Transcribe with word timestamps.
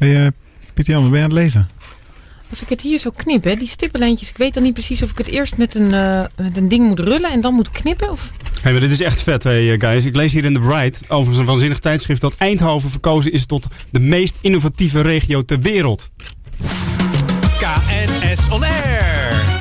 Hey, 0.00 0.24
uh, 0.24 0.26
Pieter 0.74 0.92
Jan, 0.92 1.02
wat 1.02 1.10
ben 1.10 1.18
je 1.18 1.24
aan 1.24 1.30
het 1.30 1.40
lezen? 1.40 1.68
Als 2.50 2.62
ik 2.62 2.68
het 2.68 2.80
hier 2.80 2.98
zo 2.98 3.10
knip, 3.16 3.44
hè, 3.44 3.54
die 3.54 3.68
stippenlijntjes, 3.68 4.28
ik 4.28 4.36
weet 4.36 4.54
dan 4.54 4.62
niet 4.62 4.72
precies 4.72 5.02
of 5.02 5.10
ik 5.10 5.18
het 5.18 5.26
eerst 5.26 5.56
met 5.56 5.74
een, 5.74 5.92
uh, 5.92 6.24
met 6.36 6.56
een 6.56 6.68
ding 6.68 6.86
moet 6.86 6.98
rullen 6.98 7.30
en 7.30 7.40
dan 7.40 7.54
moet 7.54 7.70
knippen. 7.70 8.10
Of... 8.10 8.30
Hey, 8.62 8.72
maar 8.72 8.80
dit 8.80 8.90
is 8.90 9.00
echt 9.00 9.22
vet, 9.22 9.44
hey, 9.44 9.78
guys. 9.78 10.04
Ik 10.04 10.16
lees 10.16 10.32
hier 10.32 10.44
in 10.44 10.54
The 10.54 10.60
Bright, 10.60 11.00
overigens 11.08 11.38
een 11.38 11.44
waanzinnig 11.44 11.78
tijdschrift, 11.78 12.20
dat 12.20 12.34
Eindhoven 12.38 12.90
verkozen 12.90 13.32
is 13.32 13.46
tot 13.46 13.66
de 13.90 14.00
meest 14.00 14.38
innovatieve 14.40 15.00
regio 15.00 15.42
ter 15.42 15.60
wereld. 15.60 16.10
KNS 17.58 18.48
On 18.50 18.62
Air. 18.62 19.55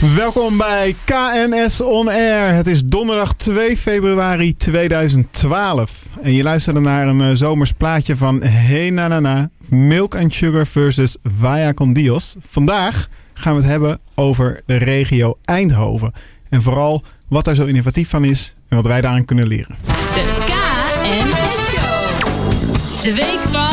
Welkom 0.00 0.56
bij 0.56 0.94
KNS 1.04 1.80
On 1.80 2.08
Air. 2.08 2.54
Het 2.54 2.66
is 2.66 2.84
donderdag 2.84 3.34
2 3.34 3.76
februari 3.76 4.56
2012. 4.56 6.06
En 6.22 6.32
je 6.32 6.42
luistert 6.42 6.80
naar 6.80 7.06
een 7.06 7.20
uh, 7.20 7.30
zomers 7.32 7.72
plaatje 7.72 8.16
van 8.16 8.42
Hey 8.42 8.90
Na 8.90 9.08
Na 9.08 9.20
Na, 9.20 9.50
Milk 9.68 10.14
and 10.14 10.34
Sugar 10.34 10.66
versus 10.66 11.16
Vaya 11.22 11.72
con 11.72 11.92
Dios. 11.92 12.34
Vandaag 12.48 13.08
gaan 13.34 13.54
we 13.54 13.60
het 13.60 13.70
hebben 13.70 13.98
over 14.14 14.60
de 14.66 14.76
regio 14.76 15.38
Eindhoven. 15.44 16.12
En 16.48 16.62
vooral 16.62 17.02
wat 17.28 17.44
daar 17.44 17.54
zo 17.54 17.64
innovatief 17.64 18.08
van 18.08 18.24
is 18.24 18.54
en 18.68 18.76
wat 18.76 18.86
wij 18.86 19.00
daaraan 19.00 19.24
kunnen 19.24 19.46
leren. 19.46 19.76
De 19.84 20.24
KNS 20.46 21.68
Show. 21.68 23.02
De 23.02 23.14
week 23.14 23.40
van... 23.40 23.69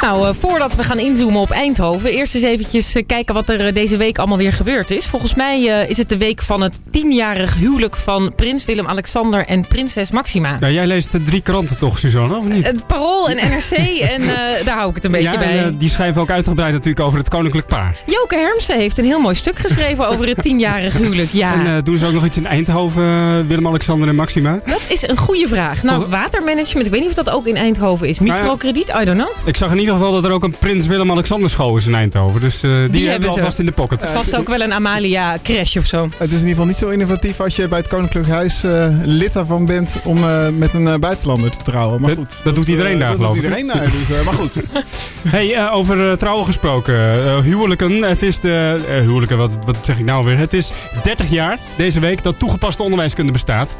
Nou, 0.00 0.28
uh, 0.28 0.34
voordat 0.38 0.74
we 0.74 0.84
gaan 0.84 0.98
inzoomen 0.98 1.40
op 1.40 1.50
Eindhoven, 1.50 2.10
eerst 2.10 2.34
eens 2.34 2.44
eventjes 2.44 2.96
uh, 2.96 3.02
kijken 3.06 3.34
wat 3.34 3.48
er 3.48 3.66
uh, 3.66 3.74
deze 3.74 3.96
week 3.96 4.18
allemaal 4.18 4.36
weer 4.36 4.52
gebeurd 4.52 4.90
is. 4.90 5.06
Volgens 5.06 5.34
mij 5.34 5.62
is 5.88 5.96
het 5.96 6.08
de 6.08 6.16
week 6.16 6.42
van 6.42 6.62
het 6.62 6.80
tienjarig 6.90 7.54
huwelijk 7.54 7.96
van 7.96 8.32
prins 8.34 8.64
Willem-Alexander 8.64 9.46
en 9.46 9.66
prinses 9.66 10.10
Maxima. 10.10 10.56
Ja, 10.60 10.70
jij 10.70 10.86
leest 10.86 11.12
de 11.12 11.22
drie 11.22 11.40
kranten 11.40 11.78
toch, 11.78 11.98
Suzanne, 11.98 12.36
of 12.36 12.44
niet? 12.44 12.66
Het 12.66 12.86
Parool 12.86 13.28
en 13.28 13.36
NRC 13.36 13.70
en 14.14 14.22
daar 14.64 14.76
hou 14.76 14.88
ik 14.88 14.94
het 14.94 15.04
een 15.04 15.10
beetje 15.10 15.30
ja, 15.30 15.38
bij. 15.38 15.58
En, 15.58 15.74
die 15.74 15.88
schrijven 15.88 16.20
ook 16.20 16.30
uitgebreid 16.30 16.72
natuurlijk 16.72 17.06
over 17.06 17.18
het 17.18 17.28
koninklijk 17.28 17.66
paar. 17.66 17.96
Joke 18.06 18.34
Hermsen 18.34 18.76
heeft 18.76 18.98
een 18.98 19.04
heel 19.04 19.20
mooi 19.20 19.34
stuk 19.34 19.58
geschreven 19.58 20.08
over 20.08 20.28
het 20.28 20.42
tienjarig 20.42 20.96
huwelijk, 20.96 21.30
ja. 21.32 21.64
En 21.64 21.84
doen 21.84 21.96
ze 21.96 22.06
ook 22.06 22.12
nog 22.12 22.24
iets 22.24 22.36
in 22.36 22.46
Eindhoven, 22.46 23.46
Willem-Alexander 23.46 24.08
en 24.08 24.14
Maxima? 24.14 24.60
Dat 24.64 24.82
is 24.88 25.08
een 25.08 25.16
goede 25.16 25.48
vraag. 25.48 25.82
Nou, 25.82 26.06
watermanagement, 26.06 26.86
ik 26.86 26.92
weet 26.92 27.00
niet 27.00 27.10
of 27.10 27.24
dat 27.24 27.30
ook 27.30 27.46
in 27.46 27.56
Eindhoven 27.56 28.08
is. 28.08 28.18
Microkrediet, 28.18 28.88
I 29.00 29.04
don't 29.04 29.18
know. 29.18 29.30
Ik 29.44 29.56
zag 29.56 29.70
in 29.70 29.78
ieder 29.78 29.89
geval 29.94 30.12
dat 30.12 30.24
er 30.24 30.30
ook 30.30 30.42
een 30.42 30.54
Prins 30.58 30.86
Willem-Alexander 30.86 31.50
school 31.50 31.76
is 31.76 31.86
in 31.86 31.94
Eindhoven. 31.94 32.40
Dus 32.40 32.64
uh, 32.64 32.70
die, 32.70 32.90
die, 32.90 33.08
hebben 33.08 33.28
we 33.28 33.34
alvast 33.34 33.58
in 33.58 33.66
de 33.66 33.72
pocket. 33.72 34.04
Uh, 34.04 34.10
Vast 34.10 34.36
ook 34.36 34.48
wel 34.48 34.60
een 34.60 34.72
Amalia 34.72 35.38
crash 35.42 35.76
of 35.76 35.86
zo. 35.86 36.08
Het 36.16 36.32
is 36.32 36.40
in 36.40 36.48
ieder 36.48 36.48
geval 36.48 36.66
niet 36.66 36.76
zo 36.76 36.88
innovatief 36.88 37.40
als 37.40 37.56
je 37.56 37.68
bij 37.68 37.78
het 37.78 37.88
Koninklijk 37.88 38.28
Huis 38.28 38.64
uh, 38.64 38.86
lid 39.02 39.32
daarvan 39.32 39.66
bent 39.66 39.96
om 40.04 40.20
met 40.58 40.74
een 40.74 41.00
buitenlander 41.00 41.50
te 41.50 41.62
trouwen. 41.62 42.00
Maar 42.00 42.10
goed. 42.10 42.28
Dat, 42.28 42.44
dat 42.44 42.54
doet 42.54 42.68
iedereen 42.68 42.98
daar, 42.98 43.14
geloof 43.14 43.34
ik. 43.34 43.42
Dat 43.42 43.50
doet 43.50 43.58
iedereen 43.60 43.80
daar, 43.80 43.90
dus, 44.08 44.24
maar 44.24 44.34
goed. 44.34 44.52
hey, 45.36 45.70
over 45.70 46.18
trouwen 46.18 46.46
gesproken. 46.46 46.94
huwelijken. 47.42 48.02
Het 48.02 48.22
is 48.22 48.40
de... 48.40 48.80
huwelijken, 49.02 49.38
wat, 49.38 49.58
wat 49.66 49.76
zeg 49.82 49.98
ik 49.98 50.04
nou 50.04 50.24
weer? 50.24 50.38
Het 50.38 50.52
is 50.52 50.72
30 51.02 51.30
jaar 51.30 51.58
deze 51.76 52.00
week 52.00 52.22
dat 52.22 52.38
toegepaste 52.38 52.82
onderwijskunde 52.82 53.32
bestaat. 53.32 53.76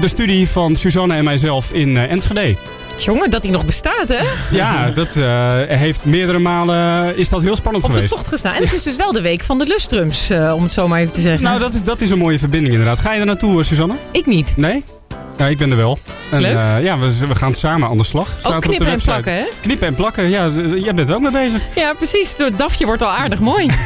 de 0.00 0.08
studie 0.08 0.48
van 0.48 0.76
Suzanne 0.76 1.14
en 1.14 1.24
mijzelf 1.24 1.72
in 1.72 1.96
Enschede. 1.96 2.56
Jongen, 2.96 3.30
dat 3.30 3.42
hij 3.42 3.52
nog 3.52 3.64
bestaat, 3.66 4.08
hè? 4.08 4.20
Ja, 4.50 4.90
dat 4.90 5.16
eh, 5.16 5.52
heeft 5.66 6.04
meerdere 6.04 6.38
malen 6.38 7.16
is 7.16 7.28
dat 7.28 7.42
heel 7.42 7.56
spannend 7.56 7.84
Op 7.84 7.90
de 7.90 7.94
geweest. 7.96 8.14
tocht 8.14 8.28
gestaan. 8.28 8.54
En 8.54 8.62
het 8.62 8.72
is 8.72 8.82
dus 8.82 8.96
wel 8.96 9.12
de 9.12 9.20
week 9.20 9.42
van 9.42 9.58
de 9.58 9.64
lustrums, 9.66 10.30
eh, 10.30 10.52
om 10.54 10.62
het 10.62 10.72
zo 10.72 10.88
maar 10.88 11.00
even 11.00 11.12
te 11.12 11.20
zeggen. 11.20 11.42
Nou, 11.42 11.58
dat 11.60 11.74
is, 11.74 11.82
dat 11.82 12.00
is 12.00 12.10
een 12.10 12.18
mooie 12.18 12.38
verbinding 12.38 12.74
inderdaad. 12.74 12.98
Ga 13.00 13.12
je 13.12 13.20
er 13.20 13.26
naartoe, 13.26 13.58
eh, 13.60 13.64
Suzanne? 13.66 13.94
Ik 14.10 14.26
niet. 14.26 14.52
Nee? 14.56 14.84
Ja, 15.36 15.46
ik 15.46 15.58
ben 15.58 15.70
er 15.70 15.76
wel. 15.76 15.98
En, 16.30 16.40
Leuk. 16.40 16.54
eh, 16.56 16.82
ja, 16.82 16.98
we, 16.98 17.26
we 17.26 17.34
gaan 17.34 17.54
samen 17.54 17.88
aan 17.88 17.96
de 17.96 18.04
slag. 18.04 18.28
Staat 18.38 18.44
Ook 18.44 18.50
er 18.50 18.56
op 18.56 18.62
de 18.62 18.68
knippen 18.68 18.92
en 18.92 19.00
plakken, 19.04 19.34
hè? 19.34 19.44
Knippen 19.60 19.86
en 19.86 19.94
plakken, 19.94 20.28
ja, 20.28 20.46
eh, 20.46 20.82
jij 20.82 20.94
bent 20.94 21.08
er 21.08 21.14
ook 21.14 21.20
mee 21.20 21.30
bezig. 21.32 21.62
Ja, 21.74 21.92
precies. 21.92 22.34
Het 22.36 22.58
dafje 22.58 22.86
wordt 22.86 23.02
al 23.02 23.08
aardig 23.10 23.38
mooi. 23.40 23.70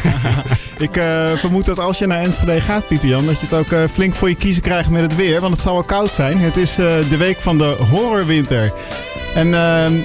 Ik 0.80 0.96
eh, 0.96 1.30
vermoed 1.36 1.66
dat 1.66 1.78
als 1.78 1.98
je 1.98 2.06
naar 2.06 2.22
Enschede 2.22 2.60
gaat, 2.60 2.86
Pieter 2.86 3.08
Jan, 3.08 3.26
dat 3.26 3.40
je 3.40 3.46
het 3.46 3.54
ook 3.54 3.72
eh, 3.72 3.82
flink 3.92 4.14
voor 4.14 4.28
je 4.28 4.34
kiezen 4.34 4.62
krijgt 4.62 4.90
met 4.90 5.02
het 5.02 5.16
weer. 5.16 5.40
Want 5.40 5.52
het 5.52 5.62
zal 5.62 5.72
wel 5.72 5.82
koud 5.82 6.12
zijn. 6.12 6.38
Het 6.38 6.56
is 6.56 6.78
eh, 6.78 6.86
de 7.08 7.16
week 7.16 7.36
van 7.36 7.58
de 7.58 7.76
horrorwinter. 7.90 8.72
En, 9.34 9.54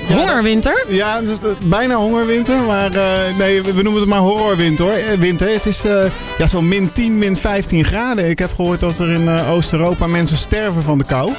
Hongerwinter? 0.07 0.85
Ja, 0.87 1.21
dus, 1.21 1.37
bijna 1.63 1.95
hongerwinter, 1.95 2.61
maar 2.61 2.89
nee, 3.37 3.61
we 3.61 3.81
noemen 3.81 4.01
het 4.01 4.09
maar 4.09 4.19
horrorwinter. 4.19 4.85
hoor. 4.85 5.17
Winter. 5.19 5.49
Het 5.49 5.65
is 5.65 5.83
ja, 6.37 6.47
zo'n 6.47 6.67
min 6.67 6.91
10, 6.91 7.17
min 7.17 7.35
15 7.35 7.85
graden. 7.85 8.29
Ik 8.29 8.39
heb 8.39 8.53
gehoord 8.55 8.79
dat 8.79 8.99
er 8.99 9.09
in 9.09 9.29
Oost-Europa 9.29 10.07
mensen 10.07 10.37
sterven 10.37 10.83
van 10.83 10.97
de 10.97 11.03
kou. 11.03 11.31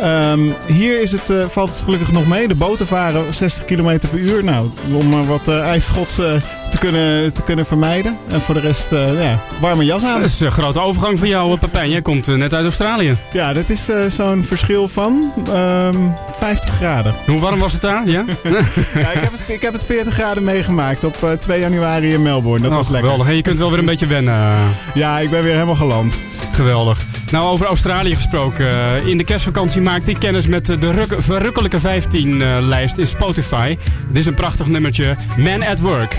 Ehm, 0.00 0.50
hier 0.66 1.00
is 1.00 1.12
het, 1.12 1.32
valt 1.48 1.68
het 1.68 1.80
gelukkig 1.82 2.12
nog 2.12 2.26
mee. 2.26 2.48
De 2.48 2.54
boten 2.54 2.86
varen 2.86 3.34
60 3.34 3.64
km 3.64 3.98
per 3.98 4.18
uur. 4.18 4.44
Nou, 4.44 4.68
om 4.92 5.12
eh, 5.12 5.28
wat 5.28 5.48
ijsschots 5.48 6.18
eh, 6.18 6.32
te, 6.74 6.80
kunnen, 6.80 7.32
te 7.32 7.42
kunnen 7.42 7.66
vermijden. 7.66 8.16
En 8.28 8.40
voor 8.40 8.54
de 8.54 8.60
rest, 8.60 8.92
eh, 8.92 9.22
ja, 9.22 9.40
warme 9.60 9.84
jas 9.84 10.04
aan. 10.04 10.20
Dat 10.20 10.28
is 10.28 10.40
een 10.40 10.50
grote 10.52 10.80
overgang 10.80 11.18
voor 11.18 11.28
jou, 11.28 11.52
eh, 11.52 11.58
Pepijn. 11.58 11.90
Jij 11.90 12.02
komt 12.02 12.28
eh, 12.28 12.34
net 12.34 12.54
uit 12.54 12.64
Australië. 12.64 13.16
Ja, 13.32 13.52
dat 13.52 13.70
is 13.70 13.88
zo'n 14.08 14.44
verschil 14.44 14.88
van 14.88 15.32
ehm 15.52 15.96
50 16.38 16.74
graden. 16.76 17.14
Hoe 17.26 17.40
warm 17.40 17.58
was 17.58 17.72
het 17.72 17.80
daar? 17.82 18.08
Ja? 18.08 18.24
Ja, 18.94 19.10
ik, 19.10 19.20
heb 19.20 19.32
het, 19.32 19.42
ik 19.46 19.62
heb 19.62 19.72
het 19.72 19.84
40 19.84 20.14
graden 20.14 20.42
meegemaakt 20.42 21.04
op 21.04 21.22
eh, 21.22 21.30
2 21.32 21.60
januari 21.60 22.12
in 22.12 22.22
Melbourne. 22.22 22.62
Dat 22.62 22.70
Oh, 22.70 22.76
was 22.76 22.88
lekker. 22.88 23.02
geweldig. 23.10 23.30
En 23.32 23.36
je 23.36 23.42
kunt 23.42 23.58
wel 23.58 23.70
weer 23.70 23.78
een 23.78 23.84
beetje 23.84 24.06
wennen. 24.06 24.56
Ja, 24.94 25.18
ik 25.18 25.30
ben 25.30 25.42
weer 25.42 25.52
helemaal 25.52 25.74
geland. 25.74 26.16
Geweldig. 26.52 27.04
Nou, 27.30 27.46
over 27.48 27.66
Australië 27.66 28.14
gesproken. 28.14 28.66
In 29.06 29.16
de 29.18 29.24
kerstvakantie 29.24 29.80
maakte 29.80 30.10
ik 30.10 30.18
kennis 30.18 30.46
met 30.46 30.64
de 30.66 30.90
ruk- 30.90 31.16
verrukkelijke 31.18 31.78
15-lijst 31.80 32.98
in 32.98 33.06
Spotify. 33.06 33.76
Dit 34.08 34.16
is 34.16 34.26
een 34.26 34.34
prachtig 34.34 34.66
nummertje. 34.66 35.16
Man 35.36 35.62
at 35.66 35.80
Work. 35.80 36.16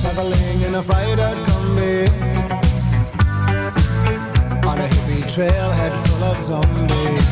Traveling 0.00 0.62
in 0.62 0.74
a 0.76 0.82
fried-out 0.82 1.36
combi. 1.46 2.08
On 4.66 4.78
a 4.78 4.88
hippie 4.92 5.22
trailhead 5.32 5.92
full 6.06 6.24
of 6.24 6.36
zombies. 6.38 7.26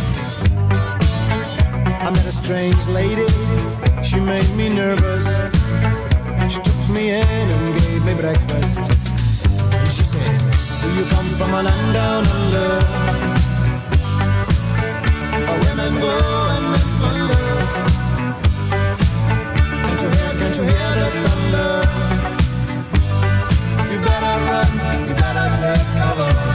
I 2.05 2.11
met 2.11 2.27
a 2.27 2.33
strange 2.33 2.87
lady, 2.89 3.29
she 4.05 4.21
made 4.21 4.51
me 4.57 4.69
nervous. 4.69 5.27
She 6.53 6.61
took 6.61 6.89
me 6.91 7.11
in 7.11 7.51
and 7.55 7.75
gave 7.81 8.05
me 8.05 8.15
breakfast. 8.21 8.85
And 9.75 9.91
she 9.91 10.05
said, 10.05 10.39
do 10.83 10.89
you 10.99 11.05
come 11.09 11.29
from 11.39 11.55
a 11.55 11.63
land 11.63 11.95
down 11.95 12.27
under? 12.27 12.71
Where 15.47 15.61
women 15.67 16.01
go 16.01 16.15
and 16.55 16.65
men 16.73 16.89
wonder 17.03 17.47
Can't 19.85 20.03
you 20.03 20.09
hear, 20.09 20.31
can't 20.41 20.57
you 20.57 20.65
hear 20.65 20.91
the 21.01 21.29
thunder 21.29 21.78
run, 24.47 25.09
you 25.09 25.15
better 25.15 25.49
take 25.57 25.87
cover. 25.97 26.48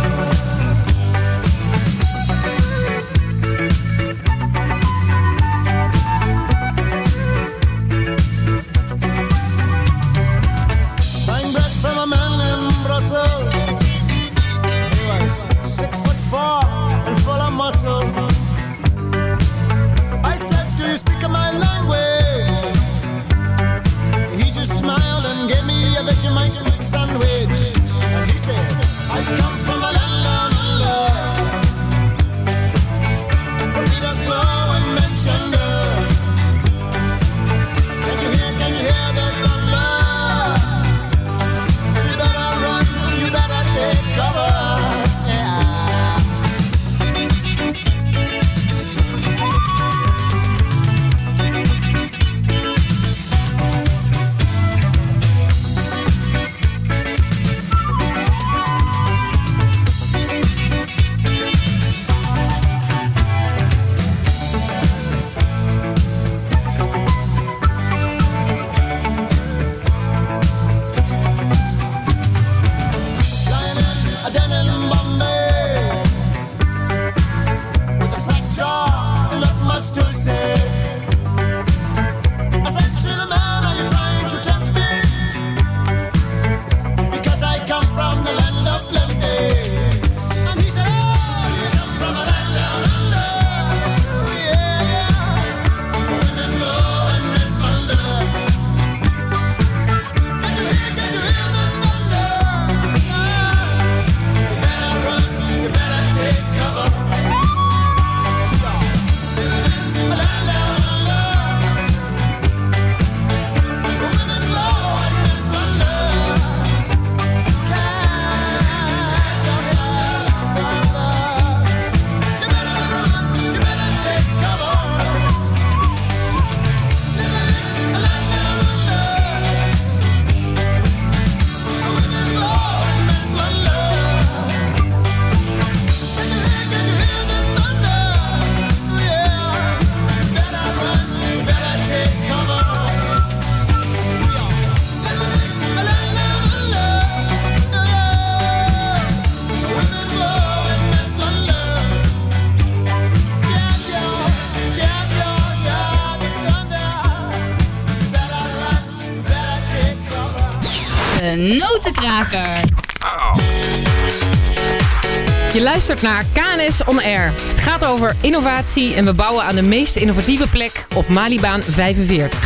Naar 166.03 166.25
KNS 166.33 166.83
On 166.85 167.01
Air. 167.01 167.25
Het 167.25 167.59
gaat 167.59 167.85
over 167.85 168.15
innovatie 168.21 168.93
en 168.93 169.05
we 169.05 169.13
bouwen 169.13 169.43
aan 169.43 169.55
de 169.55 169.61
meest 169.61 169.95
innovatieve 169.95 170.47
plek 170.47 170.85
op 170.95 171.07
Malibaan 171.07 171.61
45. 171.63 172.39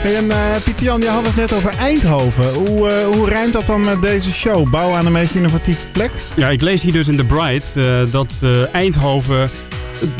Hey, 0.00 0.16
en 0.16 0.30
eh 0.30 0.36
Pieter 0.64 0.84
Jan, 0.84 1.00
je 1.00 1.08
had 1.08 1.26
het 1.26 1.36
net 1.36 1.52
over 1.52 1.74
Eindhoven. 1.78 2.52
Hoe, 2.52 2.88
eh, 2.88 3.06
hoe 3.06 3.28
rijmt 3.28 3.52
dat 3.52 3.66
dan 3.66 3.80
met 3.80 4.02
deze 4.02 4.32
show? 4.32 4.70
Bouwen 4.70 4.98
aan 4.98 5.04
de 5.04 5.10
meest 5.10 5.34
innovatieve 5.34 5.90
plek? 5.92 6.10
Ja, 6.36 6.48
ik 6.48 6.60
lees 6.60 6.82
hier 6.82 6.92
dus 6.92 7.08
in 7.08 7.16
The 7.16 7.24
Bright 7.24 7.72
eh, 7.76 8.00
dat 8.10 8.34
eh, 8.42 8.74
Eindhoven 8.74 9.50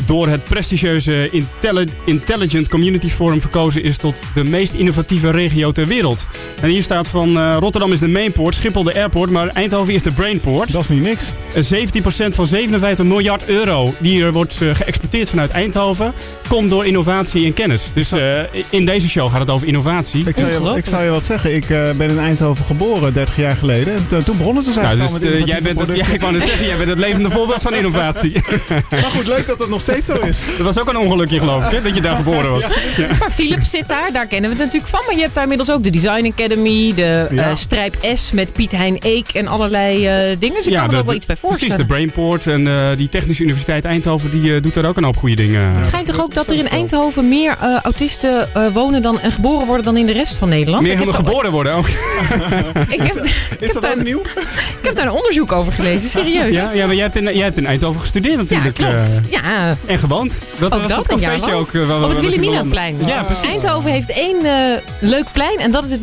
door 0.05 0.27
het 0.27 0.43
prestigieuze 0.43 1.29
Intelli- 1.31 1.89
Intelligent 2.05 2.67
Community 2.67 3.09
Forum 3.09 3.41
verkozen 3.41 3.83
is 3.83 3.97
tot 3.97 4.23
de 4.33 4.43
meest 4.43 4.73
innovatieve 4.73 5.31
regio 5.31 5.71
ter 5.71 5.87
wereld. 5.87 6.27
En 6.61 6.69
hier 6.69 6.83
staat 6.83 7.07
van 7.07 7.37
eh, 7.37 7.55
Rotterdam 7.59 7.91
is 7.91 7.99
de 7.99 8.07
mainport, 8.07 8.55
Schiphol 8.55 8.83
de 8.83 8.93
airport, 8.95 9.29
maar 9.29 9.47
Eindhoven 9.47 9.93
is 9.93 10.01
de 10.03 10.11
brainport. 10.11 10.71
Dat 10.71 10.81
is 10.81 10.87
niet 10.87 11.01
niks. 11.01 11.23
Eh, 11.53 11.63
17% 11.63 12.35
van 12.35 12.47
57 12.47 13.05
miljard 13.05 13.45
euro 13.45 13.93
die 13.99 14.23
er 14.23 14.31
wordt 14.31 14.57
eh, 14.61 14.75
geëxporteerd 14.75 15.29
vanuit 15.29 15.49
Eindhoven, 15.51 16.13
komt 16.47 16.69
door 16.69 16.85
innovatie 16.85 17.45
en 17.45 17.53
kennis. 17.53 17.91
Dus 17.93 18.11
eh, 18.11 18.39
in 18.69 18.85
deze 18.85 19.09
show 19.09 19.31
gaat 19.31 19.39
het 19.39 19.49
over 19.49 19.67
innovatie. 19.67 20.27
Ik 20.27 20.35
zou, 20.37 20.71
je, 20.71 20.77
ik 20.77 20.85
zou 20.85 21.03
je 21.03 21.09
wat 21.09 21.25
zeggen. 21.25 21.55
Ik 21.55 21.69
eh, 21.69 21.91
ben 21.91 22.09
in 22.09 22.19
Eindhoven 22.19 22.65
geboren, 22.65 23.13
30 23.13 23.35
jaar 23.37 23.55
geleden. 23.55 23.93
En 23.95 24.07
to- 24.07 24.21
toen 24.21 24.37
begon 24.37 24.55
het 24.55 24.65
dus 24.65 24.75
Nou, 24.75 24.87
eigenlijk 24.87 25.19
dus 25.21 25.29
al 25.29 25.35
met 25.35 25.41
eh, 25.41 25.47
jij 25.53 25.61
bent 25.61 25.79
het, 25.79 25.87
ja, 25.87 25.93
producten. 25.93 26.13
ik 26.13 26.21
wou 26.21 26.33
net 26.33 26.43
zeggen, 26.43 26.65
jij 26.65 26.77
bent 26.77 26.89
het 26.89 26.99
levende 26.99 27.29
voorbeeld 27.31 27.61
van 27.61 27.73
innovatie. 27.75 28.33
Maar 28.89 29.01
goed, 29.15 29.27
leuk 29.27 29.47
dat 29.47 29.57
dat 29.59 29.69
nog 29.69 29.81
steeds 29.81 30.05
zo 30.05 30.13
is. 30.13 30.39
Dat 30.57 30.65
was 30.65 30.79
ook 30.79 30.89
een 30.89 30.97
ongelukje 30.97 31.39
geloof 31.39 31.65
ik, 31.65 31.71
hè, 31.71 31.81
dat 31.81 31.95
je 31.95 32.01
daar 32.01 32.15
geboren 32.15 32.51
was. 32.51 32.63
Maar 33.19 33.31
Philips 33.31 33.69
zit 33.69 33.87
daar, 33.87 34.11
daar 34.11 34.27
kennen 34.27 34.49
we 34.49 34.55
het 34.55 34.65
natuurlijk 34.65 34.91
van. 34.91 35.01
Maar 35.05 35.15
je 35.15 35.21
hebt 35.21 35.33
daar 35.33 35.43
inmiddels 35.43 35.71
ook 35.71 35.83
de 35.83 35.89
Design 35.89 36.33
Academy, 36.53 36.93
de 36.95 37.27
Ja. 37.31 37.49
eh, 37.49 37.55
Strijp 37.55 37.95
S 38.13 38.31
met 38.31 38.53
Piet 38.53 38.71
Hein 38.71 38.97
Eek 38.99 39.27
en 39.33 39.47
allerlei 39.47 40.07
eh, 40.07 40.13
dingen. 40.39 40.55
Dus 40.55 40.67
ik 40.67 40.73
kan 40.73 40.87
me 40.87 40.93
er 40.93 40.99
ook 40.99 41.05
wel 41.05 41.15
iets 41.15 41.25
bij 41.25 41.35
voorstellen. 41.35 41.75
Precies, 41.75 41.87
de 41.87 41.93
Brainport 42.13 42.47
en 42.47 42.67
eh, 42.67 42.97
die 42.97 43.09
Technische 43.09 43.43
Universiteit 43.43 43.85
Eindhoven 43.85 44.31
die 44.41 44.59
doet 44.61 44.73
daar 44.73 44.85
ook 44.85 44.97
een 44.97 45.03
hoop 45.03 45.17
goede 45.17 45.35
dingen. 45.35 45.61
Het 45.75 45.87
schijnt 45.87 46.05
toch 46.05 46.21
ook 46.21 46.33
dat 46.33 46.49
er 46.49 46.55
in 46.57 46.69
Eindhoven 46.69 47.29
meer 47.29 47.57
autisten 47.83 48.47
wonen 48.73 49.01
dan, 49.01 49.19
en 49.19 49.31
geboren 49.31 49.65
worden 49.65 49.85
dan 49.85 49.97
in 49.97 50.05
de 50.05 50.11
rest 50.11 50.37
van 50.37 50.49
Nederland? 50.49 50.83
Meer 50.83 50.93
helemaal 50.93 51.13
geboren 51.13 51.51
worden 51.51 51.73
ook. 51.73 51.87
Ik 52.89 53.01
heb, 53.01 53.15
ik, 53.15 53.23
Is 53.25 53.33
heb 53.59 53.73
dat 53.73 53.81
daar, 53.81 53.91
ook 53.97 54.03
nieuw? 54.03 54.19
ik 54.79 54.83
heb 54.85 54.95
daar 54.95 55.05
een 55.05 55.11
onderzoek 55.11 55.51
over 55.51 55.73
gelezen, 55.73 56.09
serieus. 56.09 56.55
Ja, 56.55 56.71
ja 56.71 56.85
maar 56.85 56.95
jij 56.95 57.03
hebt, 57.03 57.15
in, 57.15 57.23
jij 57.23 57.43
hebt 57.43 57.57
in 57.57 57.65
Eindhoven 57.65 58.01
gestudeerd 58.01 58.33
Ja, 58.33 58.39
natuurlijk. 58.41 58.75
klopt. 58.75 58.91
eh, 59.25 59.31
Ja, 59.31 59.77
en 59.85 59.99
gewoond. 59.99 60.33
Dat 60.59 60.73
Ook 60.73 60.81
was 60.81 60.91
dat, 60.91 61.05
dat 61.07 61.19
cafeetje 61.19 61.53
ook. 61.53 61.73
op 62.03 62.09
het 62.09 62.19
Wilhelminaplein. 62.19 62.97
Ja, 63.05 63.23
precies. 63.23 63.47
Eindhoven 63.49 63.91
heeft 63.91 64.11
één 64.11 64.35
leuk 64.99 65.25
plein 65.31 65.57
en 65.59 65.71
dat 65.71 65.83
is 65.83 65.91
het 65.91 65.99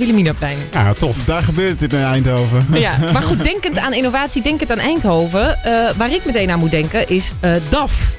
Ja, 0.72 0.92
tof. 0.92 1.16
Daar 1.24 1.42
gebeurt 1.42 1.80
het 1.80 1.92
in 1.92 2.02
Eindhoven. 2.04 2.66
Ja, 2.80 2.96
maar 3.12 3.22
goed, 3.22 3.44
denkend 3.44 3.78
aan 3.78 3.92
innovatie, 3.92 4.42
denkend 4.42 4.70
aan 4.70 4.78
Eindhoven. 4.78 5.62
eh, 5.62 5.72
waar 5.96 6.12
ik 6.12 6.24
meteen 6.24 6.50
aan 6.50 6.58
moet 6.58 6.70
denken 6.70 7.08
is 7.08 7.32
eh, 7.40 7.54
DAF. 7.68 8.14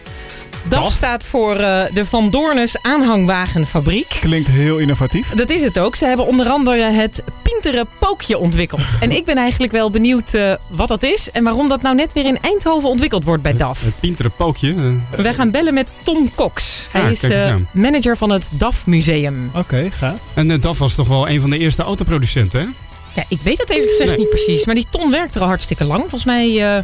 DAF, 0.70 0.84
DAF? 0.84 0.92
staat 0.94 1.24
voor 1.24 1.56
eh, 1.56 1.84
de 1.94 2.06
Van 2.06 2.30
Doornes 2.30 2.76
Aanhangwagenfabriek. 2.82 4.18
Klinkt 4.20 4.50
heel 4.50 4.78
innovatief. 4.78 5.30
Dat 5.34 5.50
is 5.50 5.62
het 5.62 5.80
ook. 5.80 5.96
Ze 5.96 6.06
hebben 6.06 6.26
onder 6.26 6.48
andere 6.50 6.82
het 6.82 7.24
Pintere 7.44 7.86
Pookje 8.00 8.38
ontwikkeld. 8.38 8.82
En 9.00 9.12
ik 9.12 9.26
ben 9.26 9.38
eigenlijk 9.38 9.72
wel 9.72 9.92
benieuwd 9.92 10.34
eh, 10.34 10.54
wat 10.70 10.88
dat 10.88 11.04
is 11.04 11.32
en 11.32 11.44
waarom 11.44 11.68
dat 11.70 11.82
nou 11.82 11.96
net 11.96 12.14
weer 12.14 12.26
in 12.26 12.38
Eindhoven 12.42 12.90
ontwikkeld 12.90 13.24
wordt 13.24 13.44
bij 13.44 13.54
DAF. 13.54 13.84
Het 13.84 14.00
pintere 14.00 14.30
pookje. 14.30 14.76
eh, 15.12 15.20
Wij 15.20 15.34
gaan 15.34 15.52
bellen 15.52 15.74
met 15.74 15.94
Tom 16.04 16.32
Cox. 16.36 16.88
Hij 16.92 17.02
Ah, 17.02 17.10
is 17.12 17.24
eh, 17.24 17.56
manager 17.72 18.18
van 18.18 18.30
het 18.32 18.50
DAF 18.52 18.86
Museum. 18.86 19.50
Oké, 19.56 19.90
ga. 19.92 20.18
En 20.34 20.60
DAF 20.60 20.78
was 20.78 20.96
toch 20.96 21.08
wel 21.08 21.30
een 21.30 21.42
van 21.42 21.50
de 21.50 21.58
eerste 21.58 21.84
autoproducenten, 21.84 22.60
hè? 22.60 22.68
Ja, 23.16 23.24
ik 23.30 23.40
weet 23.44 23.58
het 23.58 23.70
eerlijk 23.70 23.90
gezegd 23.90 24.10
Nee. 24.10 24.18
niet 24.20 24.30
precies. 24.30 24.66
Maar 24.66 24.76
die 24.76 24.88
Tom 24.90 25.12
werkt 25.12 25.36
er 25.36 25.42
al 25.42 25.48
hartstikke 25.48 25.84
lang. 25.86 26.00
Volgens 26.00 26.26
mij 26.26 26.76
eh, 26.78 26.84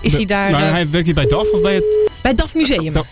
is 0.00 0.12
hij 0.12 0.24
daar 0.24 0.50
Maar 0.50 0.62
eh, 0.66 0.72
hij 0.72 0.90
werkt 0.90 1.06
hij 1.06 1.14
bij 1.14 1.26
DAF 1.26 1.50
of 1.50 1.60
bij 1.62 1.74
het... 1.74 1.98
bij 2.22 2.34
DAF 2.34 2.54
Museum. 2.54 2.92
Da- 2.92 3.04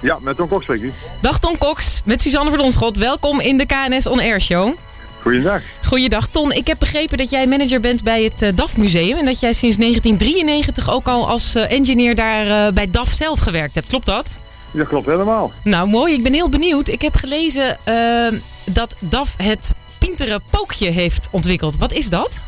Ja, 0.00 0.18
met 0.20 0.36
Tom 0.36 0.62
spreekt 0.62 0.82
u. 0.82 0.92
Dag 1.20 1.38
Ton 1.38 1.58
Cox, 1.58 2.02
met 2.04 2.20
Suzanne 2.20 2.50
Verdonschot. 2.50 2.96
Welkom 2.96 3.40
in 3.40 3.56
de 3.56 3.66
KNS 3.66 4.06
On 4.06 4.20
Air 4.20 4.40
Show. 4.40 4.74
Goeiedag. 5.22 5.62
Goeiedag 5.84 6.28
Ton, 6.28 6.52
ik 6.52 6.66
heb 6.66 6.78
begrepen 6.78 7.18
dat 7.18 7.30
jij 7.30 7.46
manager 7.46 7.80
bent 7.80 8.02
bij 8.02 8.22
het 8.22 8.42
eh, 8.42 8.50
DAF 8.54 8.76
Museum... 8.76 9.18
en 9.18 9.24
dat 9.24 9.40
jij 9.40 9.52
sinds 9.52 9.76
1993 9.76 10.90
ook 10.90 11.06
al 11.06 11.28
als 11.28 11.54
eh, 11.54 11.70
engineer 11.70 12.14
daar 12.14 12.66
eh, 12.66 12.72
bij 12.72 12.86
DAF 12.86 13.10
zelf 13.10 13.38
gewerkt 13.38 13.74
hebt. 13.74 13.86
Klopt 13.86 14.06
dat? 14.06 14.38
Dat 14.70 14.88
klopt 14.88 15.06
helemaal. 15.06 15.52
Nou, 15.64 15.88
mooi. 15.88 16.14
Ik 16.14 16.22
ben 16.22 16.32
heel 16.32 16.48
benieuwd. 16.48 16.88
Ik 16.88 17.02
heb 17.02 17.16
gelezen 17.16 17.78
dat 18.64 18.96
DAF 19.00 19.34
het 19.36 19.74
Pintere 19.98 20.40
Pookje 20.50 20.90
heeft 20.90 21.28
ontwikkeld. 21.30 21.78
Wat 21.78 21.92
is 21.92 22.08
dat? 22.08 22.40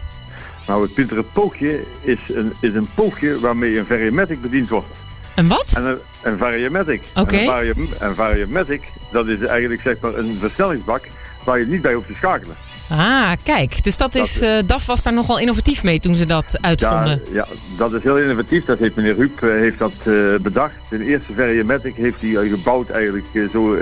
Nou, 0.67 0.83
het 0.83 0.95
Pintere 0.95 1.23
Pookje 1.23 1.85
is 2.01 2.19
een, 2.29 2.53
is 2.61 2.75
een 2.75 2.89
pookje 2.95 3.41
waarmee 3.41 3.79
een 3.79 3.87
variamatic 3.87 4.41
bediend 4.41 4.69
wordt. 4.69 4.87
Een 5.35 5.49
wat? 5.49 5.73
En 5.77 6.01
een. 6.23 6.39
En 6.41 7.09
een, 7.23 7.45
varia- 7.45 7.75
een 7.99 8.15
variamatic, 8.15 8.83
dat 9.13 9.27
is 9.27 9.41
eigenlijk 9.41 9.81
zeg 9.81 9.97
maar 10.01 10.15
een 10.15 10.37
versnellingsbak 10.41 11.09
waar 11.45 11.59
je 11.59 11.67
niet 11.67 11.83
bij 11.83 11.95
hoeft 11.95 12.07
te 12.07 12.15
schakelen. 12.15 12.57
Ah, 12.91 13.33
kijk. 13.43 13.83
Dus 13.83 13.97
dat 13.97 14.15
is, 14.15 14.41
eh, 14.41 14.59
DAF 14.67 14.87
was 14.87 15.03
daar 15.03 15.13
nogal 15.13 15.39
innovatief 15.39 15.83
mee 15.83 16.01
toen 16.01 16.15
ze 16.15 16.27
dat 16.27 16.59
Ja, 16.61 16.69
uitvonden. 16.69 17.23
ja, 17.33 17.47
dat 17.77 17.93
is 17.93 18.03
heel 18.03 18.17
innovatief. 18.17 18.65
Dat 18.65 18.79
heeft 18.79 18.97
meneer 18.97 19.17
Ruip 19.17 19.43
eh, 19.43 19.51
heeft 19.51 19.79
dat 19.79 19.93
eh, 20.05 20.15
bedacht. 20.41 20.75
De 20.89 21.05
eerste 21.05 21.33
variamatic 21.37 21.95
heeft 21.97 22.21
hij 22.21 22.49
gebouwd 22.49 22.91
eigenlijk 22.91 23.27
zo 23.53 23.77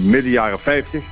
midden 0.00 0.30
jaren 0.30 0.58
50. 0.58 1.02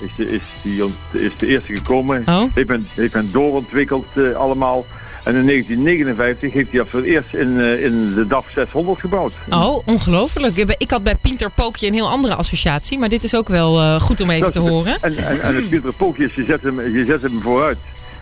Is 0.00 0.10
de, 0.16 0.24
is, 0.24 0.42
die, 0.62 0.84
is 1.12 1.32
de 1.36 1.46
eerste 1.46 1.76
gekomen. 1.76 2.22
Oh. 2.26 2.42
Heeft 2.54 2.68
men, 2.68 2.88
heeft 2.94 3.14
men 3.14 3.32
doorontwikkeld 3.32 4.06
allemaal. 4.36 4.86
En 5.30 5.36
in 5.36 5.46
1959 5.46 6.52
heeft 6.52 6.70
hij 6.70 6.78
dat 6.78 6.88
voor 6.88 7.00
het 7.00 7.08
eerst 7.08 7.34
in, 7.34 7.60
eh, 7.60 7.84
in 7.84 8.14
de 8.14 8.26
DAF 8.26 8.46
600 8.54 9.00
gebouwd. 9.00 9.32
Oh, 9.50 9.86
ongelooflijk. 9.86 10.56
Ik 10.56 10.90
had 10.90 11.02
bij 11.02 11.14
Pinter 11.14 11.50
Pookje 11.50 11.86
een 11.86 11.94
heel 11.94 12.08
andere 12.08 12.34
associatie, 12.34 12.98
maar 12.98 13.08
dit 13.08 13.24
is 13.24 13.34
ook 13.34 13.48
wel 13.48 13.80
eh, 13.80 14.00
goed 14.00 14.20
om 14.20 14.30
even 14.30 14.42
Dat 14.42 14.52
te 14.52 14.58
horen. 14.58 14.98
En, 15.00 15.16
en, 15.16 15.42
en 15.42 15.54
het 15.54 15.68
Pieter 15.68 15.92
Pookje 15.92 16.24
is, 16.24 16.34
je 16.34 16.44
zet 16.44 16.62
hem, 16.62 16.96
je 16.96 17.04
zet 17.04 17.22
hem 17.22 17.40
vooruit. 17.40 17.78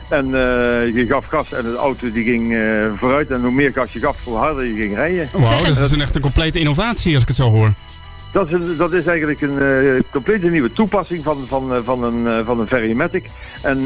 En 0.08 0.24
eh, 0.24 0.94
je 0.94 1.06
gaf 1.08 1.26
gas 1.26 1.52
en 1.52 1.62
de 1.62 1.76
auto 1.76 2.12
die 2.12 2.24
ging 2.24 2.54
eh, 2.54 2.60
vooruit. 2.98 3.30
En 3.30 3.40
hoe 3.40 3.50
meer 3.50 3.72
gas 3.72 3.92
je 3.92 3.98
gaf, 3.98 4.16
hoe 4.24 4.36
harder 4.36 4.64
je 4.64 4.74
ging 4.74 4.94
rijden. 4.94 5.28
Wauw, 5.32 5.64
dat 5.64 5.78
is 5.78 5.90
een 5.90 6.00
echt 6.00 6.14
een 6.14 6.20
complete 6.20 6.58
innovatie 6.58 7.14
als 7.14 7.22
ik 7.22 7.28
het 7.28 7.36
zo 7.36 7.50
hoor. 7.50 7.72
Dat 8.32 8.46
is, 8.46 8.52
een- 8.52 8.76
dat 8.76 8.92
is 8.92 9.06
eigenlijk 9.06 9.40
een 9.40 9.58
eh, 9.58 10.00
complete 10.12 10.46
nieuwe 10.46 10.72
toepassing 10.72 11.24
van, 11.24 11.44
van, 11.48 11.74
eh, 11.74 11.80
van 11.84 12.02
een, 12.04 12.26
eh, 12.26 12.46
van 12.46 12.60
een 12.60 12.68
Varimatic. 12.68 13.24
En 13.62 13.80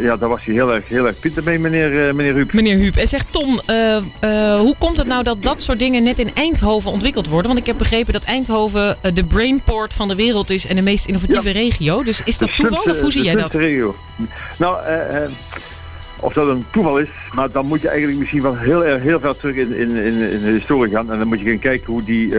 ja, 0.00 0.16
daar 0.16 0.28
was 0.28 0.44
hij 0.44 0.54
heel 0.54 0.74
erg, 0.74 0.88
heel 0.88 1.06
erg 1.06 1.20
pieter 1.20 1.42
mee, 1.42 1.58
meneer, 1.58 2.14
meneer 2.14 2.34
Ruip. 2.34 2.52
Meneer 2.52 2.76
Huub, 2.76 2.96
en 2.96 3.08
zegt 3.08 3.26
Tom, 3.32 3.60
hoe 4.58 4.74
komt 4.78 4.96
het 4.96 5.06
nou 5.06 5.22
dat 5.22 5.42
dat 5.42 5.62
soort 5.62 5.78
dingen 5.78 6.02
net 6.02 6.18
in 6.18 6.34
Eindhoven 6.34 6.90
ontwikkeld 6.90 7.28
worden? 7.28 7.46
Want 7.46 7.58
ik 7.58 7.66
heb 7.66 7.78
begrepen 7.78 8.12
dat 8.12 8.24
Eindhoven 8.24 8.96
de 9.14 9.24
brainport 9.24 9.94
van 9.94 10.08
de 10.08 10.14
wereld 10.14 10.50
is 10.50 10.66
en 10.66 10.76
de 10.76 10.82
meest 10.82 11.06
innovatieve 11.06 11.50
regio. 11.50 12.02
Dus 12.02 12.22
is 12.24 12.38
dat 12.38 12.48
De 12.48 12.54
toeval 12.54 12.76
slimste- 12.82 12.96
of 12.96 13.00
hoe 13.00 13.12
zie 13.12 13.22
jij 13.22 13.34
dat? 13.34 13.54
regio. 13.54 13.94
Nou, 14.58 14.82
of 16.20 16.32
dat 16.32 16.48
een 16.48 16.64
toeval 16.70 16.98
is, 16.98 17.08
maar 17.34 17.50
dan 17.50 17.66
moet 17.66 17.80
je 17.80 17.88
eigenlijk 17.88 18.18
misschien 18.18 18.42
wel 18.42 18.56
heel, 18.56 18.84
erg 18.84 19.02
heel 19.02 19.20
ver 19.20 19.36
terug 19.36 19.56
in, 19.56 19.72
in, 19.72 19.90
in, 19.90 20.18
de 20.18 20.50
historie 20.50 20.90
gaan. 20.90 21.12
En 21.12 21.18
dan 21.18 21.28
moet 21.28 21.40
je 21.40 21.48
gaan 21.48 21.58
kijken 21.58 21.92
hoe 21.92 22.02
die, 22.02 22.34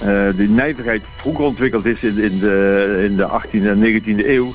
eh, 0.00 0.28
die 0.36 0.48
nijverheid 0.48 1.02
vroeger 1.16 1.44
ontwikkeld 1.44 1.84
is 1.84 2.02
in, 2.02 2.18
in, 2.18 2.38
de, 2.38 2.98
in 3.02 3.16
de 3.16 3.28
18e 3.28 3.66
en 3.66 4.02
19e 4.02 4.26
eeuw. 4.26 4.54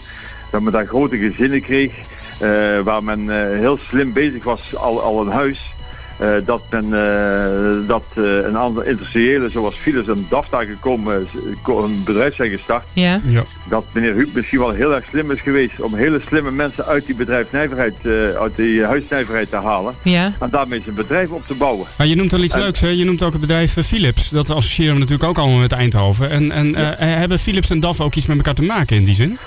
Dat 0.51 0.61
men 0.61 0.71
daar 0.71 0.85
grote 0.85 1.17
gezinnen 1.17 1.61
kreeg, 1.61 1.91
eh, 2.39 2.79
waar 2.79 3.03
men 3.03 3.29
eh, 3.29 3.57
heel 3.59 3.77
slim 3.77 4.13
bezig 4.13 4.43
was, 4.43 4.75
al, 4.75 5.01
al 5.01 5.21
een 5.21 5.31
huis. 5.31 5.73
Eh, 6.21 6.29
dat 6.45 6.61
men 6.69 6.83
eh, 6.83 7.87
dat 7.87 8.05
eh, 8.15 8.23
een 8.23 8.57
aantal 8.57 8.81
industriëlen 8.83 9.51
zoals 9.51 9.75
Philips 9.75 10.07
en 10.07 10.25
DAF 10.29 10.49
daar 10.49 10.65
gekomen, 10.65 11.27
ko- 11.61 11.83
een 11.83 12.01
bedrijf 12.05 12.35
zijn 12.35 12.49
gestart 12.49 12.87
Ja, 12.93 13.21
Ja. 13.27 13.43
dat 13.69 13.85
meneer 13.93 14.13
Huub 14.13 14.33
misschien 14.35 14.59
wel 14.59 14.71
heel 14.71 14.95
erg 14.95 15.05
slim 15.09 15.31
is 15.31 15.41
geweest 15.41 15.79
om 15.81 15.95
hele 15.95 16.21
slimme 16.27 16.51
mensen 16.51 16.85
uit 16.85 17.05
die 17.05 17.15
bedrijfsnijverheid, 17.15 17.93
eh, 18.03 18.11
uit 18.41 18.55
die 18.55 18.83
huisnijverheid 18.85 19.49
te 19.49 19.55
halen. 19.55 19.93
ja. 20.03 20.33
En 20.39 20.49
daarmee 20.49 20.81
zijn 20.83 20.95
bedrijf 20.95 21.29
op 21.31 21.47
te 21.47 21.53
bouwen. 21.53 21.85
Maar 21.97 22.07
je 22.07 22.15
noemt 22.15 22.31
wel 22.31 22.43
iets 22.43 22.55
En- 22.55 22.61
leuks, 22.61 22.79
hè? 22.81 22.87
Je 22.87 23.05
noemt 23.05 23.23
ook 23.23 23.31
het 23.31 23.41
bedrijf 23.41 23.73
Philips. 23.85 24.29
Dat 24.29 24.49
associëren 24.49 24.93
we 24.93 24.99
natuurlijk 24.99 25.29
ook 25.29 25.37
allemaal 25.37 25.59
met 25.59 25.71
Eindhoven. 25.71 26.29
En, 26.29 26.51
en 26.51 26.75
eh, 26.75 27.17
hebben 27.17 27.39
Philips 27.39 27.69
en 27.69 27.79
DAF 27.79 27.99
ook 28.01 28.15
iets 28.15 28.25
met 28.25 28.37
elkaar 28.37 28.53
te 28.53 28.63
maken 28.63 28.95
in 28.95 29.03
die 29.03 29.15
zin? 29.15 29.37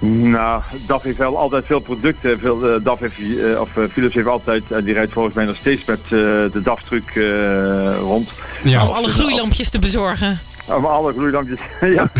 Nou, 0.00 0.62
DAF 0.86 1.02
heeft 1.02 1.18
wel 1.18 1.38
altijd 1.38 1.64
veel 1.66 1.80
producten. 1.80 2.38
Veel, 2.38 2.68
eh, 2.74 2.84
DAF 2.84 2.98
heeft, 3.00 3.14
eh, 3.18 3.60
of 3.60 3.76
eh, 3.76 3.84
Philips 3.92 4.14
heeft 4.14 4.26
altijd, 4.26 4.62
en 4.70 4.84
die 4.84 4.94
rijdt 4.94 5.12
volgens 5.12 5.34
mij 5.34 5.44
nog 5.44 5.56
steeds 5.56 5.84
met 5.84 6.00
de 6.08 6.60
DAF-truck 6.62 7.14
rond. 8.00 8.30
Ja. 8.62 8.86
Om 8.86 8.94
alle 8.94 9.08
gloeilampjes 9.08 9.70
te 9.70 9.78
bezorgen. 9.78 10.40
Uh, 10.68 10.80
maar 10.80 10.90
alle 10.90 11.12
gloeilampjes. 11.12 11.58
ja, 11.96 12.10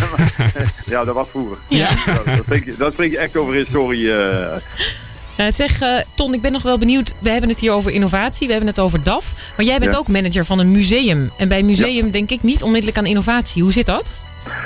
ja, 0.87 1.05
dat 1.05 1.15
was 1.15 1.29
vroeger. 1.29 1.57
Ja. 1.69 1.89
Dat, 2.07 2.25
dat, 2.25 2.37
spreek 2.45 2.65
je, 2.65 2.75
dat 2.79 2.93
spreek 2.93 3.11
je 3.11 3.19
echt 3.19 3.37
over 3.37 3.55
historie. 3.55 4.13
Eh, 4.13 4.57
zeg, 5.49 5.79
Ton, 6.15 6.35
ik 6.35 6.41
ben 6.41 6.53
nog 6.53 6.63
wel 6.63 6.79
benieuwd. 6.79 7.15
We 7.21 7.31
hebben 7.31 7.51
het 7.51 7.59
hier 7.59 7.73
over 7.73 7.91
innovatie, 7.93 8.47
we 8.47 8.53
hebben 8.53 8.71
het 8.71 8.81
over 8.81 9.03
DAF. 9.03 9.53
Maar 9.57 9.67
jij 9.67 9.79
bent 9.79 9.93
Ja. 9.93 9.99
ook 9.99 10.09
manager 10.09 10.45
van 10.45 10.59
een 10.59 10.71
museum. 10.71 11.31
En 11.37 11.49
bij 11.49 11.63
museum 11.63 12.11
denk 12.11 12.31
ik 12.31 12.43
niet 12.43 12.63
onmiddellijk 12.63 12.99
aan 12.99 13.07
innovatie. 13.07 13.63
Hoe 13.63 13.73
zit 13.73 13.87
dat? 13.87 14.13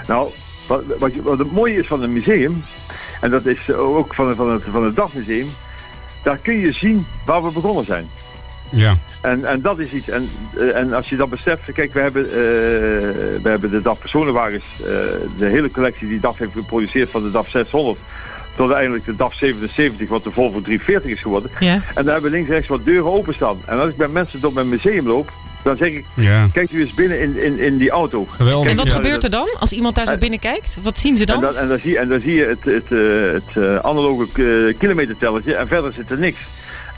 Nou, 0.06 0.30
wat, 0.66 0.82
wat, 0.98 1.14
je- 1.14 1.22
wat 1.22 1.38
het 1.38 1.52
mooie 1.52 1.78
is 1.80 1.86
van 1.86 2.02
een 2.02 2.12
museum, 2.12 2.64
en 3.20 3.30
dat 3.30 3.46
is 3.46 3.72
ook 3.72 4.14
van, 4.14 4.34
van, 4.34 4.50
het, 4.50 4.62
van 4.70 4.84
het 4.84 4.96
DAF-museum, 4.96 5.48
daar 6.22 6.38
kun 6.38 6.58
je 6.58 6.72
zien 6.72 7.06
waar 7.24 7.42
we 7.44 7.50
begonnen 7.50 7.84
zijn. 7.84 8.08
Ja. 8.70 8.94
En, 9.22 9.44
en 9.44 9.60
dat 9.60 9.78
is 9.78 9.90
iets. 9.90 10.08
En, 10.08 10.28
eh, 10.56 10.76
en 10.76 10.92
als 10.92 11.08
je 11.08 11.16
dat 11.16 11.30
beseft, 11.30 11.72
kijk, 11.72 11.92
we 11.92 12.00
hebben, 12.00 12.24
eh, 12.24 12.32
we 13.42 13.48
hebben 13.48 13.70
de 13.70 13.82
DAF 13.82 13.98
personenwagens, 13.98 14.64
eh, 14.76 14.86
de 15.36 15.48
hele 15.48 15.70
collectie 15.70 16.08
die 16.08 16.20
DAF 16.20 16.38
heeft 16.38 16.52
geproduceerd 16.52 17.10
van 17.10 17.22
de 17.22 17.30
DAF 17.30 17.48
600 17.48 17.98
tot 18.56 18.66
uiteindelijk 18.66 19.04
de 19.04 19.16
DAF 19.16 19.34
77, 19.34 20.08
wat 20.08 20.24
de 20.24 20.30
Volvo 20.30 20.60
340 20.60 21.10
is 21.10 21.20
geworden. 21.20 21.50
Ja. 21.58 21.72
En 21.72 22.04
daar 22.04 22.12
hebben 22.12 22.30
we 22.30 22.30
links 22.30 22.48
en 22.48 22.54
rechts 22.54 22.68
wat 22.68 22.84
deuren 22.84 23.12
openstaan. 23.12 23.58
En 23.66 23.78
als 23.78 23.88
ik 23.88 23.96
bij 23.96 24.08
mensen 24.08 24.40
door 24.40 24.52
mijn 24.52 24.68
museum 24.68 25.06
loop, 25.06 25.32
Dan 25.62 25.76
zeg 25.76 25.88
ik, 25.92 26.04
Ja, 26.16 26.46
kijk 26.52 26.70
u 26.70 26.80
eens 26.80 26.94
binnen 26.94 27.20
in, 27.20 27.40
in, 27.42 27.58
in 27.58 27.76
die 27.78 27.90
auto. 27.90 28.26
geweldig. 28.28 28.70
En 28.70 28.76
wat 28.76 28.88
ja. 28.88 28.94
gebeurt 28.94 29.24
er 29.24 29.30
dan 29.30 29.48
als 29.58 29.72
iemand 29.72 29.94
daar 29.94 30.06
zo 30.06 30.12
En- 30.12 30.18
binnenkijkt? 30.18 30.78
Wat 30.82 30.98
zien 30.98 31.16
ze 31.16 31.20
En 31.24 31.26
dan? 31.26 31.40
dan, 31.40 31.56
en 31.56 31.68
dan 31.68 31.78
zie, 31.78 31.98
en 31.98 32.08
dan 32.08 32.20
zie 32.20 32.34
je 32.34 32.44
het, 32.44 32.64
het, 32.64 32.92
eh, 32.92 33.32
het 33.32 33.70
eh, 33.70 33.76
analoge 33.76 34.24
eh, 34.68 34.78
kilometertellertje 34.78 35.54
en 35.54 35.68
verder 35.68 35.92
zit 35.92 36.10
er 36.10 36.18
niks. 36.18 36.38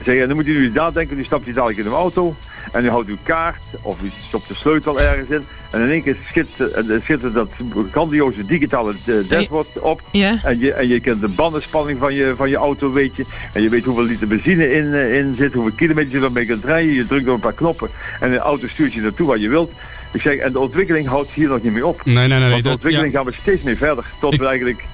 Zeg, 0.02 0.20
en 0.20 0.26
dan 0.26 0.36
moet 0.36 0.46
u 0.46 0.58
nu 0.58 0.70
nadenken, 0.70 1.16
nu 1.16 1.24
stapt 1.24 1.46
u 1.46 1.52
dadelijk 1.52 1.78
in 1.78 1.86
een 1.86 1.92
auto 1.92 2.36
en 2.72 2.84
u 2.84 2.88
houdt 2.88 3.08
uw 3.08 3.16
kaart 3.22 3.64
of 3.82 4.02
u 4.02 4.10
stopt 4.26 4.48
de 4.48 4.54
sleutel 4.54 5.00
ergens 5.00 5.28
in. 5.28 5.44
En 5.70 5.80
in 5.80 5.90
één 5.90 6.02
keer 6.02 6.16
schittert, 6.28 6.72
eh, 6.88 7.00
schittert 7.02 7.34
dat 7.34 7.54
grandioze 7.90 8.46
digitale 8.46 8.94
eh, 9.06 9.14
dashboard 9.28 9.80
op. 9.80 10.02
Ja. 10.12 10.38
En 10.44 10.58
je, 10.58 10.72
en 10.72 10.88
je 10.88 11.00
kent 11.00 11.20
de 11.20 11.28
bandenspanning 11.28 11.98
van 11.98 12.14
je, 12.14 12.32
van 12.36 12.50
je 12.50 12.56
auto, 12.56 12.92
weet 12.92 13.16
je. 13.16 13.24
En 13.52 13.62
je 13.62 13.68
weet 13.68 13.84
hoeveel 13.84 14.04
liter 14.04 14.26
benzine 14.26 14.70
in, 14.72 14.94
eh, 14.94 15.18
in 15.18 15.34
zit, 15.34 15.52
hoeveel 15.52 15.72
kilometer 15.72 16.18
je 16.18 16.24
ermee 16.24 16.46
kunt 16.46 16.64
rijden. 16.64 16.94
Je 16.94 17.06
drukt 17.06 17.28
op 17.28 17.34
een 17.34 17.40
paar 17.40 17.52
knoppen 17.52 17.90
en 18.20 18.30
de 18.30 18.38
auto 18.38 18.68
stuurt 18.68 18.92
je 18.92 19.00
naartoe 19.00 19.26
waar 19.26 19.38
je 19.38 19.48
wilt. 19.48 19.72
Ik 20.12 20.20
zeg, 20.20 20.36
en 20.36 20.52
de 20.52 20.58
ontwikkeling 20.58 21.06
houdt 21.06 21.30
hier 21.30 21.48
nog 21.48 21.62
niet 21.62 21.72
meer 21.72 21.84
op. 21.84 22.04
Nee, 22.04 22.14
nee, 22.14 22.26
nee. 22.28 22.38
nee 22.38 22.50
Want 22.50 22.56
de 22.56 22.68
dat, 22.68 22.72
ontwikkeling 22.72 23.12
ja. 23.12 23.18
gaan 23.18 23.28
we 23.28 23.36
steeds 23.40 23.62
meer 23.62 23.76
verder. 23.76 24.04
Tot 24.20 24.32
Ik- 24.34 24.40
we 24.40 24.46
eigenlijk 24.46 24.84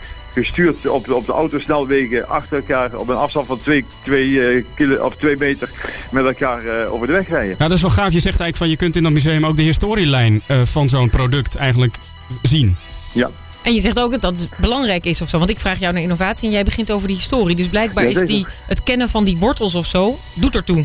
gestuurd 0.45 0.88
op 0.88 1.04
de, 1.04 1.14
op 1.14 1.26
de 1.26 1.33
autosnelwegen 1.33 2.28
achter 2.28 2.57
elkaar 2.57 2.95
op 2.97 3.09
een 3.09 3.16
afstand 3.16 3.47
van 3.47 3.61
2 3.61 3.85
twee, 4.04 4.64
kilo, 4.75 5.04
of 5.04 5.16
twee 5.16 5.37
meter 5.37 5.71
met 6.11 6.25
elkaar 6.25 6.64
eh, 6.66 6.92
over 6.92 7.07
de 7.07 7.12
weg 7.12 7.28
rijden. 7.28 7.57
Ja, 7.59 7.68
dat 7.68 7.76
is 7.76 7.80
wel 7.83 7.90
gaaf. 7.90 8.12
Je 8.12 8.21
zegt 8.21 8.40
eigenlijk 8.40 8.57
van 8.57 8.68
je 8.68 8.76
kunt 8.76 8.97
in 8.97 9.02
dat 9.02 9.12
museum 9.12 9.45
ook 9.45 9.57
de 9.57 9.62
historielijn 9.62 10.42
eh, 10.47 10.62
van 10.62 10.88
zo'n 10.88 11.11
product 11.11 11.54
eigenlijk 11.57 11.97
zien. 12.42 12.76
Ja, 13.12 13.30
En 13.62 13.75
je 13.75 13.80
zegt 13.80 13.99
ook 14.00 14.11
dat 14.11 14.21
dat 14.21 14.49
belangrijk 14.61 15.04
is 15.04 15.21
of 15.23 15.28
zo. 15.28 15.38
Want 15.38 15.50
ik 15.50 15.59
vraag 15.59 15.78
jou 15.78 15.92
naar 15.92 16.02
innovatie 16.02 16.47
en 16.49 16.54
jij 16.54 16.62
begint 16.64 16.90
over 16.92 17.07
die 17.07 17.16
historie. 17.16 17.57
Dus 17.57 17.68
blijkbaar 17.68 18.04
Ja, 18.04 18.11
is 18.11 18.21
die, 18.21 18.47
het 18.66 18.83
kennen 18.83 19.09
van 19.09 19.25
die 19.25 19.37
wortels 19.37 19.75
of 19.75 19.87
zo, 19.87 20.18
doet 20.35 20.54
ertoe. 20.54 20.85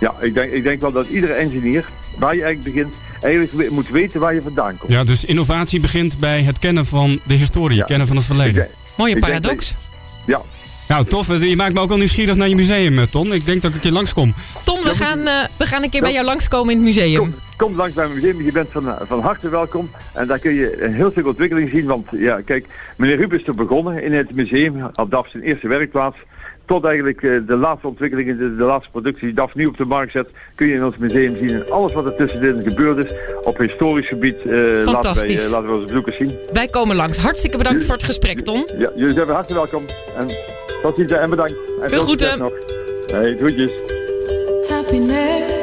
ja 0.00 0.14
ik, 0.20 0.34
denk, 0.34 0.52
ik 0.52 0.62
denk 0.62 0.80
wel 0.80 0.92
dat 0.92 1.06
iedere 1.08 1.32
engineer, 1.32 1.88
waar 2.18 2.34
je 2.36 2.42
eigenlijk 2.42 2.74
begint, 2.74 2.94
eigenlijk 3.20 3.70
moet 3.70 3.88
weten 3.88 4.20
waar 4.20 4.34
je 4.34 4.42
vandaan 4.42 4.76
komt. 4.78 4.92
Ja, 4.92 5.04
dus 5.04 5.24
innovatie 5.24 5.80
begint 5.80 6.18
bij 6.18 6.42
het 6.42 6.58
kennen 6.58 6.86
van 6.86 7.20
de 7.26 7.34
historie, 7.34 7.76
Ja. 7.76 7.84
kennen 7.84 8.06
van 8.06 8.16
het 8.16 8.24
Ik 8.26 8.34
verleden. 8.34 8.68
Mooie 8.98 9.14
Ik 9.14 9.24
denk 9.24 9.40
paradox. 9.40 9.76
ja, 10.26 10.40
Nou, 10.88 11.04
tof. 11.04 11.40
Je 11.40 11.56
maakt 11.56 11.74
me 11.74 11.80
ook 11.80 11.88
wel 11.88 11.98
nieuwsgierig 11.98 12.36
naar 12.36 12.48
je 12.48 12.54
museum, 12.54 12.98
eh, 12.98 13.04
Ton. 13.04 13.32
Ik 13.32 13.46
denk 13.46 13.62
dat 13.62 13.70
ik 13.70 13.76
een 13.76 13.82
keer 13.82 13.92
langskom. 13.92 14.34
Tom, 14.64 14.82
we 14.82 14.94
gaan, 14.94 15.26
eh, 15.26 15.44
we 15.56 15.66
gaan 15.66 15.82
een 15.82 15.90
keer 15.90 16.00
bij 16.00 16.12
jou 16.12 16.24
langskomen 16.24 16.70
in 16.70 16.76
het 16.76 16.86
museum. 16.86 17.18
Kom, 17.18 17.34
kom 17.56 17.76
langs 17.76 17.94
bij 17.94 18.04
mijn 18.06 18.20
museum, 18.20 18.42
je 18.42 18.52
bent 18.52 18.68
van, 18.72 18.94
van 19.08 19.20
harte 19.20 19.48
welkom. 19.48 19.90
En 20.12 20.26
daar 20.26 20.38
kun 20.38 20.54
je 20.54 20.82
een 20.82 20.92
heel 20.92 21.10
stuk 21.10 21.26
ontwikkeling 21.26 21.70
zien. 21.70 21.84
Want 21.84 22.06
ja, 22.10 22.40
kijk, 22.40 22.66
meneer 22.96 23.16
Ruben 23.16 23.40
is 23.40 23.46
er 23.46 23.54
begonnen 23.54 24.02
in 24.02 24.12
het 24.12 24.34
museum, 24.34 24.90
op 24.94 25.10
DAF 25.10 25.30
zijn 25.30 25.42
eerste 25.42 25.68
werkplaats. 25.68 26.16
Tot 26.68 26.84
eigenlijk 26.84 27.22
eh, 27.22 27.30
de 27.46 27.56
laatste 27.56 27.86
ontwikkelingen, 27.86 28.38
de, 28.38 28.56
de 28.56 28.62
laatste 28.64 28.90
productie 28.90 29.24
die 29.26 29.34
DAF 29.34 29.54
nu 29.54 29.66
op 29.66 29.76
de 29.76 29.84
markt 29.84 30.12
zet, 30.12 30.28
kun 30.54 30.66
je 30.66 30.74
in 30.74 30.84
ons 30.84 30.96
museum 30.96 31.36
zien. 31.36 31.50
En 31.50 31.70
alles 31.70 31.92
wat 31.92 32.04
er 32.04 32.16
tussenin 32.16 32.62
gebeurd 32.62 33.04
is 33.04 33.14
op 33.42 33.58
historisch 33.58 34.08
gebied, 34.08 34.36
eh, 34.36 34.50
laten, 34.84 35.14
wij, 35.14 35.36
eh, 35.36 35.50
laten 35.50 35.66
we 35.66 35.72
onze 35.72 35.86
bezoekers 35.86 36.16
zien. 36.16 36.32
Wij 36.52 36.66
komen 36.66 36.96
langs. 36.96 37.18
Hartstikke 37.18 37.56
bedankt 37.56 37.84
voor 37.84 37.94
het 37.94 38.04
gesprek, 38.04 38.40
Tom. 38.40 38.66
Ja, 38.78 38.90
jullie 38.94 39.14
zijn 39.14 39.26
van 39.26 39.34
harte 39.34 39.54
welkom. 39.54 39.84
En 40.18 40.26
tot 40.82 40.96
ziens 40.96 41.12
en 41.12 41.30
bedankt. 41.30 41.54
En 41.82 41.88
Veel 41.88 42.00
succes 42.00 42.28
groeten. 42.28 42.38
nog. 42.38 42.52
Hey, 43.06 43.36
groetjes. 43.36 43.70
Happiness 44.68 45.57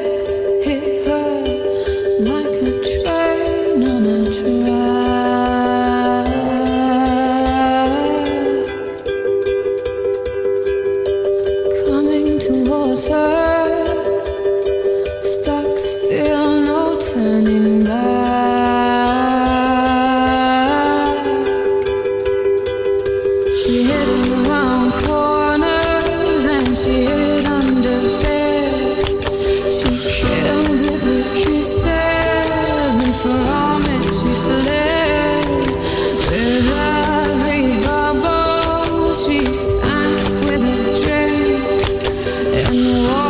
Oh. 42.87 43.24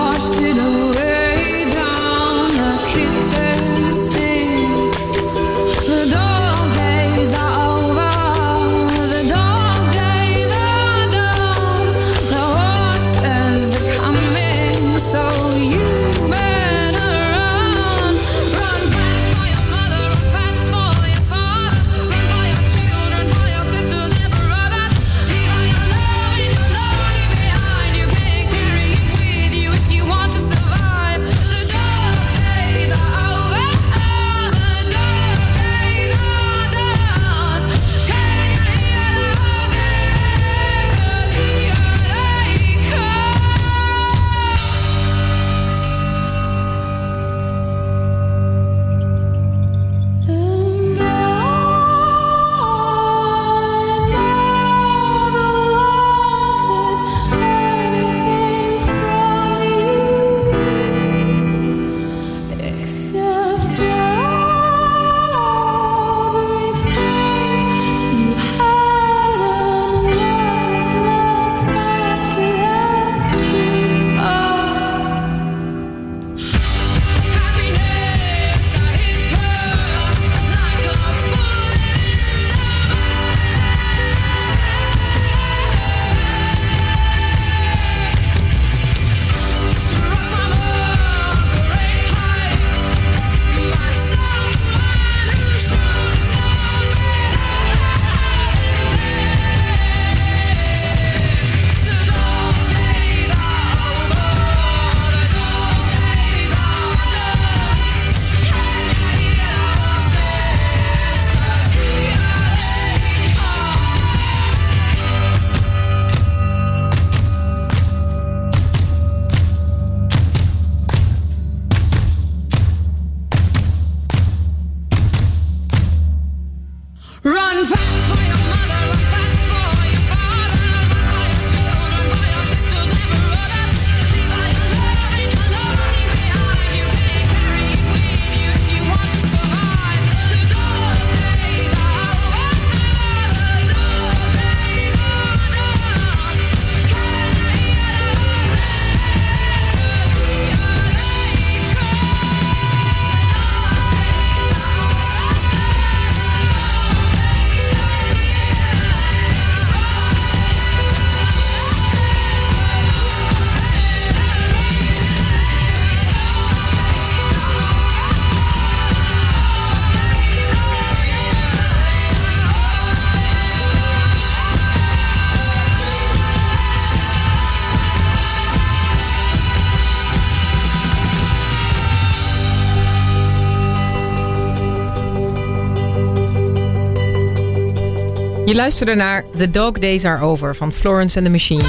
Je 188.56 188.62
luisterde 188.62 188.96
naar 188.96 189.24
The 189.38 189.50
Dog 189.50 189.72
Days 189.72 190.06
Are 190.06 190.24
Over 190.26 190.56
van 190.56 190.74
Florence 190.74 191.18
and 191.18 191.26
the 191.26 191.32
Machine. 191.32 191.63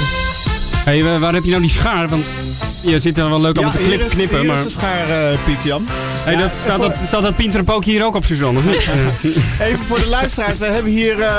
Hey, 0.85 1.03
wa- 1.03 1.19
waar 1.19 1.33
heb 1.33 1.43
je 1.43 1.49
nou 1.49 1.61
die 1.61 1.71
schaar? 1.71 2.07
Want 2.07 2.25
je 2.81 2.99
zit 2.99 3.17
er 3.17 3.29
wel 3.29 3.41
leuk 3.41 3.53
te 3.55 3.61
hier 3.61 3.71
knip, 3.71 4.01
is, 4.01 4.11
knippen. 4.13 4.39
hier 4.39 4.47
Maar 4.47 4.57
is 4.57 4.63
de 4.63 4.69
schaar, 4.69 5.09
eh, 5.09 5.37
Piet 5.45 5.63
Jan. 5.63 5.85
hey, 6.23 6.35
dat, 6.35 6.51
staat, 6.63 6.81
dat, 6.81 6.95
staat 7.05 7.21
dat 7.21 7.35
Pieter 7.35 7.59
en 7.59 7.65
Pookje 7.65 7.91
hier 7.91 8.03
ook 8.05 8.15
op 8.15 8.25
Suzanne? 8.25 8.59
Of 8.59 8.65
niet? 8.65 8.87
Even 9.61 9.85
voor 9.87 9.99
de 9.99 10.07
luisteraars. 10.07 10.57
We 10.57 10.65
hebben 10.65 10.91
hier 10.91 11.19
eh, 11.21 11.31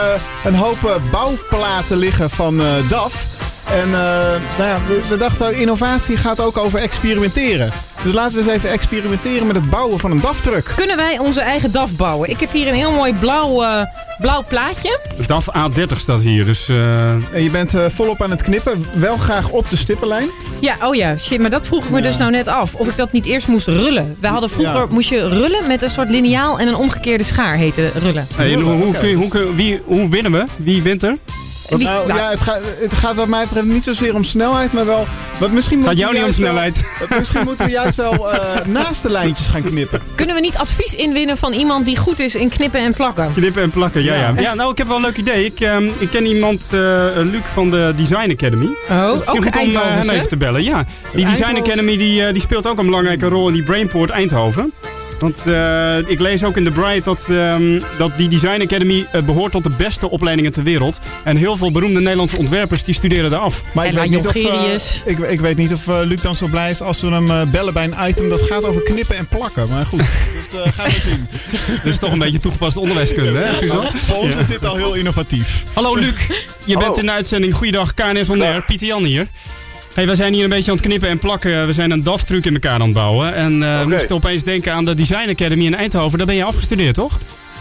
een 0.44 0.54
hoop 0.54 0.84
eh, 0.84 0.94
bouwplaten 1.10 1.96
liggen 1.96 2.30
van 2.30 2.60
eh, 2.60 2.66
DAF. 2.88 3.24
En 3.64 3.84
eh, 3.84 3.90
nou 4.58 4.68
ja, 4.68 4.80
we, 4.86 5.00
we 5.08 5.16
dachten, 5.16 5.54
innovatie 5.56 6.16
gaat 6.16 6.40
ook 6.40 6.56
over 6.58 6.78
experimenteren. 6.80 7.72
Dus 8.08 8.16
laten 8.16 8.34
we 8.34 8.42
eens 8.44 8.52
even 8.52 8.70
experimenteren 8.70 9.46
met 9.46 9.56
het 9.56 9.70
bouwen 9.70 9.98
van 9.98 10.10
een 10.10 10.20
DAF-truck. 10.20 10.72
Kunnen 10.76 10.96
wij 10.96 11.18
onze 11.18 11.40
eigen 11.40 11.72
DAF 11.72 11.90
bouwen? 11.96 12.30
Ik 12.30 12.40
heb 12.40 12.52
hier 12.52 12.68
een 12.68 12.74
heel 12.74 12.90
mooi 12.92 13.14
blauw, 13.14 13.62
eh, 13.62 13.82
blauw 14.20 14.44
plaatje. 14.48 14.98
DAF 15.26 15.48
A30 15.56 15.96
staat 15.96 16.20
hier, 16.22 16.44
dus... 16.44 16.68
eh, 16.68 17.10
En 17.10 17.42
je 17.42 17.50
bent 17.50 17.74
eh, 17.74 17.84
volop 17.94 18.22
aan 18.22 18.30
het 18.30 18.42
knippen. 18.42 18.86
Wel 18.94 19.16
graag 19.16 19.48
op 19.48 19.70
de 19.70 19.76
stippenlijn. 19.76 20.28
Ja, 20.60 20.74
oh 20.82 20.94
ja, 20.94 21.18
shit, 21.18 21.40
maar 21.40 21.50
dat 21.50 21.66
vroeg 21.66 21.84
ik 21.84 21.90
me 21.90 21.96
Ja. 21.96 22.02
dus 22.02 22.16
nou 22.16 22.30
net 22.30 22.46
af. 22.48 22.74
Of 22.74 22.88
ik 22.88 22.96
dat 22.96 23.12
niet 23.12 23.26
eerst 23.26 23.48
moest 23.48 23.66
rullen. 23.66 24.16
We 24.20 24.26
hadden 24.26 24.50
vroeger, 24.50 24.74
Ja. 24.80 24.86
moest 24.90 25.08
je 25.08 25.28
rullen 25.28 25.66
met 25.66 25.82
een 25.82 25.90
soort 25.90 26.10
liniaal 26.10 26.58
en 26.58 26.68
een 26.68 26.76
omgekeerde 26.76 27.24
schaar, 27.24 27.56
heette 27.56 27.90
rullen. 28.02 28.26
hey, 28.34 28.54
hoe, 28.54 28.94
hoe, 29.14 29.54
wie, 29.54 29.80
hoe 29.84 30.08
winnen 30.08 30.32
we? 30.32 30.44
Wie 30.56 30.82
wint 30.82 31.02
er? 31.02 31.16
Wie- 31.68 31.86
nou, 31.86 32.06
nou, 32.08 32.18
ja, 32.20 32.30
het, 32.30 32.40
gaat, 32.40 32.60
het 32.80 32.92
gaat 32.94 33.14
wat 33.14 33.26
mij 33.28 33.44
betreft 33.44 33.66
niet 33.66 33.84
zozeer 33.84 34.14
om 34.14 34.24
snelheid, 34.24 34.72
maar 34.72 34.86
wel... 34.86 35.06
Wat 35.38 35.50
misschien 35.50 35.82
Gaat 35.82 35.86
moeten 35.86 36.04
jou 36.04 36.12
we 36.12 36.18
niet 36.26 36.38
om 36.38 36.44
juist 36.44 36.54
wel- 36.64 36.72
snelheid? 36.72 37.18
Misschien 37.18 37.44
moeten 37.44 37.66
we 37.66 37.72
juist 37.72 37.96
wel 37.96 38.32
eh, 38.32 38.66
naast 38.66 39.02
de 39.02 39.10
lijntjes 39.10 39.48
gaan 39.48 39.62
knippen. 39.62 40.00
Kunnen 40.14 40.34
we 40.34 40.40
niet 40.40 40.56
advies 40.56 40.94
inwinnen 40.94 41.36
van 41.36 41.52
iemand 41.52 41.84
die 41.84 41.96
goed 41.96 42.20
is 42.20 42.34
in 42.34 42.48
knippen 42.48 42.80
en 42.80 42.94
plakken? 42.94 43.32
Knippen 43.34 43.62
en 43.62 43.70
plakken, 43.70 44.02
ja, 44.04 44.14
ja. 44.14 44.20
Ja. 44.36 44.40
Ja, 44.40 44.54
nou, 44.54 44.70
ik 44.72 44.78
heb 44.78 44.86
wel 44.86 44.96
een 44.96 45.02
leuk 45.02 45.16
idee. 45.16 45.44
Ik, 45.44 45.60
ehm, 45.60 45.84
ik 45.98 46.10
ken 46.10 46.26
iemand, 46.26 46.62
eh, 46.72 46.78
Luc 47.16 47.40
van 47.52 47.70
de 47.70 47.92
Design 47.96 48.30
Academy. 48.30 48.68
Oh, 48.90 49.12
Misschien 49.12 49.36
ook 49.36 49.44
goed 49.44 49.56
om 49.62 49.70
eh, 49.70 49.80
hem 49.82 50.10
even 50.10 50.28
te 50.28 50.36
bellen. 50.36 50.62
Ja, 50.64 50.84
die 51.12 51.26
Design. 51.26 51.56
Academy 51.56 51.96
die, 51.96 52.32
die 52.32 52.42
speelt 52.42 52.66
ook 52.66 52.78
een 52.78 52.86
belangrijke 52.86 53.28
rol 53.28 53.46
in 53.48 53.54
die 53.54 53.62
Brainport 53.62 54.10
Eindhoven. 54.10 54.72
Want 55.18 55.46
eh, 55.46 55.98
ik 55.98 56.20
lees 56.20 56.44
ook 56.44 56.56
in 56.56 56.64
The 56.64 56.70
Bright 56.70 57.04
dat, 57.04 57.26
ehm, 57.28 57.80
dat 57.98 58.10
die 58.16 58.28
Design 58.28 58.62
Academy 58.62 59.06
eh, 59.12 59.22
behoort 59.22 59.52
tot 59.52 59.64
de 59.64 59.70
beste 59.76 60.10
opleidingen 60.10 60.52
ter 60.52 60.62
wereld. 60.62 60.98
En 61.24 61.36
heel 61.36 61.56
veel 61.56 61.72
beroemde 61.72 62.00
Nederlandse 62.00 62.36
ontwerpers 62.36 62.84
die 62.84 62.94
studeren 62.94 63.30
daar 63.30 63.40
af. 63.40 63.62
Maar 63.72 63.84
En 63.84 63.90
ik 63.92 63.98
weet, 63.98 64.10
niet 64.10 64.26
of, 64.26 64.34
eh, 64.34 64.74
ik, 65.04 65.18
ik 65.18 65.40
weet 65.40 65.56
niet 65.56 65.72
of 65.72 65.86
Luc 65.86 66.20
dan 66.20 66.34
zo 66.34 66.46
blij 66.46 66.70
is 66.70 66.80
als 66.80 67.00
we 67.00 67.08
hem 67.08 67.30
eh, 67.30 67.42
bellen 67.42 67.72
bij 67.72 67.84
een 67.84 68.08
item 68.08 68.28
dat 68.28 68.40
gaat 68.40 68.64
over 68.64 68.82
knippen 68.82 69.16
en 69.16 69.26
plakken. 69.26 69.68
Maar 69.68 69.86
goed, 69.86 69.98
dat 70.52 70.64
eh, 70.64 70.72
gaan 70.72 70.90
we 70.90 71.00
zien. 71.00 71.26
Dat 71.82 71.92
is 71.92 71.98
toch 71.98 72.12
een 72.12 72.18
beetje 72.18 72.38
toegepaste 72.38 72.80
onderwijskunde, 72.80 73.38
hè, 73.38 73.54
Suzanne? 73.54 73.90
Voor 73.94 74.16
ons 74.16 74.36
is 74.36 74.46
dit 74.46 74.64
al 74.64 74.76
heel 74.76 74.94
innovatief. 74.94 75.64
Hallo 75.72 75.94
Luc, 75.94 76.26
je 76.64 76.76
bent 76.76 76.98
in 76.98 77.06
de 77.06 77.12
uitzending. 77.12 77.54
Goeiedag, 77.54 77.94
KNS 77.94 78.28
On 78.28 78.42
Air. 78.42 78.64
Pieter 78.64 78.86
Jan 78.86 79.04
hier. 79.04 79.26
Hey, 79.98 80.06
we 80.06 80.14
zijn 80.14 80.32
hier 80.32 80.44
een 80.44 80.50
beetje 80.50 80.70
aan 80.70 80.76
het 80.76 80.86
knippen 80.86 81.08
en 81.08 81.18
plakken. 81.18 81.66
We 81.66 81.72
zijn 81.72 81.90
een 81.90 82.02
DAF-truc 82.02 82.44
in 82.44 82.52
elkaar 82.54 82.72
aan 82.72 82.80
het 82.80 82.92
bouwen. 82.92 83.34
En 83.34 83.62
eh, 83.62 83.74
we 83.76 83.80
Oké. 83.84 83.88
moesten 83.88 84.16
opeens 84.16 84.42
denken 84.44 84.72
aan 84.72 84.84
de 84.84 84.94
Design 84.94 85.28
Academy 85.28 85.64
in 85.64 85.74
Eindhoven. 85.74 86.18
Daar 86.18 86.26
ben 86.26 86.36
je 86.36 86.44
afgestudeerd, 86.44 86.94
toch? 86.94 87.18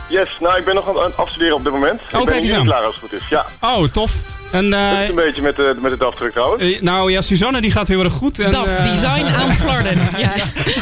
Yes, 0.10 0.30
nou 0.40 0.58
ik 0.58 0.66
ben 0.66 0.76
nog 0.76 0.98
aan 0.98 1.04
het 1.04 1.18
afstuderen 1.18 1.56
op 1.56 1.64
dit 1.64 1.74
moment. 1.74 2.02
Oh, 2.14 2.22
ik 2.22 2.26
ben 2.26 2.42
hier 2.42 2.56
aan. 2.56 2.66
klaar 2.66 2.82
als 2.84 2.96
het 2.96 3.10
goed 3.10 3.20
is. 3.20 3.28
Ja, 3.30 3.46
Oh, 3.62 3.84
tof. 3.88 4.14
En, 4.52 4.74
eh, 4.74 4.92
dat 4.92 5.02
is 5.02 5.10
een 5.10 5.16
beetje 5.16 5.42
met, 5.42 5.56
de 5.56 5.76
met 5.82 5.92
het 5.92 6.04
afdruk 6.04 6.36
eh, 6.36 6.82
nou 6.82 7.12
ja, 7.12 7.22
Suzanne 7.22 7.62
die 7.62 7.72
gaat 7.72 7.88
heel 7.88 8.04
erg 8.04 8.14
goed. 8.14 8.40
En, 8.40 8.52
DAF, 8.52 8.66
eh, 8.66 8.84
design 8.92 9.26
aan 9.26 9.54
Flarden. 9.54 9.98
Ja, 10.18 10.34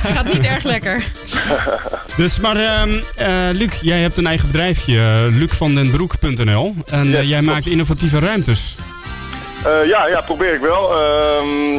gaat 0.04 0.34
niet 0.34 0.44
erg 0.44 0.63
lekker. 0.63 1.04
Dus, 2.18 2.39
maar 2.39 2.56
ehm, 2.56 3.02
eh, 3.15 3.28
Luc, 3.52 3.70
jij 3.82 4.00
hebt 4.00 4.18
een 4.18 4.28
eigen 4.28 4.48
bedrijfje, 4.48 4.98
eh, 4.98 5.38
lucvandenbroek.nl. 5.38 6.76
En 6.86 7.08
eh, 7.08 7.20
Yes, 7.20 7.30
jij 7.30 7.41
maakt 7.41 7.68
innovatieve 7.68 8.20
ruimtes. 8.20 8.76
Eh, 9.65 9.86
ja, 9.88 10.08
ja, 10.08 10.21
probeer 10.21 10.54
ik 10.54 10.60
wel. 10.62 10.91
Ehm, 11.01 11.75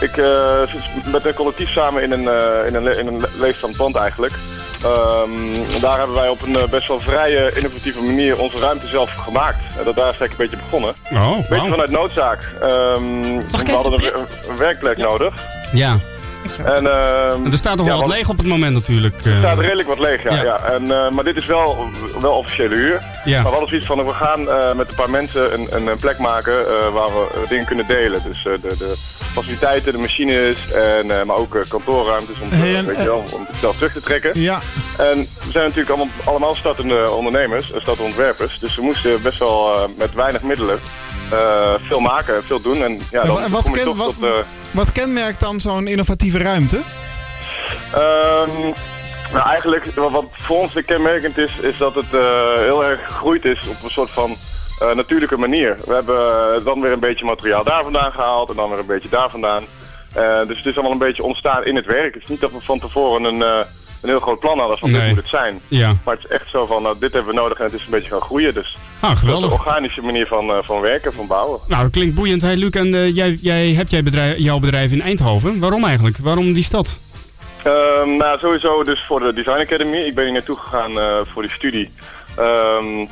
ik 0.00 0.16
eh, 0.16 0.60
zit 0.72 1.12
met 1.12 1.24
een 1.24 1.34
collectief 1.34 1.70
samen 1.70 2.02
in 2.02 2.12
een, 2.12 2.28
eh, 2.28 2.66
in 2.66 2.74
een, 2.74 2.82
le- 2.82 2.98
in 2.98 3.06
een 3.06 3.24
leegstaand 3.40 3.76
pand 3.76 3.96
eigenlijk. 3.96 4.32
Ehm, 4.84 5.80
daar 5.80 5.98
hebben 5.98 6.16
wij 6.16 6.28
op 6.28 6.42
een 6.42 6.56
eh, 6.56 6.64
best 6.64 6.88
wel 6.88 7.00
vrije, 7.00 7.52
innovatieve 7.54 8.02
manier 8.02 8.38
onze 8.38 8.58
ruimte 8.58 8.86
zelf 8.86 9.14
gemaakt. 9.14 9.56
En 9.78 9.84
dat 9.84 9.94
daar 9.94 10.08
is 10.12 10.18
eigenlijk 10.18 10.32
een 10.32 10.36
beetje 10.36 10.56
begonnen. 10.56 10.94
Oh, 11.12 11.36
Een 11.36 11.46
beetje 11.48 11.68
vanuit 11.70 11.90
noodzaak. 11.90 12.50
Ehm, 12.60 13.24
ik 13.38 13.66
we 13.66 13.72
hadden 13.72 13.92
een, 13.92 13.98
Prit? 13.98 14.18
een- 14.18 14.50
een 14.50 14.56
werkplek 14.56 14.96
nodig. 14.96 15.34
Ja, 15.72 15.96
En, 16.64 16.86
ehm, 16.86 17.44
en 17.44 17.50
er 17.52 17.56
staat 17.58 17.76
toch 17.76 17.86
ja, 17.86 17.92
wel 17.92 18.00
wat 18.02 18.10
leeg 18.14 18.28
op 18.28 18.38
het 18.38 18.46
moment 18.46 18.72
natuurlijk. 18.74 19.14
eh. 19.24 19.32
Er 19.32 19.38
staat 19.38 19.58
redelijk 19.58 19.88
wat 19.88 19.98
leeg, 19.98 20.22
ja. 20.22 20.34
Ja. 20.34 20.42
ja. 20.42 20.58
En, 20.64 20.82
eh, 20.90 21.10
maar 21.10 21.24
dit 21.24 21.36
is 21.36 21.46
wel, 21.46 21.88
wel 22.20 22.32
officiële 22.32 22.74
huur. 22.74 23.02
ja. 23.24 23.34
Maar 23.34 23.42
we 23.42 23.48
hadden 23.58 23.68
zoiets 23.68 23.86
van, 23.86 24.04
we 24.04 24.12
gaan 24.12 24.48
eh, 24.50 24.72
met 24.72 24.88
een 24.88 24.94
paar 24.94 25.10
mensen 25.10 25.52
een, 25.54 25.68
een, 25.88 25.96
plek 26.00 26.18
maken 26.18 26.52
eh, 26.52 26.92
waar 26.92 27.06
we 27.08 27.26
eh, 27.34 27.48
dingen 27.48 27.64
kunnen 27.64 27.86
delen. 27.86 28.22
Dus 28.26 28.46
eh, 28.46 28.52
de, 28.62 28.76
de 28.78 28.94
faciliteiten, 29.32 29.92
de 29.92 29.98
machines, 29.98 30.56
en, 30.72 31.10
eh, 31.18 31.24
maar 31.24 31.36
ook 31.36 31.54
eh, 31.54 31.60
kantoorruimtes 31.68 32.36
om, 32.40 32.48
Hey, 32.50 32.76
en, 32.76 32.86
weet 32.86 32.96
je 32.96 33.04
wel, 33.04 33.24
om 33.32 33.46
het 33.48 33.56
zelf 33.60 33.76
terug 33.76 33.92
te 33.92 34.00
trekken. 34.00 34.40
Ja, 34.40 34.58
En 34.98 35.18
we 35.44 35.50
zijn 35.50 35.64
natuurlijk 35.64 35.88
allemaal, 35.90 36.14
allemaal 36.24 36.54
startende 36.54 37.10
ondernemers, 37.10 37.72
eh, 37.72 37.80
startende 37.80 38.02
ontwerpers. 38.08 38.58
Dus 38.58 38.74
we 38.76 38.82
moesten 38.82 39.22
best 39.22 39.38
wel 39.38 39.74
eh, 39.74 39.82
met 39.96 40.14
weinig 40.14 40.42
middelen 40.42 40.74
eh, 40.78 41.11
veel 41.86 42.00
maken, 42.00 42.44
veel 42.44 42.60
doen. 42.60 42.82
En 42.82 43.00
ja, 43.10 43.20
En 43.20 43.26
dan 43.26 43.40
en 43.40 43.50
wat 43.50 43.62
kom 43.62 43.70
je 43.72 43.76
ken- 43.78 43.86
toch 43.88 43.96
wat- 43.96 44.14
tot... 44.14 44.24
eh, 44.24 44.30
wat 44.70 44.92
kenmerkt 44.92 45.40
dan 45.40 45.60
zo'n 45.60 45.86
innovatieve 45.86 46.38
ruimte? 46.38 46.80
Ehm, 47.92 48.60
nou, 49.32 49.48
eigenlijk 49.48 49.84
wat, 49.94 50.10
wat 50.10 50.24
voor 50.32 50.58
ons 50.58 50.72
de 50.72 50.82
kenmerkend 50.82 51.38
is, 51.38 51.58
is 51.58 51.78
dat 51.78 51.94
het 51.94 52.14
eh, 52.14 52.20
heel 52.58 52.84
erg 52.84 53.06
gegroeid 53.06 53.44
is 53.44 53.66
op 53.68 53.76
een 53.84 53.90
soort 53.90 54.10
van 54.10 54.34
eh, 54.80 54.94
natuurlijke 54.94 55.36
manier. 55.38 55.76
We 55.84 55.94
hebben 55.94 56.16
eh, 56.56 56.64
dan 56.64 56.80
weer 56.80 56.92
een 56.92 56.98
beetje 57.00 57.24
materiaal 57.24 57.64
daar 57.64 57.82
vandaan 57.82 58.12
gehaald 58.12 58.50
en 58.50 58.56
dan 58.56 58.70
weer 58.70 58.78
een 58.78 58.86
beetje 58.86 59.08
daar 59.08 59.30
vandaan. 59.30 59.64
Eh, 60.12 60.38
dus 60.46 60.56
het 60.56 60.66
is 60.66 60.74
allemaal 60.74 60.92
een 60.92 60.98
beetje 60.98 61.22
ontstaan 61.22 61.64
in 61.64 61.76
het 61.76 61.86
werk. 61.86 62.14
Het 62.14 62.22
is 62.22 62.28
niet 62.28 62.40
dat 62.40 62.50
we 62.50 62.58
van 62.60 62.78
tevoren 62.78 63.24
een, 63.24 63.42
eh, 63.42 63.58
een 64.02 64.08
heel 64.08 64.20
groot 64.20 64.38
plan 64.40 64.58
hadden 64.58 64.78
van 64.78 64.90
dit 64.90 64.98
Nee. 64.98 65.08
moet 65.08 65.18
het 65.18 65.28
zijn. 65.28 65.60
Ja. 65.68 65.92
Maar 66.04 66.14
het 66.14 66.24
is 66.24 66.30
echt 66.30 66.50
zo 66.50 66.66
van, 66.66 66.82
nou, 66.82 66.96
dit 66.98 67.12
hebben 67.12 67.34
we 67.34 67.40
nodig 67.40 67.58
en 67.58 67.64
het 67.64 67.72
is 67.74 67.84
een 67.84 67.90
beetje 67.90 68.10
gaan 68.10 68.20
groeien. 68.20 68.54
Dus 68.54 68.76
Ah, 69.02 69.16
geweldig. 69.16 69.52
een 69.52 69.58
organische 69.58 70.02
manier 70.02 70.26
van, 70.26 70.50
eh, 70.50 70.56
van 70.62 70.80
werken, 70.80 71.12
van 71.12 71.26
bouwen. 71.26 71.60
Nou, 71.66 71.82
dat 71.82 71.90
klinkt 71.90 72.14
boeiend. 72.14 72.42
Hey, 72.42 72.56
Luc, 72.56 72.70
en 72.70 72.94
eh, 72.94 73.14
jij, 73.14 73.38
jij 73.40 73.72
hebt 73.72 73.90
jij 73.90 74.02
bedrijf, 74.02 74.38
jouw 74.38 74.58
bedrijf 74.58 74.92
in 74.92 75.02
Eindhoven. 75.02 75.58
Waarom 75.58 75.84
eigenlijk? 75.84 76.16
Waarom 76.18 76.52
die 76.52 76.64
stad? 76.64 77.00
Ehm, 77.62 78.16
nou, 78.16 78.38
sowieso 78.38 78.84
dus 78.84 79.04
voor 79.06 79.20
de 79.20 79.32
Design 79.32 79.60
Academy. 79.60 79.96
Ik 79.96 80.14
ben 80.14 80.24
hier 80.24 80.32
naartoe 80.32 80.56
gegaan 80.56 80.98
eh, 80.98 81.16
voor 81.32 81.42
die 81.42 81.50
studie. 81.50 81.90
Ehm, 82.36 83.06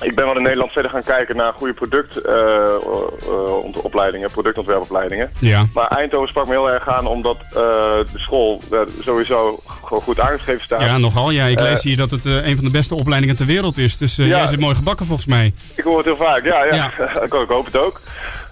ik 0.00 0.14
ben 0.14 0.24
wel 0.24 0.36
in 0.36 0.42
Nederland 0.42 0.72
verder 0.72 0.90
gaan 0.90 1.02
kijken 1.04 1.36
naar 1.36 1.52
goede 1.52 1.72
productopleidingen, 1.72 4.30
productontwerpopleidingen. 4.30 5.30
Ja. 5.38 5.66
Maar 5.74 5.86
Eindhoven 5.88 6.28
sprak 6.28 6.46
me 6.46 6.52
heel 6.52 6.70
erg 6.70 6.88
aan 6.88 7.06
omdat 7.06 7.36
eh, 7.40 7.52
de 8.12 8.18
school 8.18 8.60
eh, 8.70 8.78
sowieso 9.00 9.60
gewoon 9.84 10.02
goed 10.02 10.20
aangeschreven 10.20 10.64
staat. 10.64 10.80
Ja, 10.82 10.98
nogal. 10.98 11.30
Ja, 11.30 11.44
ik 11.44 11.58
Eh, 11.58 11.64
lees 11.64 11.82
hier 11.82 11.96
dat 11.96 12.10
het 12.10 12.26
eh, 12.26 12.46
een 12.46 12.54
van 12.56 12.64
de 12.64 12.70
beste 12.70 12.94
opleidingen 12.94 13.36
ter 13.36 13.46
wereld 13.46 13.78
is. 13.78 13.96
Dus 13.96 14.18
eh, 14.18 14.28
Ja. 14.28 14.36
jij 14.36 14.46
zit 14.46 14.60
mooi 14.60 14.74
gebakken 14.74 15.06
volgens 15.06 15.28
mij. 15.28 15.52
Ik 15.74 15.84
hoor 15.84 15.96
het 15.96 16.06
heel 16.06 16.16
vaak, 16.16 16.44
ja, 16.44 16.64
ja. 16.64 16.92
ik, 17.24 17.34
ik 17.34 17.48
hoop 17.48 17.64
het 17.66 17.76
ook. 17.76 18.00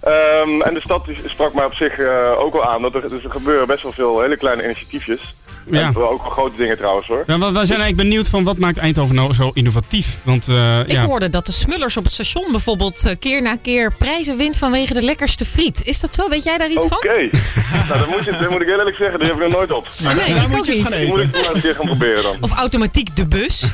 Ehm, 0.00 0.60
en 0.62 0.74
de 0.74 0.80
stad 0.80 1.06
sprak 1.26 1.54
mij 1.54 1.64
op 1.64 1.74
zich 1.74 1.98
eh, 1.98 2.30
ook 2.38 2.52
wel 2.52 2.64
aan. 2.66 2.82
Dat 2.82 2.94
er, 2.94 3.08
dus 3.10 3.24
er 3.24 3.30
gebeuren 3.30 3.66
best 3.66 3.82
wel 3.82 3.92
veel 3.92 4.20
hele 4.20 4.36
kleine 4.36 4.64
initiatiefjes. 4.64 5.34
Ja. 5.70 5.80
En 5.80 5.88
ook 5.88 6.22
wel 6.22 6.30
grote 6.30 6.56
dingen 6.56 6.76
trouwens 6.76 7.06
hoor. 7.06 7.24
Ja, 7.26 7.38
we, 7.38 7.44
we 7.44 7.66
zijn 7.66 7.80
eigenlijk 7.80 7.96
benieuwd 7.96 8.28
van 8.28 8.44
wat 8.44 8.58
maakt 8.58 8.76
Eindhoven 8.78 9.14
nou 9.14 9.34
zo 9.34 9.50
innovatief? 9.54 10.18
Want 10.24 10.48
eh, 10.48 10.78
Ik 10.78 10.92
ja, 10.92 11.04
hoorde 11.06 11.28
dat 11.28 11.46
de 11.46 11.52
smullers 11.52 11.96
op 11.96 12.04
het 12.04 12.12
station 12.12 12.50
bijvoorbeeld 12.50 13.04
eh, 13.04 13.14
keer 13.18 13.42
na 13.42 13.56
keer 13.62 13.92
prijzen 13.98 14.36
wint 14.36 14.56
vanwege 14.56 14.92
de 14.92 15.02
lekkerste 15.02 15.44
friet. 15.44 15.82
Is 15.84 16.00
dat 16.00 16.14
zo? 16.14 16.28
Weet 16.28 16.44
jij 16.44 16.58
daar 16.58 16.70
iets 16.70 16.84
Oké. 16.84 17.28
van? 17.30 17.40
nou, 17.88 17.98
dat 17.98 18.08
moet, 18.08 18.24
je, 18.24 18.30
dat 18.30 18.50
moet 18.50 18.60
ik 18.60 18.66
heel 18.66 18.78
eerlijk 18.78 18.96
zeggen, 18.96 19.18
die 19.18 19.28
heb 19.28 19.36
ik 19.36 19.42
nog 19.42 19.52
nooit 19.52 19.72
op. 19.72 19.88
Nee, 20.02 20.14
daar 20.14 20.42
ik 20.42 20.48
moet 20.48 20.66
je 20.66 20.72
eens 20.72 20.80
gaan 20.82 20.98
Die 20.98 21.06
moet 21.08 21.18
eten. 21.18 21.40
ik 21.40 21.52
maar 21.52 21.60
keer 21.60 21.74
gaan 21.74 21.86
proberen 21.86 22.22
dan. 22.22 22.36
Of 22.40 22.50
automatiek 22.52 23.16
de 23.16 23.26
bus. 23.26 23.64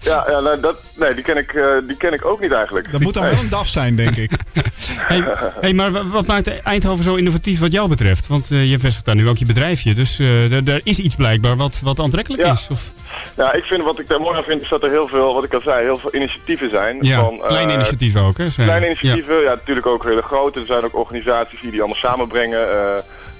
Ja, 0.00 0.24
ja 0.28 0.40
nou, 0.40 0.60
dat, 0.60 0.76
nee, 0.96 1.14
die 1.14 1.24
ken, 1.24 1.36
ik, 1.36 1.52
eh, 1.54 1.64
die 1.86 1.96
ken 1.96 2.12
ik 2.12 2.24
ook 2.24 2.40
niet 2.40 2.52
eigenlijk. 2.52 2.92
Dat 2.92 3.00
moet 3.00 3.14
dan 3.14 3.22
wel 3.22 3.32
een 3.32 3.48
DAF 3.48 3.66
zijn, 3.68 3.96
denk 3.96 4.16
ik. 4.16 4.30
hey, 5.10 5.24
hey, 5.60 5.72
maar 5.72 5.90
wa- 5.92 6.06
wat 6.06 6.26
maakt 6.26 6.60
Eindhoven 6.62 7.04
zo 7.04 7.14
innovatief 7.14 7.58
wat 7.60 7.72
jou 7.72 7.88
betreft? 7.88 8.26
Want 8.26 8.50
eh, 8.50 8.70
je 8.70 8.78
vestigt 8.78 9.04
daar 9.04 9.14
nu 9.14 9.28
ook 9.28 9.36
je 9.38 9.46
bedrijfje. 9.46 9.94
Dus 9.94 10.18
eh, 10.18 10.52
er- 10.52 10.68
er 10.70 10.80
is 10.84 10.98
iets 10.98 11.16
blijkbaar 11.16 11.56
wat, 11.56 11.80
wat 11.84 12.00
aantrekkelijk 12.00 12.42
Ja. 12.42 12.52
is. 12.52 12.68
Of, 12.70 12.90
Ja, 13.36 13.52
ik 13.52 13.64
vind 13.64 13.82
wat 13.82 13.98
ik 13.98 14.08
daar 14.08 14.20
mooi 14.20 14.36
aan 14.36 14.42
vind 14.44 14.62
is 14.62 14.68
dat 14.68 14.82
er 14.82 14.90
heel 14.90 15.08
veel, 15.08 15.34
wat 15.34 15.44
ik 15.44 15.54
al 15.54 15.60
zei, 15.60 15.84
heel 15.84 15.98
veel 15.98 16.14
initiatieven 16.14 16.70
zijn. 16.70 16.96
ja, 17.00 17.20
van, 17.20 17.34
eh, 17.42 17.46
kleine 17.48 17.72
initiatieven 17.72 18.20
ook. 18.20 18.38
Hè, 18.38 18.50
zijn- 18.50 18.66
Kleine 18.66 18.86
initiatieven, 18.86 19.42
ja. 19.42 19.48
natuurlijk 19.54 19.86
ook 19.86 20.04
hele 20.04 20.22
grote. 20.22 20.60
Er 20.60 20.66
zijn 20.66 20.84
ook 20.84 20.96
organisaties 20.96 21.60
die 21.60 21.70
die 21.70 21.80
allemaal 21.80 21.98
samenbrengen. 21.98 22.58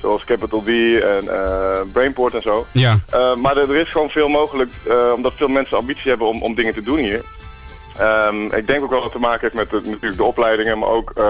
Zoals 0.01 0.25
Capital 0.25 0.63
D 0.63 0.69
en 0.69 1.29
eh, 1.29 1.81
Brainport 1.93 2.35
en 2.35 2.43
zo. 2.43 2.67
Ja, 2.73 2.99
Eh, 3.11 3.35
maar 3.35 3.57
er, 3.57 3.71
er 3.71 3.77
is 3.81 3.91
gewoon 3.91 4.09
veel 4.11 4.29
mogelijk, 4.29 4.71
eh, 4.89 5.13
omdat 5.15 5.33
veel 5.37 5.49
mensen 5.49 5.77
ambitie 5.77 6.09
hebben 6.11 6.29
om, 6.29 6.43
om 6.43 6.55
dingen 6.55 6.75
te 6.75 6.83
doen 6.83 6.99
hier. 6.99 7.23
Ehm, 7.99 8.45
ik 8.45 8.67
denk 8.67 8.83
ook 8.83 8.91
wel 8.91 9.03
dat 9.03 9.13
het 9.13 9.21
te 9.23 9.29
maken 9.29 9.41
heeft 9.41 9.55
met 9.55 9.71
de, 9.71 9.81
natuurlijk 9.91 10.17
de 10.17 10.25
opleidingen, 10.25 10.79
maar 10.79 10.89
ook 10.89 11.13
eh, 11.17 11.25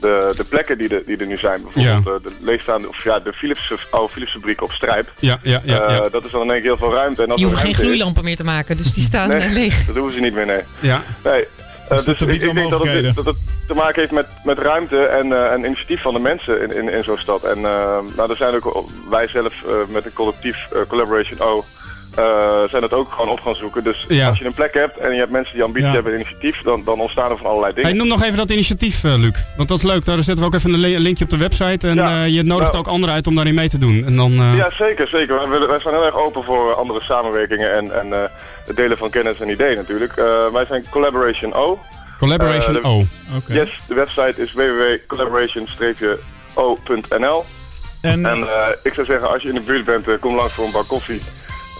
de, 0.00 0.32
de 0.36 0.44
plekken 0.44 0.78
die, 0.78 0.88
er- 0.88 1.02
die 1.06 1.16
er 1.16 1.26
nu 1.26 1.36
zijn. 1.36 1.62
Bijvoorbeeld 1.62 2.24
eh, 2.24 2.30
de 2.30 2.36
leegstaande, 2.44 2.88
of 2.88 3.04
ja, 3.04 3.18
de 3.20 3.32
Philips, 3.32 3.72
oude 3.90 4.12
Philips 4.12 4.32
fabriek 4.32 4.62
op 4.62 4.72
Strijp. 4.72 5.12
ja, 5.18 5.38
ja, 5.42 5.60
ja. 5.64 5.80
Eh, 5.80 6.10
dat 6.12 6.24
is 6.24 6.30
dan 6.30 6.42
in 6.42 6.50
één 6.50 6.60
keer 6.60 6.68
heel 6.70 6.78
veel 6.88 6.94
ruimte. 6.94 7.22
En 7.22 7.30
als 7.30 7.38
Je 7.40 7.44
er 7.46 7.50
hoeft 7.50 7.62
geen 7.62 7.72
is- 7.72 7.78
gloeilampen 7.78 8.24
meer 8.24 8.36
te 8.36 8.44
maken, 8.44 8.76
dus 8.76 8.92
die 8.94 9.02
staan 9.12 9.28
Nee, 9.28 9.48
leeg. 9.48 9.84
dat 9.86 9.96
hoeven 9.96 10.14
ze 10.14 10.20
niet 10.20 10.34
meer, 10.34 10.46
nee. 10.46 10.60
ja. 10.80 11.00
nee. 11.24 11.46
Dus 11.96 12.04
dat 12.04 12.20
ik, 12.20 12.28
ik 12.34 12.40
denk 12.40 12.54
dat 12.54 12.62
het, 12.62 12.70
mogelijkheden. 12.70 13.14
dat 13.14 13.24
het 13.24 13.36
te 13.66 13.74
maken 13.74 14.00
heeft 14.00 14.12
met, 14.12 14.26
met 14.44 14.58
ruimte 14.58 15.04
en, 15.04 15.32
eh, 15.32 15.52
en 15.52 15.64
initiatief 15.64 16.02
van 16.02 16.14
de 16.14 16.20
mensen 16.20 16.62
in, 16.62 16.72
in, 16.76 16.88
in 16.88 17.04
zo'n 17.04 17.18
stad. 17.18 17.44
En 17.44 17.56
eh, 17.56 17.98
nou, 18.16 18.30
er 18.30 18.36
zijn 18.36 18.54
ook, 18.54 18.84
wij 19.10 19.28
zelf 19.28 19.52
eh, 19.62 19.74
met 19.88 20.04
een 20.04 20.12
collectief 20.12 20.68
eh, 20.72 20.80
Collaboration 20.88 21.40
O 21.40 21.64
eh, 22.14 22.62
zijn 22.70 22.82
dat 22.82 22.92
ook 22.92 23.12
gewoon 23.12 23.28
op 23.28 23.40
gaan 23.40 23.54
zoeken. 23.54 23.84
Dus 23.84 24.04
Ja. 24.08 24.28
als 24.28 24.38
je 24.38 24.44
een 24.44 24.52
plek 24.52 24.74
hebt 24.74 24.98
en 24.98 25.12
je 25.12 25.18
hebt 25.18 25.30
mensen 25.30 25.54
die 25.54 25.62
ambitie 25.62 25.88
Ja. 25.88 25.94
hebben 25.94 26.12
en 26.12 26.18
initiatief, 26.20 26.62
dan, 26.62 26.82
dan 26.84 27.00
ontstaan 27.00 27.30
er 27.30 27.36
van 27.36 27.46
allerlei 27.46 27.72
dingen. 27.74 27.88
Hey, 27.88 27.98
noem 27.98 28.08
nog 28.08 28.22
even 28.24 28.36
dat 28.36 28.50
initiatief, 28.50 29.04
eh, 29.04 29.14
Luc. 29.16 29.32
Want 29.56 29.68
dat 29.68 29.78
is 29.78 29.84
leuk. 29.84 30.04
Daar 30.04 30.16
zetten 30.22 30.44
we 30.44 30.50
ook 30.50 30.54
even 30.54 30.72
een 30.72 30.78
li- 30.80 30.98
linkje 30.98 31.24
op 31.24 31.30
de 31.30 31.36
website. 31.36 31.88
En 31.88 31.94
Ja. 31.94 32.22
eh, 32.22 32.28
je 32.28 32.42
nodigt 32.42 32.72
Nou. 32.72 32.84
ook 32.84 32.92
anderen 32.92 33.14
uit 33.14 33.26
om 33.26 33.34
daarin 33.34 33.54
mee 33.54 33.68
te 33.68 33.78
doen. 33.78 34.04
En 34.06 34.16
dan, 34.16 34.32
eh, 34.32 34.56
Ja, 34.56 34.70
zeker, 34.78 35.08
zeker. 35.08 35.38
Wij, 35.38 35.48
willen- 35.48 35.68
wij 35.68 35.80
zijn 35.80 35.94
heel 35.94 36.04
erg 36.04 36.16
open 36.16 36.44
voor 36.44 36.74
andere 36.74 37.00
samenwerkingen 37.02 37.72
en, 37.74 38.00
en 38.00 38.12
eh, 38.12 38.18
het 38.66 38.76
delen 38.76 38.98
van 38.98 39.10
kennis 39.10 39.40
en 39.40 39.48
ideeën 39.50 39.76
natuurlijk. 39.76 40.16
Eh, 40.16 40.24
wij 40.52 40.64
zijn 40.68 40.84
Collaboration 40.90 41.54
O. 41.54 41.78
Collaboration 42.18 42.74
de- 42.74 42.84
O. 42.84 43.04
Oké. 43.36 43.52
Yes, 43.54 43.80
de 43.88 43.94
website 43.94 44.34
is 44.42 44.52
www.collaboration-o.nl. 44.52 47.44
En, 48.00 48.26
En 48.26 48.42
eh, 48.42 48.48
ik 48.82 48.94
zou 48.94 49.06
zeggen, 49.06 49.30
als 49.32 49.42
je 49.42 49.48
in 49.48 49.54
de 49.54 49.60
buurt 49.60 49.84
bent, 49.84 50.06
kom 50.20 50.36
langs 50.36 50.52
voor 50.52 50.64
een 50.64 50.70
bak 50.72 50.88
koffie. 50.88 51.22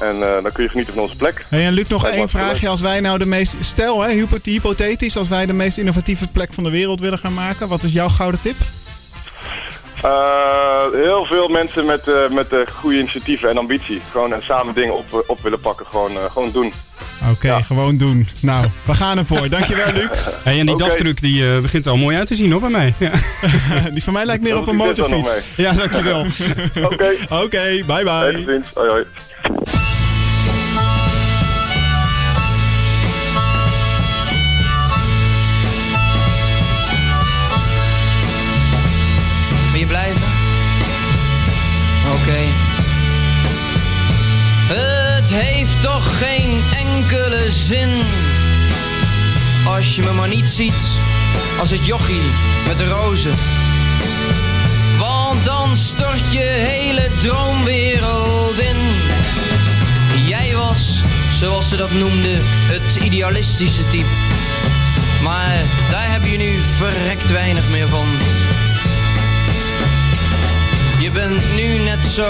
En 0.02 0.22
eh, 0.22 0.42
dan 0.42 0.52
kun 0.52 0.62
je 0.64 0.68
genieten 0.70 0.94
van 0.94 1.02
onze 1.02 1.16
plek. 1.16 1.44
hey, 1.48 1.64
en 1.66 1.72
Luc, 1.72 1.88
nog 1.88 2.06
één 2.06 2.28
vraagje. 2.28 2.68
Als 2.68 2.80
wij 2.80 3.00
nou 3.00 3.18
de 3.18 3.26
meest... 3.26 3.54
Stel, 3.60 4.00
hè, 4.02 4.10
hypo- 4.12 4.38
hypothetisch, 4.42 5.16
als 5.16 5.28
wij 5.28 5.46
de 5.46 5.52
meest 5.52 5.78
innovatieve 5.78 6.28
plek 6.28 6.52
van 6.52 6.64
de 6.64 6.70
wereld 6.70 7.00
willen 7.00 7.18
gaan 7.18 7.34
maken. 7.34 7.68
Wat 7.68 7.82
is 7.82 7.92
jouw 7.92 8.08
gouden 8.08 8.40
tip? 8.40 8.56
Eh, 10.02 10.10
heel 10.92 11.24
veel 11.24 11.48
mensen 11.48 11.84
met, 11.86 12.08
eh, 12.08 12.28
met 12.30 12.46
goede 12.74 12.98
initiatieven 12.98 13.50
en 13.50 13.58
ambitie. 13.58 14.00
Gewoon 14.10 14.32
en 14.32 14.42
samen 14.42 14.74
dingen 14.74 14.96
op, 14.96 15.24
op 15.26 15.40
willen 15.42 15.60
pakken. 15.60 15.86
Gewoon, 15.86 16.10
eh, 16.10 16.30
gewoon 16.30 16.50
doen. 16.52 16.72
Oké, 17.30 17.46
Ja. 17.46 17.60
gewoon 17.62 17.96
doen. 17.96 18.28
Nou, 18.40 18.66
we 18.84 18.94
gaan 18.94 19.18
ervoor. 19.18 19.48
Dankjewel, 19.58 19.92
Luc. 19.92 20.08
Hey, 20.42 20.58
en 20.58 20.66
die 20.66 20.76
daftruck 20.76 21.20
die 21.20 21.50
eh, 21.54 21.58
begint 21.58 21.86
al 21.86 21.96
mooi 21.96 22.16
uit 22.16 22.26
te 22.26 22.34
zien 22.34 22.50
hoor 22.52 22.60
bij 22.60 22.70
mij. 22.70 22.94
Ja, 22.98 23.10
Die 23.94 24.02
van 24.02 24.12
mij 24.12 24.24
lijkt 24.24 24.42
meer 24.42 24.56
op 24.58 24.66
een 24.68 24.76
motorfiets. 24.76 25.40
ja 25.56 25.72
dankjewel. 25.72 26.20
Oké, 26.92 27.14
Oké, 27.28 27.82
bye 27.86 28.04
bye. 28.04 28.32
tot 28.34 28.44
ziens. 28.46 28.66
Hoi 28.74 28.88
hoi. 28.88 29.81
Zin 47.62 47.88
als 49.64 49.96
je 49.96 50.02
me 50.02 50.12
maar 50.12 50.28
niet 50.28 50.48
ziet 50.48 50.98
als 51.58 51.70
het 51.70 51.86
jochie 51.86 52.22
met 52.66 52.78
de 52.78 52.88
rozen. 52.88 53.32
Want 54.98 55.44
dan 55.44 55.76
stort 55.76 56.32
je 56.32 56.38
hele 56.38 57.10
droomwereld 57.20 58.58
in. 58.58 58.76
Jij 60.26 60.54
was, 60.56 61.00
zoals 61.38 61.68
ze 61.68 61.76
dat 61.76 61.92
noemden, 61.92 62.38
het 62.44 63.04
idealistische 63.04 63.86
type. 63.86 64.08
Maar 65.22 65.62
daar 65.90 66.12
heb 66.12 66.24
je 66.24 66.36
nu 66.36 66.60
verrekt 66.76 67.30
weinig 67.30 67.68
meer 67.70 67.88
van. 67.88 68.06
Je 71.00 71.10
bent 71.10 71.44
nu 71.54 71.78
net 71.78 72.04
zo 72.04 72.26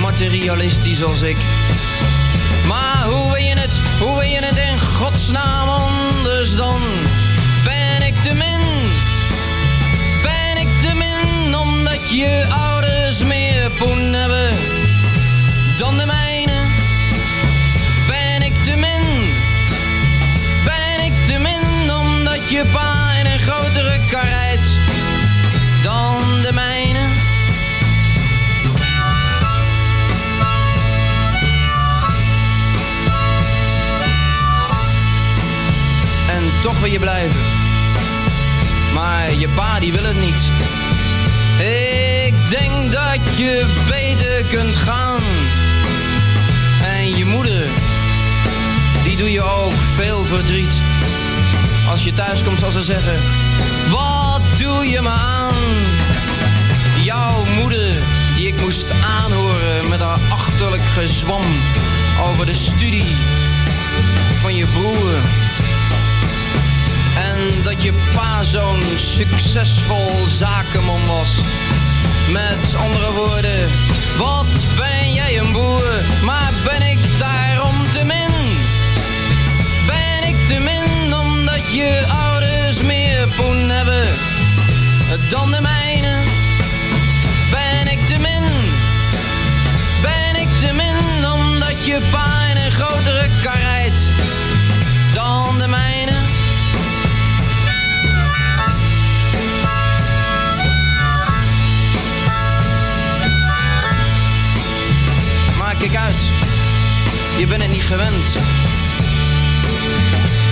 materialistisch 0.00 1.02
als 1.02 1.22
ik. 1.22 1.36
Maar 2.68 3.04
hoe 3.04 3.32
wil 3.32 3.42
je 3.42 3.54
het, 3.58 3.80
hoe 4.02 4.18
wil 4.18 4.28
je 4.28 4.38
het 4.40 4.58
in 4.58 4.80
godsnaam 4.80 5.68
anders 5.68 6.54
dan? 6.56 6.80
Ben 7.64 8.06
ik 8.06 8.14
te 8.22 8.34
min? 8.34 8.60
Ben 10.22 10.56
ik 10.60 10.68
te 10.80 10.94
min 10.94 11.56
omdat 11.56 12.10
je 12.10 12.46
ouders 12.48 13.22
meer 13.22 13.70
poen 13.70 14.12
hebben 14.12 14.56
dan 15.78 15.96
de 15.96 16.06
mijne? 16.06 16.31
Wil 39.92 40.04
het 40.04 40.20
niet. 40.20 40.42
Ik 42.26 42.34
denk 42.48 42.92
dat 42.92 43.36
je 43.36 43.66
beter 43.88 44.44
kunt 44.58 44.76
gaan. 44.76 45.20
En 46.82 47.16
je 47.16 47.24
moeder, 47.24 47.66
die 49.04 49.16
doe 49.16 49.32
je 49.32 49.42
ook 49.42 49.72
veel 49.94 50.24
verdriet. 50.24 50.80
Als 51.90 52.04
je 52.04 52.14
thuis 52.14 52.42
komt 52.42 52.58
zal 52.58 52.70
ze 52.70 52.82
zeggen, 52.82 53.18
wat 53.90 54.40
doe 54.58 54.88
je 54.88 55.00
me 55.00 55.08
aan? 55.08 55.54
Jouw 57.02 57.44
moeder, 57.44 57.92
die 58.36 58.46
ik 58.46 58.60
moest 58.60 58.84
aanhoren 59.04 59.88
met 59.88 60.00
haar 60.00 60.18
achterlijk 60.30 60.82
gezwam 60.82 61.44
over 62.30 62.46
de 62.46 62.54
studie 62.54 63.16
van 64.40 64.54
je 64.54 64.66
broer. 64.66 65.14
En 67.32 67.62
dat 67.62 67.82
je 67.82 67.92
pa 68.14 68.42
zo'n 68.42 68.82
succesvol 68.96 70.26
zakenman 70.26 71.06
was. 71.06 71.40
Met 72.30 72.74
andere 72.74 73.12
woorden, 73.12 73.68
wat 74.18 74.46
ben 74.76 75.12
jij 75.14 75.38
een 75.38 75.52
boer, 75.52 76.00
maar 76.24 76.52
ben 76.64 76.90
ik 76.90 76.98
daarom 77.18 77.90
te 77.92 78.04
min? 78.04 78.32
Ben 79.86 80.28
ik 80.28 80.46
te 80.46 80.58
min 80.58 81.14
omdat 81.14 81.72
je 81.72 82.04
ouders 82.06 82.82
meer 82.82 83.28
poen 83.36 83.68
hebben 83.68 84.08
dan 85.30 85.50
de 85.50 85.60
mijne? 85.60 86.16
Ben 87.50 87.92
ik 87.92 88.06
te 88.06 88.18
min? 88.18 88.44
Ben 90.02 90.40
ik 90.40 90.48
te 90.60 90.72
min 90.72 91.26
omdat 91.30 91.84
je 91.84 92.00
pa 92.10 92.46
in 92.50 92.56
een 92.56 92.72
grotere 92.72 93.26
kar 93.42 93.58
rijdt 93.60 94.31
kijk 105.88 105.96
uit, 105.96 106.22
je 107.38 107.46
bent 107.46 107.62
het 107.62 107.70
niet 107.70 107.82
gewend. 107.82 108.24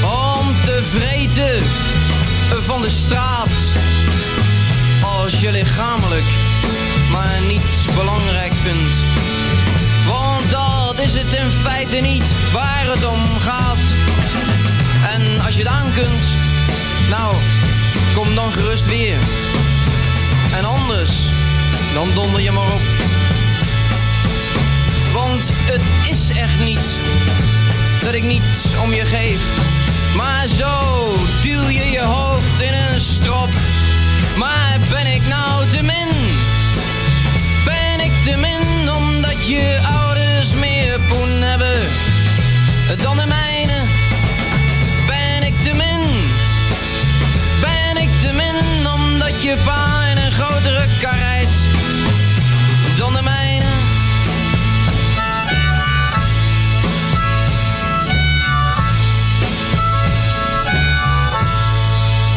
Om 0.02 0.54
te 0.64 0.80
vreten 0.98 1.62
van 2.62 2.80
de 2.80 2.88
straat. 2.88 3.50
Als 5.02 5.40
je 5.40 5.50
lichamelijk 5.50 6.24
maar 7.10 7.40
niet 7.48 7.94
belangrijk 7.94 8.52
vindt. 8.62 8.96
Want 10.06 10.50
dat 10.50 11.04
is 11.04 11.12
het 11.12 11.32
in 11.32 11.50
feite 11.50 11.96
niet 11.96 12.32
waar 12.52 12.86
het 12.86 13.04
om 13.04 13.38
gaat. 13.38 13.84
En 15.16 15.40
als 15.40 15.54
je 15.54 15.62
het 15.62 15.72
aan 15.72 15.92
kunt, 15.94 16.22
nou, 17.10 17.34
kom 18.14 18.34
dan 18.34 18.52
gerust 18.52 18.86
weer. 18.86 19.16
En 20.56 20.64
anders, 20.64 21.10
dan 21.94 22.08
donder 22.14 22.40
je 22.40 22.50
maar 22.50 22.72
op. 22.72 23.19
Want 25.30 25.50
het 25.52 25.82
is 26.08 26.30
echt 26.30 26.58
niet 26.64 26.96
dat 28.00 28.14
ik 28.14 28.22
niets 28.22 28.74
om 28.82 28.92
je 28.92 29.04
geef. 29.04 29.40
Maar 30.16 30.48
zo 30.48 30.66
duw 31.42 31.68
je 31.68 31.90
je 31.90 32.00
hoofd 32.00 32.60
in 32.60 32.72
een 32.72 33.00
strop. 33.00 33.48
Maar 34.36 34.78
ben 34.90 35.06
ik 35.06 35.22
nou 35.28 35.66
te 35.68 35.82
min? 35.82 36.08
Ben 37.64 38.00
ik 38.04 38.12
te 38.24 38.36
min 38.36 38.90
omdat 38.90 39.48
je 39.48 39.78
ouders 40.02 40.54
meer 40.54 41.00
poen 41.08 41.42
hebben 41.42 41.80
dan 43.02 43.16
de 43.16 43.26
mijne? 43.26 43.82
Ben 45.06 45.42
ik 45.42 45.62
te 45.62 45.72
min? 45.72 46.00
Ben 47.60 48.02
ik 48.02 48.10
te 48.20 48.32
min 48.32 48.86
omdat 48.88 49.42
je 49.42 49.50
in 50.10 50.16
een 50.24 50.32
grotere 50.32 50.86
kar 51.00 51.29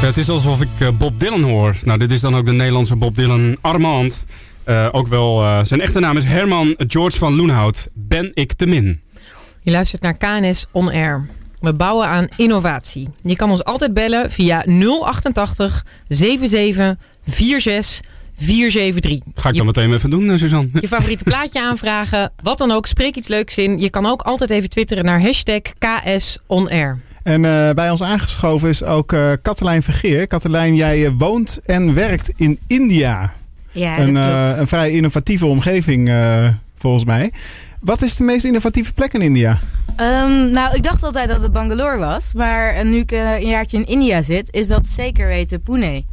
het 0.07 0.17
is 0.17 0.29
alsof 0.29 0.61
ik 0.61 0.69
eh, 0.79 0.87
Bob 0.97 1.19
Dylan 1.19 1.41
hoor. 1.41 1.75
Nou, 1.83 1.99
dit 1.99 2.11
is 2.11 2.21
dan 2.21 2.35
ook 2.35 2.45
de 2.45 2.51
Nederlandse 2.51 2.95
Bob 2.95 3.15
Dylan 3.15 3.57
Armand. 3.61 4.25
Eh, 4.63 4.89
ook 4.91 5.07
wel, 5.07 5.43
eh, 5.43 5.59
zijn 5.63 5.81
echte 5.81 5.99
naam 5.99 6.17
is 6.17 6.23
Herman 6.23 6.75
George 6.77 7.17
van 7.17 7.35
Loenhout. 7.35 7.87
Ben 7.93 8.29
ik 8.33 8.53
te 8.53 8.65
min? 8.65 9.01
Je 9.61 9.71
luistert 9.71 10.01
naar 10.01 10.17
KNS 10.17 10.65
On 10.71 10.91
Air. 10.91 11.27
We 11.59 11.73
bouwen 11.73 12.07
aan 12.07 12.27
innovatie. 12.35 13.09
Je 13.21 13.35
kan 13.35 13.49
ons 13.49 13.63
altijd 13.63 13.93
bellen 13.93 14.31
via 14.31 14.63
088 14.65 15.85
77 16.07 16.95
46 17.25 18.11
473. 18.37 19.33
Ga 19.35 19.49
ik 19.49 19.55
dan 19.55 19.65
meteen 19.65 19.93
even 19.93 20.09
doen, 20.09 20.37
Suzanne. 20.39 20.69
Je 20.73 20.87
favoriete 20.87 21.23
plaatje 21.23 21.61
aanvragen. 21.69 22.31
Wat 22.43 22.57
dan 22.57 22.71
ook, 22.71 22.87
spreek 22.87 23.15
iets 23.15 23.27
leuks 23.27 23.57
in. 23.57 23.79
Je 23.79 23.89
kan 23.89 24.05
ook 24.05 24.21
altijd 24.21 24.49
even 24.49 24.69
twitteren 24.69 25.05
naar 25.05 25.21
hashtag 25.21 25.61
KSOnAir. 25.79 26.99
En 27.23 27.45
eh, 27.45 27.73
bij 27.73 27.89
ons 27.89 28.01
aangeschoven 28.01 28.69
is 28.69 28.83
ook 28.83 29.13
eh 29.13 29.31
Katelijn 29.41 29.83
Vergeer. 29.83 30.27
Katelijn, 30.27 30.75
jij 30.75 31.05
eh, 31.05 31.11
woont 31.17 31.59
en 31.65 31.93
werkt 31.93 32.31
in 32.35 32.59
India. 32.67 33.33
Ja, 33.71 33.99
een, 33.99 34.15
een 34.59 34.67
vrij 34.67 34.91
innovatieve 34.91 35.45
omgeving, 35.45 36.11
volgens 36.77 37.05
mij. 37.05 37.31
Wat 37.79 38.01
is 38.01 38.15
de 38.15 38.23
meest 38.23 38.45
innovatieve 38.45 38.93
plek 38.93 39.13
in 39.13 39.21
India? 39.21 39.59
Ehm, 39.95 40.51
nou, 40.51 40.75
ik 40.75 40.83
dacht 40.83 41.03
altijd 41.03 41.29
dat 41.29 41.41
het 41.41 41.51
Bangalore 41.51 41.97
was. 41.97 42.33
Maar 42.33 42.85
nu 42.85 42.97
ik 42.97 43.11
een 43.11 43.47
jaartje 43.47 43.77
in 43.77 43.85
India 43.85 44.21
zit, 44.21 44.53
is 44.53 44.67
dat 44.67 44.85
zeker 44.87 45.27
weten 45.27 45.61
Pune. 45.61 46.03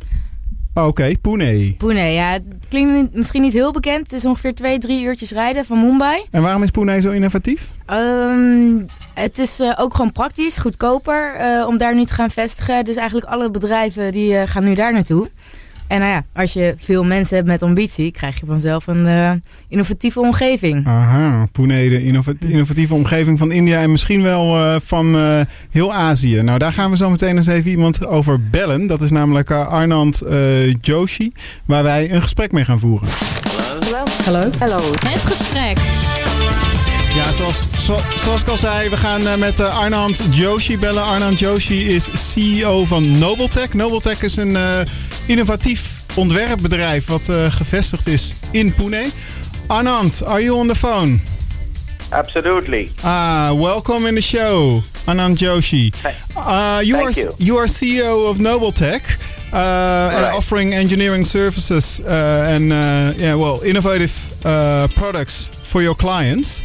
Oké, 0.74 1.12
Pune. 1.20 1.74
Pune, 1.78 2.00
ja. 2.00 2.32
Het 2.32 2.42
klinkt 2.68 3.14
misschien 3.14 3.42
niet 3.42 3.52
heel 3.52 3.72
bekend. 3.72 4.00
Het 4.00 4.12
is 4.12 4.24
ongeveer 4.24 4.54
twee, 4.54 4.78
drie 4.78 5.02
uurtjes 5.02 5.30
rijden 5.30 5.64
van 5.64 5.80
Mumbai. 5.80 6.22
En 6.30 6.42
waarom 6.42 6.62
is 6.62 6.70
Pune 6.70 7.00
zo 7.00 7.10
innovatief? 7.10 7.70
Ehm, 7.86 8.84
het 9.14 9.38
is 9.38 9.60
eh, 9.60 9.72
ook 9.78 9.94
gewoon 9.94 10.12
praktisch, 10.12 10.58
goedkoper 10.58 11.34
eh, 11.34 11.66
om 11.66 11.78
daar 11.78 11.94
nu 11.94 12.04
te 12.04 12.14
gaan 12.14 12.30
vestigen. 12.30 12.84
Dus 12.84 12.96
eigenlijk 12.96 13.26
alle 13.26 13.50
bedrijven 13.50 14.12
die 14.12 14.36
eh, 14.36 14.48
gaan 14.48 14.64
nu 14.64 14.74
daar 14.74 14.92
naartoe. 14.92 15.30
En 15.90 15.98
nou 15.98 16.10
ja, 16.12 16.24
als 16.34 16.52
je 16.52 16.74
veel 16.78 17.04
mensen 17.04 17.36
hebt 17.36 17.48
met 17.48 17.62
ambitie, 17.62 18.10
krijg 18.12 18.40
je 18.40 18.46
vanzelf 18.46 18.86
een 18.86 19.06
eh, 19.06 19.32
innovatieve 19.68 20.20
omgeving. 20.20 20.86
Aha, 20.86 21.46
Pune, 21.52 21.88
de 21.88 22.02
innova- 22.04 22.32
innovatieve 22.46 22.94
omgeving 22.94 23.38
van 23.38 23.52
India 23.52 23.80
en 23.80 23.90
misschien 23.90 24.22
wel 24.22 24.56
eh, 24.56 24.76
van 24.84 25.16
eh, 25.16 25.40
heel 25.70 25.94
Azië. 25.94 26.42
Nou, 26.42 26.58
daar 26.58 26.72
gaan 26.72 26.90
we 26.90 26.96
zo 26.96 27.10
meteen 27.10 27.36
eens 27.36 27.46
even 27.46 27.70
iemand 27.70 28.06
over 28.06 28.48
bellen. 28.50 28.86
Dat 28.86 29.00
is 29.00 29.10
namelijk 29.10 29.50
eh, 29.50 29.66
Arnand 29.68 30.20
eh, 30.20 30.74
Joshi, 30.80 31.32
waar 31.64 31.82
wij 31.82 32.12
een 32.12 32.22
gesprek 32.22 32.52
mee 32.52 32.64
gaan 32.64 32.78
voeren. 32.80 33.08
Hallo. 34.24 34.50
Hallo. 34.58 34.80
Het 35.08 35.20
gesprek. 35.20 35.78
Ja, 37.14 37.32
zoals, 37.32 37.58
zo- 37.84 37.98
zoals 38.24 38.40
ik 38.40 38.48
al 38.48 38.56
zei, 38.56 38.88
we 38.88 38.96
gaan 38.96 39.26
eh, 39.26 39.34
met 39.36 39.60
eh, 39.60 39.78
Arnand 39.78 40.20
Joshi 40.30 40.78
bellen. 40.78 41.02
Arnand 41.02 41.38
Joshi 41.38 41.88
is 41.88 42.08
CEO 42.32 42.84
van 42.84 43.18
Nobeltech. 43.18 43.72
Nobeltech 43.74 44.22
is 44.22 44.36
een 44.36 44.56
eh, 44.56 44.78
innovatief 45.26 45.90
ontwerpbedrijf 46.14 47.06
wat 47.06 47.28
gevestigd 47.50 48.06
is 48.06 48.34
in 48.50 48.74
Pune. 48.74 49.06
Arnand, 49.66 50.24
are 50.24 50.42
you 50.42 50.56
on 50.58 50.66
the 50.66 50.74
phone? 50.74 51.18
Absolutely. 52.08 52.90
Ah, 53.02 53.52
welcome 53.60 54.08
in 54.08 54.14
the 54.14 54.20
show, 54.20 54.82
Anand 55.04 55.38
Joshi. 55.38 55.92
Uh, 56.36 56.78
you 56.82 56.92
Thank 56.92 57.16
are 57.16 57.20
you. 57.20 57.34
you 57.38 57.58
are 57.58 57.68
CEO 57.68 58.26
of 58.28 58.38
Nobeltech, 58.38 59.02
uh, 59.52 60.16
and 60.16 60.34
offering 60.36 60.74
engineering 60.74 61.26
services 61.26 62.00
uh, 62.00 62.54
and 62.54 62.72
uh, 62.72 62.76
yeah, 63.16 63.34
well, 63.38 63.60
innovative 63.64 64.12
uh, 64.44 64.84
products 64.94 65.48
for 65.62 65.82
your 65.82 65.96
clients. 65.96 66.62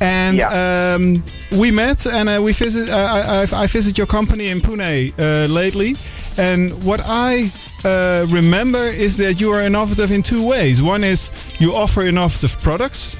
And 0.00 0.40
um, 0.40 1.22
we 1.58 1.70
met, 1.70 2.06
and 2.06 2.28
uh, 2.28 2.40
we 2.42 2.52
visit. 2.52 2.88
Uh, 2.88 2.96
I, 2.96 3.42
I, 3.42 3.62
I 3.64 3.66
visit 3.66 3.98
your 3.98 4.06
company 4.06 4.48
in 4.48 4.60
Pune 4.60 5.12
uh, 5.18 5.52
lately, 5.52 5.94
and 6.38 6.70
what 6.84 7.00
I 7.04 7.50
uh, 7.84 8.26
remember 8.30 8.84
is 8.84 9.16
that 9.18 9.40
you 9.40 9.52
are 9.52 9.60
innovative 9.60 10.10
in 10.10 10.22
two 10.22 10.46
ways. 10.46 10.82
One 10.82 11.04
is 11.04 11.30
you 11.58 11.74
offer 11.74 12.02
innovative 12.02 12.56
products. 12.62 13.16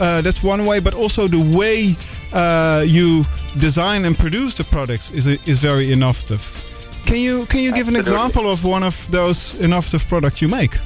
Uh, 0.00 0.22
that's 0.22 0.42
one 0.42 0.66
way, 0.66 0.80
but 0.80 0.94
also 0.94 1.28
the 1.28 1.56
way 1.56 1.94
uh, 2.32 2.84
you 2.84 3.24
design 3.60 4.04
and 4.04 4.18
produce 4.18 4.56
the 4.56 4.64
products 4.64 5.10
is 5.10 5.26
is 5.26 5.58
very 5.60 5.92
innovative. 5.92 6.42
Can 7.06 7.20
you 7.20 7.46
can 7.46 7.60
you 7.60 7.72
give 7.72 7.88
an 7.88 7.96
example 7.96 8.50
of 8.50 8.64
one 8.64 8.82
of 8.82 9.08
those 9.10 9.60
innovative 9.60 10.08
products 10.08 10.40
you 10.42 10.48
make? 10.48 10.76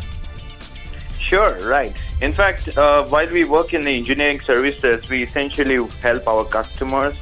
Sure, 1.18 1.58
right. 1.66 1.94
In 2.20 2.32
fact, 2.32 2.76
uh, 2.76 3.04
while 3.06 3.28
we 3.30 3.44
work 3.44 3.74
in 3.74 3.84
the 3.84 3.96
engineering 3.96 4.40
services, 4.40 5.08
we 5.08 5.22
essentially 5.22 5.76
help 6.02 6.26
our 6.26 6.44
customers 6.44 7.14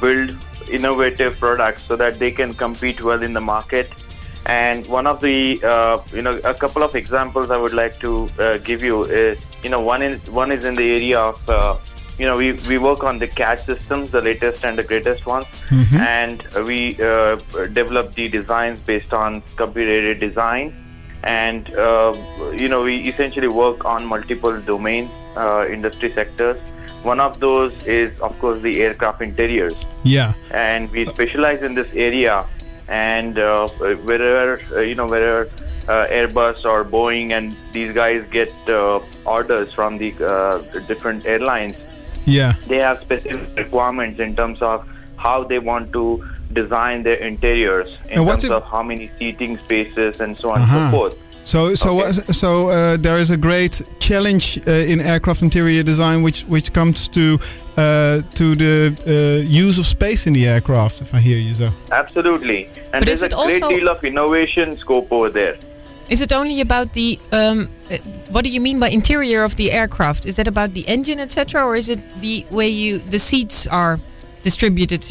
build 0.00 0.34
innovative 0.70 1.38
products 1.38 1.82
so 1.82 1.96
that 1.96 2.18
they 2.18 2.30
can 2.30 2.54
compete 2.54 3.02
well 3.02 3.22
in 3.22 3.32
the 3.34 3.40
market. 3.40 3.90
And 4.46 4.86
one 4.86 5.06
of 5.06 5.20
the, 5.20 5.60
uh, 5.62 6.00
you 6.12 6.22
know, 6.22 6.38
a 6.44 6.54
couple 6.54 6.82
of 6.82 6.94
examples 6.96 7.50
I 7.50 7.58
would 7.58 7.74
like 7.74 7.98
to 8.00 8.30
uh, 8.38 8.56
give 8.58 8.82
you 8.82 9.04
is, 9.04 9.38
you 9.62 9.68
know, 9.68 9.80
one 9.80 10.00
is 10.00 10.18
one 10.30 10.50
is 10.50 10.64
in 10.64 10.74
the 10.76 10.90
area 10.90 11.18
of, 11.20 11.48
uh, 11.48 11.76
you 12.18 12.24
know, 12.24 12.36
we, 12.38 12.52
we 12.66 12.78
work 12.78 13.04
on 13.04 13.18
the 13.18 13.28
CAD 13.28 13.60
systems, 13.60 14.10
the 14.10 14.22
latest 14.22 14.64
and 14.64 14.78
the 14.78 14.82
greatest 14.82 15.26
ones, 15.26 15.46
Mhm. 15.70 16.00
and 16.00 16.42
we 16.66 16.96
uh, 17.02 17.36
develop 17.72 18.14
the 18.14 18.28
designs 18.28 18.78
based 18.86 19.12
on 19.12 19.42
computer-aided 19.56 20.18
design 20.20 20.72
and 21.24 21.74
uh, 21.74 22.14
you 22.56 22.68
know 22.68 22.82
we 22.82 23.08
essentially 23.08 23.48
work 23.48 23.84
on 23.84 24.04
multiple 24.06 24.60
domains 24.60 25.10
uh, 25.36 25.66
industry 25.68 26.10
sectors 26.12 26.60
one 27.02 27.20
of 27.20 27.38
those 27.40 27.72
is 27.86 28.18
of 28.20 28.38
course 28.38 28.60
the 28.60 28.82
aircraft 28.82 29.22
interiors 29.22 29.84
Yeah. 30.04 30.34
and 30.52 30.90
we 30.90 31.06
specialize 31.06 31.62
in 31.62 31.74
this 31.74 31.88
area 31.94 32.44
and 32.88 33.38
uh, 33.38 33.68
wherever 33.68 34.60
uh, 34.74 34.80
you 34.80 34.94
know 34.94 35.06
wherever 35.06 35.50
uh, 35.88 36.06
Airbus 36.08 36.64
or 36.64 36.84
Boeing 36.84 37.32
and 37.32 37.56
these 37.72 37.94
guys 37.94 38.24
get 38.30 38.52
uh, 38.68 39.00
orders 39.24 39.72
from 39.72 39.98
the 39.98 40.14
uh, 40.24 40.58
different 40.86 41.26
airlines 41.26 41.74
Yeah. 42.26 42.54
they 42.66 42.76
have 42.76 43.00
specific 43.02 43.56
requirements 43.56 44.20
in 44.20 44.36
terms 44.36 44.60
of 44.62 44.86
how 45.16 45.42
they 45.44 45.58
want 45.58 45.92
to 45.92 46.24
design 46.52 47.02
their 47.02 47.16
interiors 47.16 47.88
in 48.08 48.24
terms 48.26 48.44
it- 48.44 48.50
of 48.50 48.64
how 48.64 48.82
many 48.82 49.10
seating 49.18 49.58
spaces 49.58 50.20
and 50.20 50.36
so 50.38 50.50
on 50.50 50.62
and 50.62 50.70
so 50.70 50.90
forth 50.90 51.14
So 51.44 51.74
so 51.74 51.94
what- 51.94 52.34
so 52.34 52.50
uh, 52.68 52.96
there 53.00 53.18
is 53.18 53.30
a 53.30 53.36
great 53.36 53.80
challenge 54.00 54.44
uh, 54.66 54.92
in 54.92 55.00
aircraft 55.00 55.40
interior 55.42 55.82
design, 55.82 56.22
which 56.22 56.40
which 56.48 56.68
comes 56.72 57.08
to 57.08 57.38
uh, 57.76 58.20
to 58.34 58.54
the 58.54 58.74
uh, 59.06 59.64
use 59.66 59.78
of 59.80 59.86
space 59.86 60.26
in 60.28 60.34
the 60.34 60.46
aircraft. 60.46 61.00
If 61.00 61.14
I 61.14 61.20
hear 61.28 61.38
you 61.38 61.54
so. 61.54 61.68
Absolutely. 61.90 62.60
And 62.92 63.00
But 63.00 63.06
there's 63.06 63.22
is 63.22 63.22
a 63.22 63.26
it 63.26 63.32
great 63.32 63.62
also- 63.62 63.68
deal 63.76 63.88
of 63.88 64.04
innovation 64.04 64.76
scope 64.78 65.08
over 65.16 65.30
there. 65.30 65.56
Is 66.10 66.20
it 66.20 66.32
only 66.32 66.60
about 66.60 66.92
the 66.92 67.18
um, 67.32 67.58
uh, 67.90 67.96
what 68.34 68.42
do 68.44 68.50
you 68.50 68.60
mean 68.60 68.78
by 68.80 68.88
interior 68.90 69.44
of 69.44 69.54
the 69.56 69.68
aircraft? 69.72 70.26
Is 70.26 70.34
that 70.36 70.48
about 70.48 70.70
the 70.74 70.84
engine, 70.88 71.18
etc., 71.22 71.64
or 71.66 71.76
is 71.76 71.88
it 71.88 71.98
the 72.20 72.44
way 72.50 72.68
you 72.68 72.98
the 73.10 73.18
seats 73.18 73.66
are 73.70 73.98
distributed? 74.44 75.02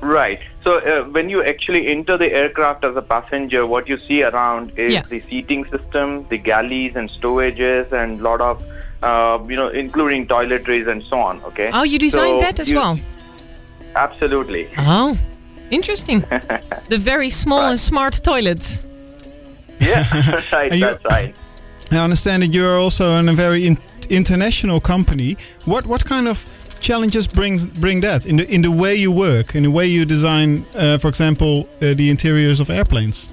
Right. 0.00 0.40
So 0.64 0.78
uh, 0.78 1.04
when 1.04 1.28
you 1.28 1.42
actually 1.44 1.86
enter 1.88 2.16
the 2.16 2.32
aircraft 2.32 2.84
as 2.84 2.96
a 2.96 3.02
passenger, 3.02 3.66
what 3.66 3.88
you 3.88 3.98
see 4.08 4.22
around 4.22 4.72
is 4.76 4.92
Yeah. 4.94 5.02
the 5.08 5.20
seating 5.20 5.64
system, 5.70 6.26
the 6.30 6.38
galleys 6.38 6.96
and 6.96 7.10
stowages, 7.10 7.92
and 7.92 8.20
lot 8.22 8.40
of, 8.40 8.62
uh, 9.02 9.38
you 9.46 9.56
know, 9.56 9.68
including 9.68 10.26
toiletries 10.26 10.88
and 10.88 11.02
so 11.04 11.18
on. 11.18 11.42
Okay. 11.44 11.70
Oh, 11.72 11.82
you 11.82 11.98
designed 11.98 12.40
So 12.40 12.46
that 12.46 12.60
as 12.60 12.70
you- 12.70 12.76
well. 12.76 12.98
Absolutely. 13.94 14.68
Oh, 14.78 15.16
interesting. 15.70 16.20
the 16.88 16.98
very 16.98 17.30
small 17.30 17.62
and 17.70 17.78
smart 17.78 18.20
toilets. 18.22 18.84
Yeah. 19.80 20.04
right. 20.52 20.72
You- 20.72 20.80
That's 20.80 21.04
right. 21.04 21.34
I 21.92 21.96
understand 21.98 22.42
that 22.42 22.54
you're 22.54 22.78
also 22.78 23.16
in 23.18 23.28
a 23.28 23.32
very 23.32 23.66
in- 23.66 23.78
international 24.08 24.80
company. 24.80 25.36
What 25.64 25.86
what 25.86 26.04
kind 26.04 26.28
of 26.28 26.46
challenges 26.80 27.28
brings 27.28 27.64
bring 27.64 28.00
that 28.00 28.26
in 28.26 28.36
the 28.36 28.50
in 28.52 28.62
the 28.62 28.70
way 28.70 28.94
you 28.94 29.12
work, 29.12 29.54
in 29.54 29.62
the 29.62 29.70
way 29.70 29.86
you 29.86 30.04
design, 30.04 30.64
uh, 30.74 30.98
for 30.98 31.08
example, 31.08 31.68
uh, 31.82 31.94
the 31.94 32.10
interiors 32.10 32.60
of 32.60 32.70
airplanes? 32.70 33.28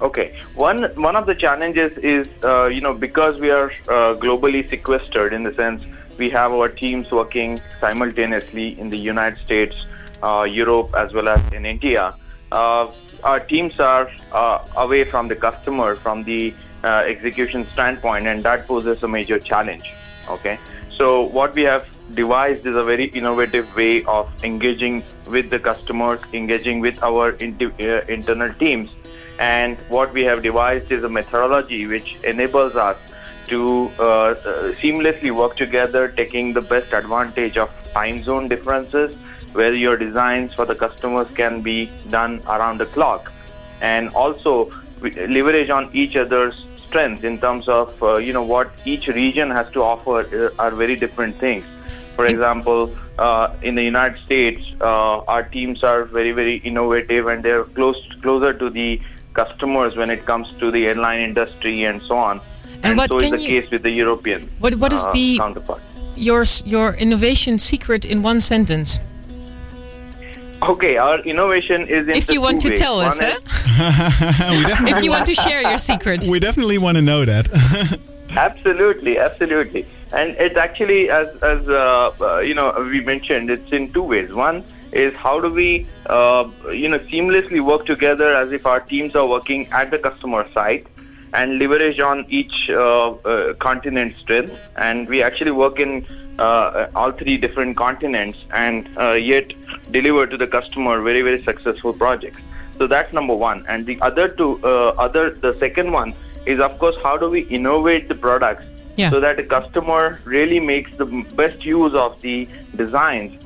Okay. 0.00 0.36
One 0.54 0.84
one 0.94 1.16
of 1.16 1.26
the 1.26 1.34
challenges 1.34 1.96
is 1.98 2.28
uh, 2.44 2.66
you 2.66 2.80
know 2.80 2.94
because 2.94 3.40
we 3.40 3.50
are 3.50 3.70
uh, 3.88 4.14
globally 4.24 4.68
sequestered 4.68 5.32
in 5.32 5.42
the 5.42 5.54
sense 5.54 5.82
we 6.18 6.30
have 6.30 6.52
our 6.52 6.68
teams 6.68 7.10
working 7.10 7.58
simultaneously 7.80 8.78
in 8.78 8.88
the 8.88 8.98
United 8.98 9.38
States, 9.44 9.74
uh, 10.22 10.46
Europe, 10.48 10.94
as 10.94 11.12
well 11.12 11.28
as 11.28 11.40
in 11.52 11.66
India. 11.66 12.14
Uh, 12.52 12.88
our 13.24 13.40
teams 13.40 13.80
are 13.80 14.08
away 14.76 15.02
from 15.04 15.26
the 15.26 15.34
customer 15.34 15.96
from 15.96 16.22
the 16.22 16.54
execution 16.84 17.66
standpoint, 17.72 18.28
and 18.28 18.44
that 18.44 18.68
poses 18.68 19.02
a 19.02 19.08
major 19.08 19.40
challenge. 19.40 19.92
Okay. 20.28 20.58
So 20.96 21.22
what 21.22 21.54
we 21.54 21.62
have 21.62 21.84
devised 22.14 22.66
is 22.66 22.76
a 22.76 22.84
very 22.84 23.04
innovative 23.04 23.74
way 23.76 24.04
of 24.04 24.30
engaging 24.44 25.02
with 25.26 25.50
the 25.50 25.58
customers, 25.58 26.20
engaging 26.32 26.80
with 26.80 27.02
our 27.02 27.34
uh, 27.40 28.00
internal 28.08 28.52
teams. 28.54 28.90
And 29.38 29.76
what 29.88 30.12
we 30.12 30.22
have 30.24 30.42
devised 30.42 30.92
is 30.92 31.02
a 31.02 31.08
methodology 31.08 31.86
which 31.86 32.16
enables 32.22 32.76
us 32.76 32.96
to 33.48 33.90
uh, 33.98 34.02
uh, 34.02 34.34
seamlessly 34.74 35.34
work 35.34 35.56
together, 35.56 36.08
taking 36.08 36.52
the 36.52 36.62
best 36.62 36.92
advantage 36.92 37.56
of 37.56 37.70
time 37.92 38.22
zone 38.22 38.48
differences, 38.48 39.14
where 39.52 39.74
your 39.74 39.96
designs 39.96 40.54
for 40.54 40.64
the 40.64 40.74
customers 40.74 41.28
can 41.34 41.62
be 41.62 41.90
done 42.10 42.42
around 42.46 42.78
the 42.78 42.86
clock, 42.86 43.32
and 43.80 44.08
also 44.10 44.72
leverage 45.02 45.70
on 45.70 45.90
each 45.92 46.16
other's 46.16 46.64
strengths 46.86 47.24
in 47.24 47.38
terms 47.40 47.68
of 47.68 48.02
uh, 48.02 48.16
you 48.16 48.32
know 48.32 48.42
what 48.42 48.72
each 48.84 49.08
region 49.08 49.50
has 49.50 49.68
to 49.72 49.82
offer 49.82 50.20
uh, 50.20 50.62
are 50.62 50.70
very 50.70 50.96
different 50.96 51.36
things. 51.38 51.64
For 52.16 52.26
example, 52.26 52.94
uh, 53.18 53.54
in 53.62 53.74
the 53.74 53.82
United 53.82 54.22
States, 54.24 54.62
uh, 54.80 55.18
our 55.34 55.42
teams 55.42 55.82
are 55.82 56.04
very, 56.04 56.32
very 56.32 56.56
innovative 56.58 57.26
and 57.26 57.42
they're 57.42 57.64
close 57.64 57.96
closer 58.22 58.52
to 58.54 58.70
the 58.70 59.00
customers 59.34 59.96
when 59.96 60.10
it 60.10 60.24
comes 60.26 60.46
to 60.60 60.70
the 60.70 60.86
airline 60.86 61.20
industry 61.20 61.84
and 61.84 62.00
so 62.02 62.16
on. 62.16 62.40
And 62.84 62.96
what 62.96 63.10
so 63.10 63.18
is 63.18 63.30
the 63.30 63.40
you- 63.40 63.48
case 63.62 63.70
with 63.70 63.82
the 63.82 63.90
European 63.90 64.48
What 64.60 64.74
what 64.76 64.92
is 64.92 65.04
uh, 65.06 65.10
the 65.12 65.38
counterpart. 65.38 65.80
your 66.14 66.44
your 66.64 66.94
innovation 66.94 67.58
secret 67.58 68.04
in 68.04 68.22
one 68.22 68.40
sentence? 68.40 69.00
Okay, 70.62 70.96
our 70.96 71.18
innovation 71.20 71.82
is 71.88 72.08
in 72.08 72.14
If 72.14 72.30
you 72.30 72.40
want 72.40 72.62
to 72.62 72.70
ways. 72.70 72.78
tell 72.80 73.00
us, 73.00 73.20
One 73.20 73.30
eh? 73.30 73.36
is- 73.36 74.56
we 74.58 74.62
definitely 74.70 74.92
If 74.98 75.04
you 75.04 75.10
want 75.10 75.26
to 75.26 75.34
share 75.34 75.60
your 75.62 75.78
secret. 75.78 76.26
We 76.34 76.38
definitely 76.40 76.78
want 76.78 76.96
to 76.96 77.02
know 77.02 77.24
that. 77.24 77.48
Absolutely, 78.30 79.18
absolutely. 79.18 79.84
And 80.14 80.36
it's 80.38 80.56
actually, 80.56 81.10
as, 81.10 81.26
as 81.42 81.68
uh, 81.68 82.12
uh, 82.20 82.38
you 82.38 82.54
know, 82.54 82.72
we 82.88 83.00
mentioned, 83.00 83.50
it's 83.50 83.72
in 83.72 83.92
two 83.92 84.04
ways. 84.04 84.32
One 84.32 84.64
is 84.92 85.12
how 85.14 85.40
do 85.40 85.50
we, 85.52 85.88
uh, 86.06 86.48
you 86.70 86.88
know, 86.88 87.00
seamlessly 87.00 87.60
work 87.60 87.84
together 87.84 88.32
as 88.36 88.52
if 88.52 88.64
our 88.64 88.78
teams 88.78 89.16
are 89.16 89.26
working 89.26 89.66
at 89.72 89.90
the 89.90 89.98
customer 89.98 90.48
site 90.54 90.86
and 91.32 91.58
leverage 91.58 91.98
on 91.98 92.26
each 92.28 92.70
uh, 92.70 93.10
uh, 93.10 93.54
continent's 93.54 94.16
strengths. 94.20 94.54
And 94.76 95.08
we 95.08 95.20
actually 95.20 95.50
work 95.50 95.80
in 95.80 96.06
uh, 96.38 96.86
all 96.94 97.10
three 97.10 97.36
different 97.36 97.76
continents 97.76 98.38
and 98.52 98.88
yet 99.20 99.52
deliver 99.90 100.28
to 100.28 100.36
the 100.36 100.46
customer 100.46 101.02
very, 101.02 101.22
very 101.22 101.42
successful 101.42 101.92
projects. 101.92 102.40
So 102.78 102.86
that's 102.86 103.12
number 103.12 103.34
one. 103.34 103.64
And 103.68 103.84
the 103.84 104.00
other 104.00 104.28
two, 104.28 104.64
other, 104.64 105.30
the 105.30 105.54
second 105.54 105.90
one 105.90 106.14
is 106.46 106.60
of 106.60 106.78
course 106.78 106.96
how 107.02 107.16
do 107.16 107.28
we 107.28 107.40
innovate 107.58 108.08
the 108.08 108.14
products 108.14 108.64
Yeah. 108.96 109.10
so 109.10 109.20
that 109.20 109.36
the 109.36 109.42
customer 109.42 110.20
really 110.24 110.60
makes 110.60 110.96
the 110.96 111.06
best 111.34 111.64
use 111.64 111.94
of 111.94 112.20
the 112.22 112.48
designs. 112.76 113.40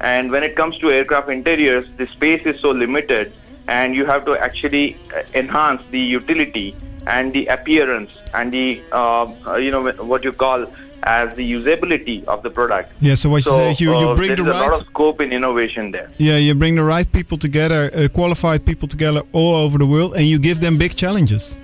And 0.00 0.30
when 0.30 0.42
it 0.42 0.56
comes 0.56 0.78
to 0.78 0.90
aircraft 0.90 1.28
interiors, 1.28 1.86
the 1.96 2.06
space 2.06 2.44
is 2.46 2.60
so 2.60 2.70
limited 2.70 3.32
and 3.68 3.94
you 3.94 4.04
have 4.06 4.24
to 4.26 4.36
actually 4.36 4.96
uh, 5.14 5.22
enhance 5.34 5.82
the 5.90 6.00
utility 6.00 6.74
and 7.06 7.32
the 7.32 7.46
appearance 7.46 8.10
and 8.34 8.52
the, 8.52 8.80
uh, 8.92 9.32
uh, 9.46 9.56
you 9.56 9.70
know, 9.70 9.90
what 10.04 10.24
you 10.24 10.32
call 10.32 10.66
as 11.04 11.34
the 11.36 11.52
usability 11.52 12.24
of 12.24 12.42
the 12.42 12.50
product. 12.50 12.92
Yeah, 13.00 13.14
so 13.14 13.28
what 13.30 13.44
you 13.44 13.52
say 13.52 13.74
you, 13.78 13.98
you 13.98 14.10
uh, 14.10 14.14
bring 14.14 14.28
there 14.28 14.36
the 14.36 14.42
is 14.44 14.48
a 14.48 14.58
lot 14.58 14.70
right 14.70 14.80
of 14.80 14.86
scope 14.86 15.20
in 15.20 15.32
innovation 15.32 15.90
there. 15.90 16.08
yeah 16.18 16.36
you 16.36 16.54
bring 16.54 16.76
the 16.76 16.84
right 16.84 17.10
people 17.10 17.38
together, 17.38 17.90
uh, 17.94 18.08
qualified 18.08 18.64
people 18.64 18.88
together 18.88 19.22
all 19.32 19.54
over 19.54 19.78
the 19.78 19.86
world, 19.86 20.14
and 20.14 20.26
you 20.26 20.38
give 20.38 20.60
them 20.60 20.78
big 20.78 20.94
challenges. 20.94 21.56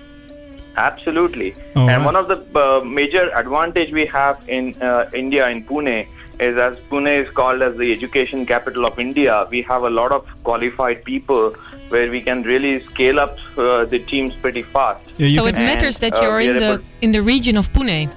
Absolutely. 0.79 1.55
All 1.75 1.89
and 1.89 1.99
right. 1.99 2.05
one 2.05 2.17
of 2.17 2.29
the 2.29 2.39
uh, 2.59 2.85
major 2.85 3.31
advantage 3.35 3.93
we 3.93 4.07
have 4.07 4.41
in 4.49 4.81
uh, 4.81 5.11
India, 5.13 5.49
in 5.49 5.65
Pune, 5.65 6.07
is 6.39 6.57
as 6.57 6.79
Pune 6.91 7.13
is 7.23 7.31
called 7.33 7.63
as 7.63 7.77
the 7.77 7.93
education 7.93 8.47
capital 8.47 8.87
of 8.87 8.99
India, 8.99 9.47
we 9.51 9.61
have 9.63 9.83
a 9.83 9.91
lot 9.91 10.13
of 10.13 10.25
qualified 10.45 11.03
people 11.05 11.53
where 11.89 12.11
we 12.11 12.21
can 12.21 12.43
really 12.43 12.81
scale 12.85 13.19
up 13.19 13.39
uh, 13.57 13.85
the 13.87 13.99
teams 13.99 14.35
pretty 14.37 14.63
fast. 14.63 15.05
so 15.35 15.47
it 15.47 15.55
matters 15.55 15.99
that 15.99 16.15
uh, 16.15 16.23
you're 16.23 16.41
in 16.41 16.57
the 16.57 16.73
able- 16.75 16.85
in 17.01 17.13
the 17.13 17.23
region 17.23 17.57
of 17.57 17.73
Pune. 17.73 18.09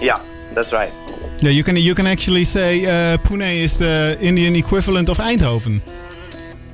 Yeah, 0.00 0.18
that's 0.54 0.72
right. 0.72 0.92
Yeah, 1.40 1.50
you 1.50 1.62
can 1.62 1.76
you 1.76 1.94
can 1.94 2.06
actually 2.06 2.44
say 2.44 2.84
uh, 2.84 3.18
Pune 3.18 3.50
is 3.64 3.76
the 3.76 4.18
Indian 4.20 4.56
equivalent 4.56 5.08
of 5.08 5.18
Eindhoven. 5.18 5.80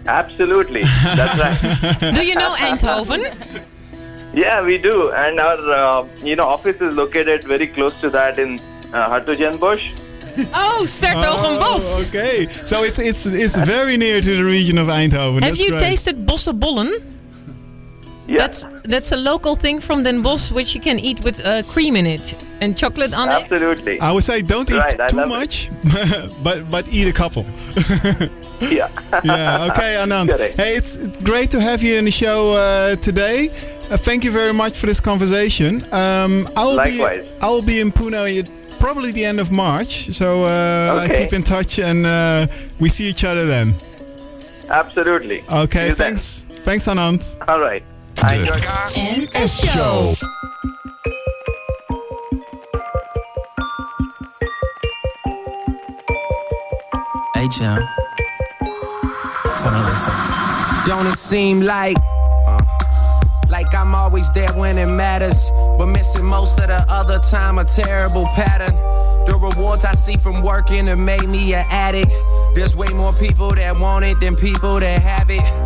Absolutely, 0.07 0.83
that's 1.19 1.39
right. 1.45 2.15
Do 2.15 2.23
you 2.25 2.35
know 2.35 2.55
Eindhoven? 2.67 3.23
Yeah, 4.37 4.63
we 4.63 4.77
do, 4.77 5.11
and 5.13 5.41
our 5.41 5.59
uh, 5.81 6.07
you 6.23 6.37
know 6.37 6.47
office 6.47 6.79
is 6.83 6.95
located 6.95 7.45
very 7.45 7.67
close 7.67 7.99
to 8.03 8.11
that 8.11 8.39
in 8.39 8.61
uh, 8.93 9.09
Hartogenbosch. 9.13 9.85
Oh, 10.53 10.85
Sertogenbos. 10.87 12.11
okay, 12.11 12.47
so 12.67 12.83
it's 12.85 12.99
it's 12.99 13.25
it's 13.25 13.57
very 13.57 13.97
near 13.97 14.21
to 14.21 14.37
the 14.37 14.45
region 14.45 14.77
of 14.77 14.89
Eindhoven. 14.89 15.41
Have 15.43 15.57
That's 15.57 15.61
you 15.61 15.71
great. 15.71 15.81
tasted 15.81 16.27
bossenbollen? 16.27 17.03
That's 18.29 18.67
that's 18.85 19.13
a 19.13 19.17
local 19.17 19.57
thing 19.57 19.81
from 19.81 20.03
Den 20.03 20.21
Bosch, 20.21 20.53
which 20.53 20.75
you 20.75 20.81
can 20.83 20.99
eat 20.99 21.25
with 21.25 21.41
uh, 21.41 21.63
cream 21.73 21.97
in 21.97 22.07
it 22.07 22.35
and 22.61 22.77
chocolate 22.77 23.15
on 23.15 23.29
it. 23.31 23.43
Absolutely. 23.51 24.01
I 24.01 24.13
would 24.13 24.25
say 24.25 24.43
don't 24.43 24.69
eat 24.71 24.83
Right, 24.99 25.09
too 25.09 25.27
much, 25.27 25.71
but 26.43 26.71
but 26.71 26.85
eat 26.93 27.09
a 27.09 27.13
couple. 27.13 27.47
Yeah. 28.61 28.89
yeah. 29.25 29.69
Okay, 29.71 29.95
Anand. 29.97 30.29
Correct. 30.31 30.55
Hey, 30.57 30.77
it's 30.77 30.97
great 31.23 31.51
to 31.51 31.61
have 31.61 31.83
you 31.83 31.97
in 31.97 32.05
the 32.05 32.11
show 32.11 32.53
uh, 32.53 32.97
today. 32.97 33.51
Uh, 33.91 33.97
thank 33.97 34.25
you 34.25 34.31
very 34.31 34.53
much 34.53 34.79
for 34.79 34.87
this 34.87 35.01
conversation. 35.01 35.83
Um, 35.93 36.49
I 36.57 36.65
will 36.65 36.75
Likewise. 36.75 37.25
be 37.25 37.31
I 37.41 37.49
will 37.51 37.63
be 37.63 37.81
in 37.81 37.93
Pune 37.93 38.39
at 38.41 38.49
probably 38.81 39.13
the 39.13 39.25
end 39.25 39.41
of 39.41 39.51
March, 39.53 40.11
so 40.13 40.45
uh, 40.45 40.99
I 41.01 41.05
Okay. 41.05 41.25
keep 41.25 41.33
in 41.33 41.43
touch 41.43 41.79
and 41.79 42.05
uh, 42.07 42.47
we 42.81 42.89
see 42.89 43.05
each 43.09 43.25
other 43.25 43.47
then. 43.47 43.75
Absolutely. 44.69 45.45
Okay, 45.51 45.89
See 45.91 45.95
then. 45.95 45.97
thanks. 45.97 46.47
Thanks, 46.65 46.87
Anand. 46.87 47.23
All 47.49 47.61
right. 47.61 47.83
I 48.23 48.37
enjoyed 48.37 48.65
NS 49.45 49.61
Show. 49.73 50.15
Hey, 57.35 57.49
Jim. 57.49 57.83
So 59.67 59.73
now 59.73 59.85
listen. 59.89 60.13
Don't 60.87 61.07
it 61.09 61.19
seem 61.19 61.63
like 61.63 61.97
like 63.49 63.75
I'm 63.75 63.97
always 63.97 64.31
there 64.31 64.53
when 64.53 64.79
it 64.79 64.87
matters, 64.87 65.51
but 65.77 65.87
missing 65.87 66.25
most 66.25 66.61
of 66.61 66.69
the 66.69 66.87
other 66.89 67.19
time 67.19 67.59
a 67.59 67.65
terrible 67.65 68.27
pattern. 68.37 68.77
The 69.27 69.35
rewards 69.35 69.85
I 69.85 69.95
see 69.95 70.17
from 70.19 70.41
working 70.43 70.87
have 70.87 71.01
made 71.01 71.29
me 71.29 71.53
an 71.55 71.67
addict. 71.69 72.13
There's 72.55 72.77
way 72.77 72.87
more 72.95 73.13
people 73.15 73.57
that 73.57 73.77
want 73.81 74.05
it 74.05 74.21
than 74.21 74.37
people 74.37 74.79
that 74.79 75.03
have 75.03 75.31
it. 75.31 75.66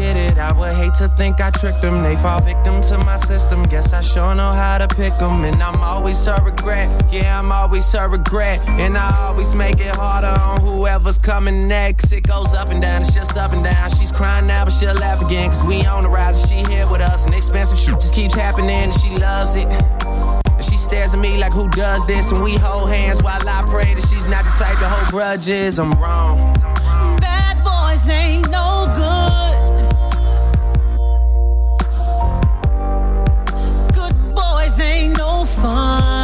I 0.00 0.02
get 0.02 0.16
it. 0.16 0.38
I 0.38 0.52
would 0.52 0.72
hate 0.72 0.94
to 0.94 1.08
think 1.08 1.40
I 1.40 1.50
tricked 1.50 1.82
them. 1.82 2.02
They 2.02 2.16
fall 2.16 2.40
victim 2.40 2.80
to 2.82 2.98
my 2.98 3.16
system. 3.16 3.62
Guess 3.64 3.92
I 3.92 4.00
sure 4.00 4.34
know 4.34 4.52
how 4.52 4.78
to 4.78 4.88
pick 4.88 5.14
them. 5.18 5.44
And 5.44 5.62
I'm 5.62 5.82
always 5.82 6.26
a 6.26 6.40
regret. 6.42 6.88
Yeah, 7.12 7.38
I'm 7.38 7.52
always 7.52 7.92
a 7.94 8.08
regret. 8.08 8.60
And 8.80 8.96
I 8.96 9.26
always 9.26 9.54
make 9.54 9.80
it 9.80 9.94
harder 9.94 10.28
on 10.28 10.60
whoever's 10.60 11.18
coming 11.18 11.68
next. 11.68 12.12
It 12.12 12.26
goes 12.26 12.54
up 12.54 12.70
and 12.70 12.80
down, 12.80 13.02
it's 13.02 13.14
just 13.14 13.36
up 13.36 13.52
and 13.52 13.62
down. 13.62 13.90
She's 13.90 14.10
crying 14.12 14.46
now, 14.46 14.64
but 14.64 14.72
she'll 14.72 14.94
laugh 14.94 15.20
again. 15.22 15.50
Cause 15.50 15.62
we 15.62 15.84
on 15.84 16.02
the 16.02 16.08
rise 16.08 16.50
and 16.50 16.66
she 16.66 16.72
here 16.72 16.90
with 16.90 17.02
us. 17.02 17.26
And 17.26 17.34
expensive 17.34 17.78
shit 17.78 17.94
just 17.94 18.14
keeps 18.14 18.34
happening 18.34 18.70
and 18.70 18.94
she 18.94 19.10
loves 19.16 19.54
it. 19.56 19.66
And 19.66 20.64
she 20.64 20.76
stares 20.76 21.12
at 21.12 21.20
me 21.20 21.36
like, 21.36 21.52
who 21.52 21.68
does 21.68 22.06
this? 22.06 22.30
And 22.30 22.42
we 22.42 22.56
hold 22.56 22.90
hands 22.90 23.22
while 23.22 23.46
I 23.46 23.62
pray 23.68 23.94
that 23.94 24.06
she's 24.08 24.28
not 24.30 24.44
the 24.44 24.50
type 24.50 24.78
to 24.78 24.88
hold 24.88 25.10
grudges. 25.10 25.78
I'm 25.78 25.92
wrong. 26.00 26.54
Bad 27.20 27.62
boys 27.64 28.08
ain't 28.08 28.48
no. 28.50 28.92
Good 28.96 29.39
fun. 35.60 36.19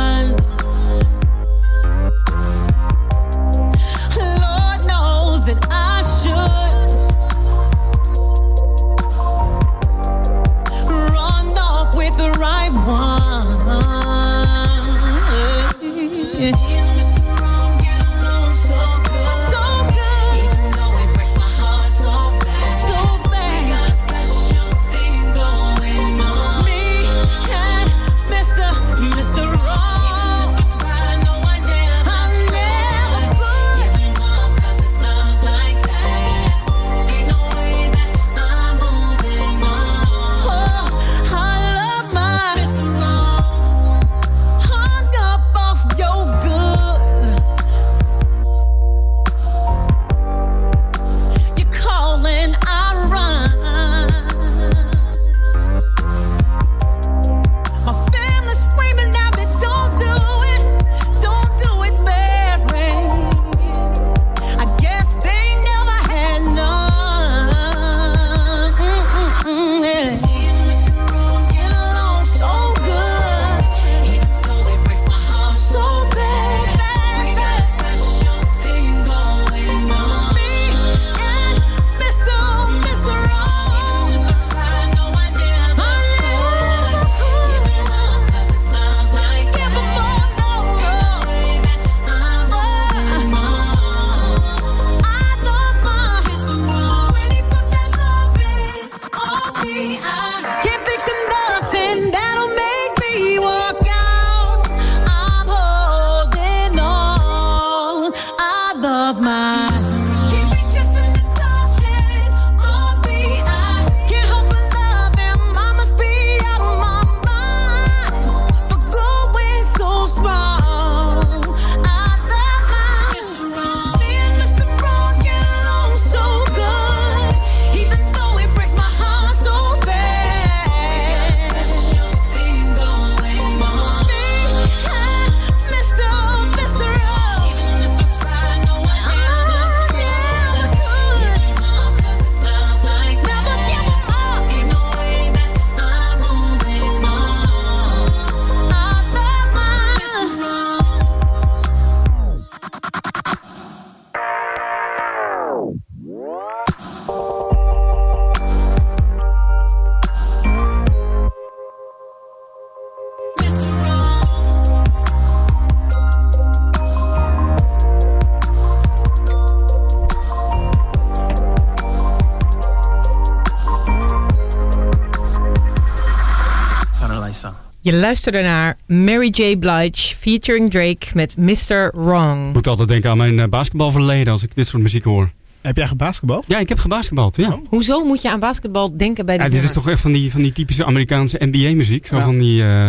Je 177.86 177.92
luisterde 177.94 178.40
naar 178.42 178.76
Mary 178.86 179.28
J. 179.32 179.56
Blige 179.56 180.14
featuring 180.16 180.70
Drake 180.70 181.06
met 181.14 181.36
Mr. 181.36 181.90
Wrong. 181.94 182.48
Ik 182.48 182.54
moet 182.54 182.66
altijd 182.66 182.88
denken 182.88 183.10
aan 183.10 183.16
mijn 183.16 183.38
eh, 183.38 183.48
basketbalverleden 183.48 184.32
als 184.32 184.42
ik 184.42 184.54
dit 184.54 184.66
soort 184.66 184.82
muziek 184.82 185.04
hoor. 185.04 185.30
Heb 185.60 185.76
jij 185.76 185.86
gebasketbald? 185.86 186.44
Ja, 186.48 186.58
ik 186.58 186.68
heb 186.68 186.78
gebasketbald, 186.78 187.36
ja. 187.36 187.58
Hoezo 187.68 188.04
moet 188.04 188.22
je 188.22 188.30
aan 188.30 188.40
basketbal 188.40 188.96
denken 188.96 189.26
bij 189.26 189.36
de 189.36 189.42
ja 189.42 189.48
dit 189.48 189.62
is 189.62 189.72
toch 189.72 189.88
echt 189.88 190.00
van 190.00 190.12
die, 190.12 190.30
van 190.30 190.42
die 190.42 190.52
typische 190.52 190.84
Amerikaanse 190.84 191.36
NBA-muziek. 191.40 192.06
Zo 192.06 192.16
Ja. 192.16 192.22
van 192.24 192.38
die... 192.38 192.62
eh, 192.62 192.86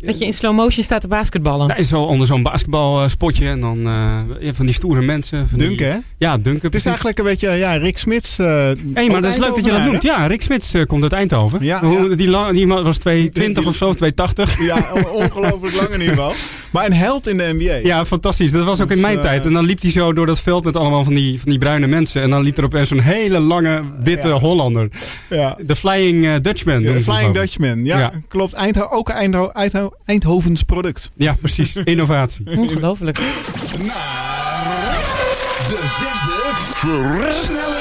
Dat 0.00 0.18
je 0.18 0.24
in 0.24 0.32
slow 0.32 0.54
motion 0.56 0.84
staat 0.84 1.00
te 1.00 1.08
basketballen. 1.08 1.66
nee, 1.68 1.82
zo 1.82 2.02
onder 2.02 2.26
zo'n 2.26 2.42
basketbalspotje 2.42 3.48
en 3.48 3.60
dan 3.60 3.86
eh, 3.86 4.50
van 4.52 4.66
die 4.66 4.74
stoere 4.74 5.00
mensen. 5.00 5.48
Van 5.48 5.58
die- 5.58 5.68
Dunken, 5.68 5.90
hè? 5.92 5.96
Ja, 6.18 6.38
dunken. 6.38 6.62
Het 6.66 6.74
is 6.74 6.86
eigenlijk 6.86 7.18
een 7.18 7.24
beetje, 7.24 7.50
ja, 7.50 7.72
Rick 7.76 7.98
Smits. 7.98 8.38
eh 8.38 8.46
Hé, 8.46 8.74
hey, 8.94 9.08
maar 9.08 9.22
dat 9.22 9.30
is 9.32 9.38
leuk 9.38 9.54
dat 9.54 9.64
je 9.64 9.70
dat 9.70 9.84
noemt. 9.84 10.02
Ja, 10.02 10.26
Rick 10.26 10.42
Smits 10.42 10.74
eh, 10.74 10.84
komt 10.86 11.02
uit 11.02 11.12
Eindhoven. 11.12 11.58
Ja, 11.64 11.80
Hoe- 11.84 12.10
ja. 12.10 12.16
Die, 12.16 12.28
la- 12.28 12.52
die 12.52 12.66
man 12.66 12.84
was 12.84 12.98
220 12.98 13.66
of 13.66 13.76
zo, 13.76 13.92
280. 13.92 14.60
Ja, 14.64 14.84
on- 14.94 15.08
ongelooflijk 15.10 15.74
lang 15.76 15.88
in 15.88 16.00
ieder 16.00 16.14
geval. 16.14 16.32
Maar 16.70 16.86
een 16.86 16.92
held 16.92 17.26
in 17.26 17.36
de 17.36 17.50
NBA. 17.58 17.74
Ja, 17.88 18.04
fantastisch. 18.04 18.50
Dat 18.50 18.64
was 18.64 18.80
ook 18.80 18.88
in 18.90 18.94
Dus, 18.96 19.04
mijn 19.04 19.16
eh, 19.16 19.22
tijd. 19.22 19.44
En 19.44 19.52
dan 19.52 19.64
liep 19.64 19.80
hij 19.82 19.90
zo 19.90 20.12
door 20.12 20.26
dat 20.26 20.40
veld 20.40 20.64
met 20.64 20.76
allemaal 20.76 21.04
van 21.04 21.14
die, 21.14 21.40
van 21.40 21.50
die 21.50 21.58
bruine 21.58 21.86
mensen. 21.86 22.22
En 22.22 22.30
dan 22.30 22.42
liep 22.42 22.58
er 22.58 22.64
opeens 22.64 22.88
zo'n 22.88 23.00
hele 23.00 23.38
lange 23.38 23.82
witte 24.02 24.28
Ja. 24.28 24.34
Hollander. 24.38 24.88
Ja. 25.30 25.56
De 25.66 25.76
Flying 25.76 26.26
eh, 26.26 26.34
Dutchman. 26.42 26.82
De 26.82 27.00
Flying. 27.00 27.34
Dutchman. 27.34 27.84
Ja, 27.84 27.98
Ja. 27.98 28.12
klopt. 28.28 28.52
Eindho 28.52 28.86
ook 28.90 29.08
een 29.08 29.14
Eindho 29.54 29.89
Eindho 30.04 30.30
Eindhovens 30.30 30.62
product. 30.62 31.10
Ja, 31.16 31.36
precies. 31.40 31.76
Innovatie. 31.84 32.58
Ongelooflijk. 32.58 33.16
De 35.68 35.78
zesde 35.98 36.52
versnelling. 36.74 37.79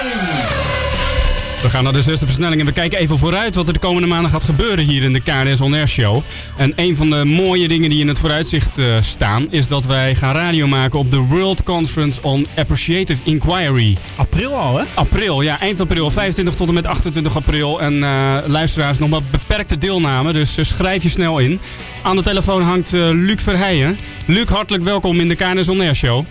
We 1.62 1.70
gaan 1.70 1.84
naar 1.84 1.94
de 1.94 2.02
zesde 2.02 2.26
versnelling 2.26 2.60
en 2.60 2.68
we 2.68 2.74
kijken 2.74 3.00
even 3.00 3.18
vooruit 3.18 3.56
wat 3.56 3.68
er 3.68 3.74
de 3.74 3.80
komende 3.80 4.08
maanden 4.08 4.32
gaat 4.32 4.44
gebeuren 4.44 4.86
hier 4.86 5.04
in 5.04 5.14
de 5.14 5.20
KNS 5.20 5.62
On 5.62 5.74
Air 5.74 5.88
Show. 5.88 6.22
En 6.58 6.74
een 6.76 6.96
van 6.96 7.10
de 7.10 7.26
mooie 7.26 7.68
dingen 7.68 7.90
die 7.90 8.00
in 8.00 8.08
het 8.08 8.20
vooruitzicht 8.20 8.78
eh, 8.78 8.86
staan 9.02 9.52
is 9.52 9.68
dat 9.68 9.86
wij 9.86 10.16
gaan 10.16 10.36
radio 10.36 10.68
maken 10.68 11.00
op 11.00 11.12
de 11.12 11.18
World 11.18 11.64
Conference 11.64 12.22
on 12.22 12.48
Appreciative 12.56 13.22
Inquiry. 13.24 13.98
April 14.16 14.56
al, 14.56 14.78
hè? 14.78 14.84
April, 14.94 15.42
ja, 15.42 15.60
eind 15.60 15.80
april, 15.80 16.12
25 16.12 16.56
tot 16.56 16.68
en 16.68 16.74
met 16.74 16.88
28 16.88 17.36
april. 17.36 17.82
En 17.82 18.04
eh, 18.04 18.38
luisteraars, 18.46 19.00
nog 19.00 19.10
wat 19.10 19.32
beperkte 19.32 19.78
deelname, 19.78 20.34
dus 20.34 20.58
eh, 20.58 20.66
schrijf 20.66 21.04
je 21.04 21.10
snel 21.10 21.40
in. 21.40 21.60
Aan 22.04 22.16
de 22.16 22.22
telefoon 22.22 22.62
hangt 22.62 22.92
Luc 22.92 23.44
Verheijen. 23.44 23.98
Luc, 24.26 24.50
hartelijk 24.50 24.84
welkom 24.84 25.20
in 25.20 25.28
de 25.28 25.36
KNS 25.36 25.70
On 25.70 25.82
Air 25.82 25.96
Show. 25.96 26.26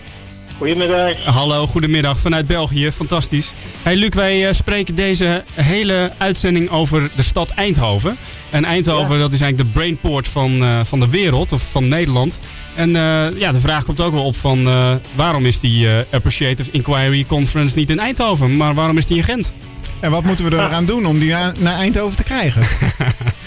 Goedemiddag. 0.59 1.23
Hallo, 1.25 1.67
goedemiddag 1.67 2.17
vanuit 2.19 2.47
België. 2.47 2.91
Fantastisch. 2.91 3.53
Hey 3.83 3.95
Luc, 3.95 4.09
wij 4.15 4.47
eh, 4.47 4.53
spreken 4.53 4.95
deze 4.95 5.43
hele 5.53 6.11
uitzending 6.17 6.69
over 6.69 7.09
de 7.15 7.23
stad 7.23 7.49
Eindhoven. 7.49 8.15
En 8.49 8.65
Eindhoven, 8.65 9.19
dat 9.19 9.33
is 9.33 9.41
eigenlijk 9.41 9.73
de 9.73 9.79
brainport 9.79 10.27
van, 10.27 10.63
eh, 10.63 10.79
van 10.83 10.99
de 10.99 11.09
wereld, 11.09 11.51
of 11.51 11.61
van 11.71 11.87
Nederland. 11.87 12.39
En 12.75 12.95
eh, 12.95 13.39
ja, 13.39 13.51
de 13.51 13.59
vraag 13.59 13.83
komt 13.85 13.99
ook 14.01 14.13
wel 14.13 14.25
op 14.25 14.35
van 14.35 14.67
eh, 14.67 14.91
waarom 15.15 15.45
is 15.45 15.59
die 15.59 15.87
eh, 15.87 15.97
Appreciative 16.11 16.71
Inquiry 16.71 17.25
Conference 17.27 17.77
niet 17.77 17.89
in 17.89 17.99
Eindhoven, 17.99 18.57
maar 18.57 18.73
waarom 18.73 18.97
is 18.97 19.05
die 19.05 19.17
in 19.17 19.23
Gent? 19.23 19.53
En 19.99 20.11
wat 20.11 20.23
moeten 20.23 20.45
we 20.49 20.55
eraan 20.57 20.85
doen 20.85 21.05
om 21.05 21.19
die 21.19 21.29
na- 21.31 21.53
naar 21.59 21.75
Eindhoven 21.77 22.15
te 22.17 22.23
krijgen? 22.23 22.61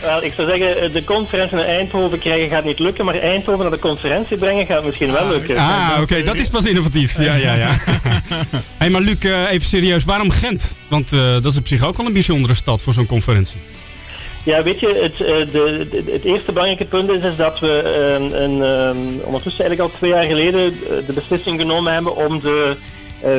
Wel, 0.02 0.22
ik 0.24 0.32
zou 0.32 0.48
zeggen, 0.48 0.80
eh, 0.82 0.92
de 0.92 1.04
conferentie 1.04 1.56
naar 1.56 1.66
Eindhoven 1.66 2.18
krijgen 2.18 2.48
gaat 2.48 2.64
niet 2.64 2.78
lukken, 2.78 3.04
maar 3.04 3.14
Eindhoven 3.14 3.60
naar 3.62 3.70
de 3.70 3.78
conferentie 3.78 4.36
brengen 4.36 4.66
gaat 4.66 4.84
misschien 4.84 5.12
wel 5.12 5.28
lukken. 5.28 5.56
Ah, 5.56 5.98
oké, 6.00 6.22
dat 6.22 6.34
is 6.38 6.48
pas 6.48 6.64
innovatief. 6.64 7.18
Ja, 7.18 7.34
ja, 7.34 7.54
ja. 7.54 7.70
hey, 8.78 8.90
maar 8.90 9.00
Luc, 9.00 9.18
eh, 9.18 9.50
even 9.50 9.66
serieus, 9.66 10.04
waarom 10.04 10.30
Gent? 10.30 10.76
Want 10.88 11.12
eh, 11.12 11.32
dat 11.32 11.44
is 11.44 11.56
op 11.56 11.66
zich 11.66 11.84
ook 11.86 11.96
wel 11.96 12.06
een 12.06 12.12
bijzondere 12.12 12.54
stad 12.54 12.82
voor 12.82 12.92
zo'n 12.92 13.06
conferentie. 13.06 13.58
Ja, 14.44 14.62
weet 14.62 14.80
je, 14.80 14.98
het, 15.02 15.16
de, 15.52 15.86
de- 15.90 16.12
het 16.12 16.24
eerste 16.24 16.52
belangrijke 16.52 16.84
punt 16.84 17.10
is, 17.10 17.24
is 17.30 17.36
dat 17.36 17.58
we 17.60 17.82
een, 18.34 18.62
eh, 18.62 19.24
ondertussen 19.26 19.64
eigenlijk 19.64 19.80
al 19.80 19.98
twee 19.98 20.10
jaar 20.10 20.24
geleden 20.24 20.78
de 21.06 21.12
beslissing 21.12 21.60
genomen 21.60 21.92
hebben 21.92 22.16
om 22.16 22.40
de 22.40 22.76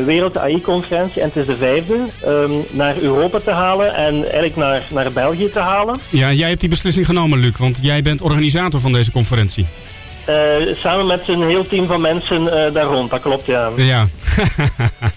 Wereld 0.06 0.38
AI-conferentie, 0.38 1.22
en 1.22 1.28
het 1.28 1.36
is 1.36 1.46
de 1.46 1.58
vijfde, 1.58 2.08
ehm, 2.24 2.52
naar 2.70 2.98
Europa 2.98 3.40
te 3.40 3.52
halen 3.52 3.96
en 3.96 4.14
eigenlijk 4.14 4.56
naar, 4.56 4.82
naar 4.90 5.12
België 5.12 5.50
te 5.50 5.60
halen. 5.60 6.00
Ja, 6.10 6.32
jij 6.32 6.48
hebt 6.48 6.60
die 6.60 6.70
beslissing 6.70 7.06
genomen, 7.06 7.40
Luc, 7.40 7.58
want 7.58 7.80
jij 7.82 8.02
bent 8.02 8.22
organisator 8.22 8.80
van 8.80 8.92
deze 8.92 9.12
conferentie. 9.12 9.66
Eh, 10.26 10.36
samen 10.76 11.06
met 11.06 11.28
een 11.28 11.48
heel 11.48 11.68
team 11.68 11.88
van 11.88 12.02
mensen 12.02 12.66
eh, 12.66 12.74
daar 12.74 12.86
rond, 12.86 13.10
dat 13.10 13.22
klopt 13.22 13.46
ja. 13.46 13.70
Ja. 13.76 14.08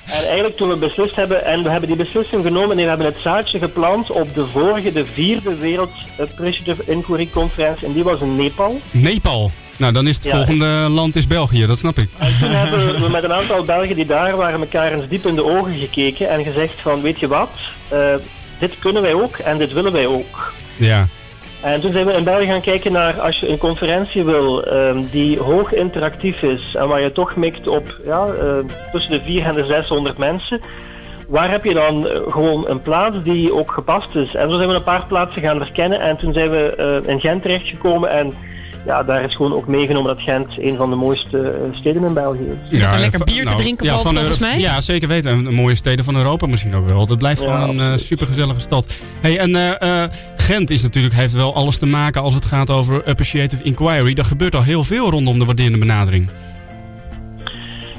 En 0.06 0.22
eigenlijk 0.24 0.56
toen 0.56 0.68
we 0.68 0.76
beslist 0.76 1.16
hebben, 1.16 1.44
en 1.44 1.62
we 1.62 1.70
hebben 1.70 1.88
die 1.88 1.98
beslissing 1.98 2.42
genomen 2.44 2.70
en 2.70 2.82
we 2.82 2.88
hebben 2.88 3.06
het 3.06 3.16
zaadje 3.22 3.58
geplant 3.58 4.10
op 4.10 4.34
de 4.34 4.46
vorige, 4.46 4.92
de 4.92 5.04
vierde 5.14 5.54
Wereld 5.54 5.90
Appreciative 6.18 6.82
Inquiry 6.86 7.28
Conferentie 7.32 7.86
en 7.86 7.92
die 7.92 8.04
was 8.04 8.20
in 8.20 8.36
Nepal. 8.36 8.80
Nepal. 8.90 9.50
Nou, 9.78 9.92
dan 9.92 10.06
is 10.06 10.14
het 10.14 10.24
Ja. 10.24 10.30
volgende 10.36 10.66
land 10.88 11.16
is 11.16 11.26
België, 11.26 11.66
dat 11.66 11.78
snap 11.78 11.98
ik. 11.98 12.08
Toen 12.40 12.50
hebben 12.50 13.00
we 13.02 13.08
met 13.08 13.24
een 13.24 13.32
aantal 13.32 13.64
Belgen 13.64 13.94
die 13.96 14.06
daar 14.06 14.36
waren 14.36 14.60
elkaar 14.60 14.92
eens 14.92 15.08
diep 15.08 15.26
in 15.26 15.34
de 15.34 15.44
ogen 15.44 15.74
gekeken 15.74 16.28
en 16.28 16.44
gezegd 16.44 16.74
van 16.80 17.02
weet 17.02 17.20
je 17.20 17.28
wat, 17.28 17.50
eh, 17.88 18.14
dit 18.58 18.78
kunnen 18.78 19.02
wij 19.02 19.14
ook 19.14 19.36
en 19.36 19.58
dit 19.58 19.72
willen 19.72 19.92
wij 19.92 20.06
ook. 20.06 20.52
Ja. 20.76 21.06
En 21.60 21.80
toen 21.80 21.92
zijn 21.92 22.06
we 22.06 22.12
in 22.12 22.24
België 22.24 22.46
gaan 22.46 22.60
kijken 22.60 22.92
naar 22.92 23.20
als 23.20 23.38
je 23.38 23.48
een 23.48 23.58
conferentie 23.58 24.24
wil 24.24 24.64
ehm, 24.64 25.02
die 25.10 25.38
hoog 25.38 25.72
interactief 25.72 26.42
is 26.42 26.74
en 26.74 26.88
waar 26.88 27.00
je 27.00 27.12
toch 27.12 27.36
mikt 27.36 27.66
op 27.68 27.94
ja, 28.04 28.26
eh, 28.26 28.48
tussen 28.92 29.12
de 29.12 29.22
400 29.24 29.56
en 29.56 29.62
de 29.62 29.74
600 29.74 30.18
mensen. 30.18 30.60
Waar 31.28 31.50
heb 31.50 31.64
je 31.64 31.74
dan 31.74 32.08
eh, 32.08 32.20
gewoon 32.28 32.68
een 32.68 32.82
plaats 32.82 33.16
die 33.22 33.52
ook 33.54 33.72
gepast 33.72 34.14
is? 34.14 34.34
En 34.34 34.50
zo 34.50 34.56
zijn 34.56 34.68
we 34.68 34.74
een 34.74 34.82
paar 34.82 35.06
plaatsen 35.06 35.42
gaan 35.42 35.56
verkennen 35.56 36.00
en 36.00 36.16
toen 36.16 36.32
zijn 36.32 36.50
we 36.50 36.74
eh, 37.04 37.12
in 37.12 37.20
Gent 37.20 37.42
terechtgekomen 37.42 38.10
en 38.10 38.34
ja, 38.86 39.02
daar 39.02 39.24
is 39.24 39.34
gewoon 39.34 39.54
ook 39.54 39.66
meegenomen 39.66 40.14
dat 40.14 40.22
Gent 40.22 40.58
een 40.58 40.76
van 40.76 40.90
de 40.90 40.96
mooiste 40.96 41.38
eh, 41.38 41.78
steden 41.78 42.04
in 42.04 42.14
België 42.14 42.58
is. 42.64 42.78
Ja, 42.78 42.98
lekker 42.98 43.24
bier 43.24 43.46
te 43.46 43.54
drinken 43.54 43.86
valt 43.86 44.02
van 44.02 44.14
volgens 44.14 44.38
mij. 44.38 44.58
Ja, 44.58 44.80
zeker 44.80 45.08
weten. 45.08 45.30
En 45.30 45.44
de 45.44 45.50
mooie 45.50 45.74
steden 45.74 46.04
van 46.04 46.16
Europa 46.16 46.46
misschien 46.46 46.74
ook 46.74 46.88
wel. 46.88 47.06
Dat 47.06 47.18
blijft 47.18 47.42
Ja, 47.42 47.60
gewoon 47.60 47.78
een 47.78 47.92
uh, 47.92 47.96
supergezellige 47.96 48.60
stad. 48.60 48.92
Hey, 49.20 49.38
en 49.38 49.54
eh, 49.54 50.02
eh, 50.02 50.10
Gent 50.36 50.70
is 50.70 50.82
natuurlijk, 50.82 51.14
heeft 51.14 51.32
wel 51.32 51.54
alles 51.54 51.78
te 51.78 51.86
maken 51.86 52.22
als 52.22 52.34
het 52.34 52.44
gaat 52.44 52.70
over 52.70 53.04
appreciative 53.04 53.62
inquiry. 53.62 54.14
Er 54.14 54.24
gebeurt 54.24 54.54
al 54.54 54.62
heel 54.62 54.84
veel 54.84 55.10
rondom 55.10 55.38
de 55.38 55.44
waarderende 55.44 55.78
benadering. 55.78 56.28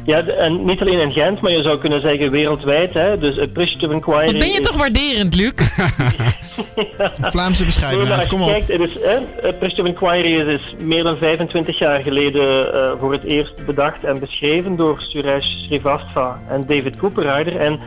Ja, 0.07 0.23
en 0.25 0.65
niet 0.65 0.81
alleen 0.81 0.99
in 0.99 1.11
Gent, 1.11 1.41
maar 1.41 1.51
je 1.51 1.61
zou 1.61 1.77
kunnen 1.79 2.01
zeggen 2.01 2.31
wereldwijd. 2.31 2.93
Hè? 2.93 3.17
Dus 3.17 3.39
Appreciative 3.39 3.93
Inquiry... 3.93 4.25
Wat 4.25 4.37
ben 4.37 4.47
je 4.51 4.59
is- 4.59 4.67
toch 4.67 4.77
waarderend, 4.77 5.35
Luc? 5.35 5.51
Vlaamse 7.33 7.65
bescheidenheid, 7.65 8.17
maar 8.17 8.27
kom 8.27 8.41
op. 8.41 8.47
kijkt, 8.49 8.67
het 8.67 8.81
is, 8.81 8.93
hè, 9.03 9.47
Appreciative 9.47 9.87
Inquiry 9.87 10.35
is, 10.39 10.53
is 10.59 10.75
meer 10.79 11.03
dan 11.03 11.17
25 11.17 11.77
jaar 11.77 12.01
geleden 12.01 12.73
eh, 12.73 12.91
voor 12.99 13.11
het 13.11 13.23
eerst 13.23 13.65
bedacht 13.65 14.03
en 14.03 14.19
beschreven 14.19 14.75
door 14.75 15.01
Suresh 15.01 15.45
Srivastava 15.45 16.41
en 16.49 16.65
David 16.67 16.95
Cooperrider. 16.97 17.57
En 17.57 17.79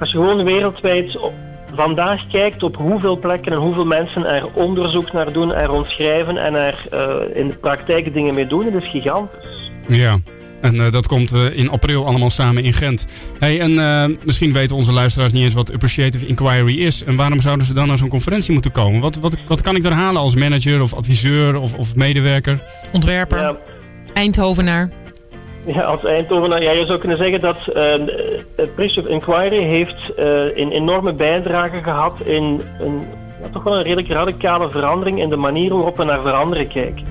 als 0.00 0.10
je 0.10 0.16
gewoon 0.16 0.44
wereldwijd 0.44 1.18
op- 1.18 1.34
vandaag 1.74 2.26
kijkt 2.32 2.62
op 2.62 2.76
hoeveel 2.76 3.18
plekken 3.18 3.52
en 3.52 3.58
hoeveel 3.58 3.84
mensen 3.86 4.24
er 4.26 4.44
onderzoek 4.54 5.12
naar 5.12 5.32
doen, 5.32 5.54
er 5.54 5.66
rondschrijven 5.66 6.36
en 6.36 6.54
er 6.54 6.74
eh, 6.90 7.16
in 7.40 7.48
de 7.48 7.56
praktijk 7.56 8.14
dingen 8.14 8.34
mee 8.34 8.46
doen, 8.46 8.64
het 8.72 8.82
is 8.82 8.90
gigantisch. 8.90 9.70
Ja. 9.88 10.16
En 10.60 10.80
eh, 10.80 10.90
dat 10.90 11.06
komt 11.06 11.32
eh, 11.32 11.58
in 11.58 11.70
april 11.70 12.06
allemaal 12.06 12.30
samen 12.30 12.64
in 12.64 12.72
Gent. 12.72 13.06
Hey, 13.38 13.60
en 13.60 13.78
eh, 13.78 14.16
misschien 14.24 14.52
weten 14.52 14.76
onze 14.76 14.92
luisteraars 14.92 15.32
niet 15.32 15.42
eens 15.42 15.54
wat 15.54 15.72
appreciative 15.72 16.26
inquiry 16.26 16.80
is. 16.80 17.04
En 17.04 17.16
waarom 17.16 17.40
zouden 17.40 17.66
ze 17.66 17.74
dan 17.74 17.88
naar 17.88 17.98
zo'n 17.98 18.08
conferentie 18.08 18.52
moeten 18.52 18.72
komen? 18.72 19.00
Wat, 19.00 19.16
wat, 19.16 19.36
wat 19.48 19.60
kan 19.60 19.76
ik 19.76 19.82
daar 19.82 19.92
halen 19.92 20.20
als 20.20 20.34
manager 20.34 20.82
of 20.82 20.94
adviseur 20.94 21.56
of, 21.56 21.74
of 21.74 21.94
medewerker? 21.94 22.62
Ontwerper, 22.92 23.38
Ja. 23.38 23.56
Eindhovenaar. 24.12 24.90
Ja, 25.66 25.82
als 25.82 26.04
Eindhovenaar, 26.04 26.62
ja, 26.62 26.70
je 26.70 26.86
zou 26.86 26.98
kunnen 26.98 27.16
zeggen 27.18 27.40
dat 27.40 27.56
uh, 27.72 27.84
Appreciative 28.56 29.08
Inquiry 29.08 29.62
heeft 29.62 30.14
eh, 30.16 30.24
een 30.54 30.70
enorme 30.70 31.12
bijdrage 31.12 31.82
gehad 31.82 32.14
in 32.24 32.62
een, 32.80 33.06
ja, 33.42 33.48
toch 33.52 33.62
wel 33.62 33.76
een 33.76 33.82
redelijk 33.82 34.08
radicale 34.08 34.70
verandering 34.70 35.20
in 35.20 35.28
de 35.28 35.36
manier 35.36 35.74
waarop 35.74 35.96
we 35.96 36.04
naar 36.04 36.20
veranderen 36.20 36.68
kijken. 36.68 37.04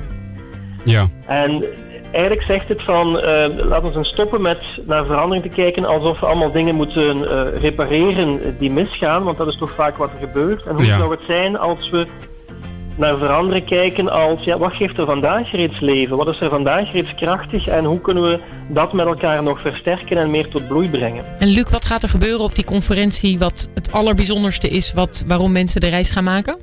Ja. 0.84 1.08
En 1.26 1.64
eigenlijk 2.12 2.42
zegt 2.46 2.68
het 2.68 2.82
van, 2.84 3.20
eh 3.20 3.48
laten 3.58 3.92
we 3.92 3.98
eens 3.98 4.08
stoppen 4.08 4.42
met 4.42 4.60
naar 4.86 5.06
verandering 5.06 5.44
te 5.46 5.50
kijken 5.56 5.86
alsof 5.86 6.20
we 6.20 6.26
allemaal 6.26 6.52
dingen 6.52 6.76
moeten 6.76 7.30
eh, 7.32 7.62
repareren 7.62 8.56
die 8.60 8.72
misgaan, 8.72 9.24
want 9.24 9.38
dat 9.38 9.48
is 9.48 9.58
toch 9.58 9.72
vaak 9.76 9.98
wat 9.98 10.10
er 10.20 10.28
gebeurt. 10.28 10.64
En 10.64 10.76
hoe 10.76 10.86
Ja. 10.86 10.98
zou 10.98 11.12
het 11.12 11.22
zijn 11.28 11.58
als 11.58 11.90
we 11.90 12.08
naar 12.96 13.18
veranderen 13.18 13.66
kijken 13.66 14.10
als, 14.12 14.44
ja, 14.44 14.58
wat 14.58 14.74
geeft 14.74 14.98
er 14.98 15.06
vandaag 15.06 15.52
reeds 15.52 15.80
leven? 15.80 16.18
Wat 16.18 16.28
is 16.28 16.40
er 16.42 16.50
vandaag 16.50 16.92
reeds 16.92 17.16
krachtig 17.16 17.68
en 17.68 17.86
hoe 17.86 18.02
kunnen 18.02 18.24
we 18.24 18.40
dat 18.68 18.94
met 18.94 19.06
elkaar 19.06 19.44
nog 19.44 19.62
versterken 19.62 20.18
en 20.18 20.32
meer 20.32 20.48
tot 20.48 20.68
bloei 20.68 20.90
brengen? 20.90 21.24
En 21.40 21.48
Luc, 21.48 21.70
wat 21.70 21.86
gaat 21.86 22.04
er 22.04 22.10
gebeuren 22.10 22.40
op 22.40 22.56
die 22.56 22.66
conferentie 22.66 23.38
wat 23.40 23.70
het 23.74 23.92
allerbijzonderste 23.92 24.70
is 24.70 24.94
wat, 24.94 25.24
waarom 25.28 25.52
mensen 25.52 25.82
de 25.82 25.88
reis 25.88 26.10
gaan 26.10 26.24
maken? 26.24 26.58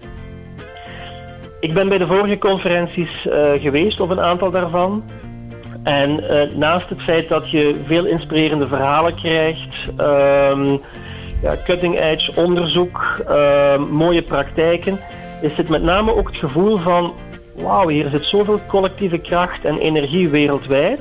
Ik 1.61 1.75
ben 1.75 1.89
bij 1.89 1.99
de 1.99 2.07
vorige 2.07 2.39
conferenties 2.39 3.27
eh, 3.27 3.51
geweest, 3.63 4.01
of 4.01 4.09
een 4.11 4.21
aantal 4.21 4.51
daarvan. 4.51 5.05
En 5.87 6.29
eh, 6.29 6.57
naast 6.57 6.89
het 6.89 7.03
feit 7.03 7.29
dat 7.29 7.51
je 7.51 7.81
veel 7.87 8.05
inspirerende 8.05 8.69
verhalen 8.69 9.15
krijgt, 9.15 9.69
ehm, 9.97 10.77
ja, 11.43 11.57
cutting 11.65 12.01
edge 12.01 12.33
onderzoek, 12.35 13.23
ehm, 13.29 13.81
mooie 13.83 14.23
praktijken, 14.23 14.99
is 15.43 15.57
het 15.57 15.69
met 15.69 15.83
name 15.83 16.17
ook 16.17 16.29
het 16.29 16.37
gevoel 16.37 16.79
van 16.79 17.15
wauw, 17.55 17.89
hier 17.89 18.09
zit 18.09 18.25
zoveel 18.25 18.61
collectieve 18.67 19.19
kracht 19.19 19.65
en 19.65 19.79
energie 19.79 20.29
wereldwijd. 20.29 21.01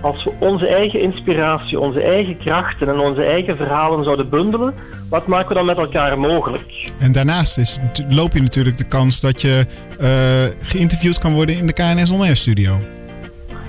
Als 0.00 0.24
we 0.24 0.32
onze 0.38 0.66
eigen 0.66 1.00
inspiratie, 1.00 1.80
onze 1.80 2.02
eigen 2.02 2.38
krachten 2.38 2.88
en 2.88 2.98
onze 2.98 3.24
eigen 3.24 3.56
verhalen 3.56 4.04
zouden 4.04 4.28
bundelen, 4.28 4.74
wat 5.08 5.26
maken 5.26 5.48
we 5.48 5.54
dan 5.54 5.66
met 5.66 5.76
elkaar 5.76 6.18
mogelijk? 6.18 6.90
En 6.98 7.12
daarnaast 7.12 7.58
is, 7.58 7.78
loop 8.08 8.32
je 8.32 8.42
natuurlijk 8.42 8.78
de 8.78 8.88
kans 8.88 9.20
dat 9.20 9.42
je 9.42 9.66
eh, 9.98 10.66
geïnterviewd 10.66 11.18
kan 11.18 11.32
worden 11.32 11.56
in 11.56 11.66
de 11.66 11.72
KNS 11.72 12.10
On 12.10 12.20
Air 12.20 12.36
studio. 12.36 12.78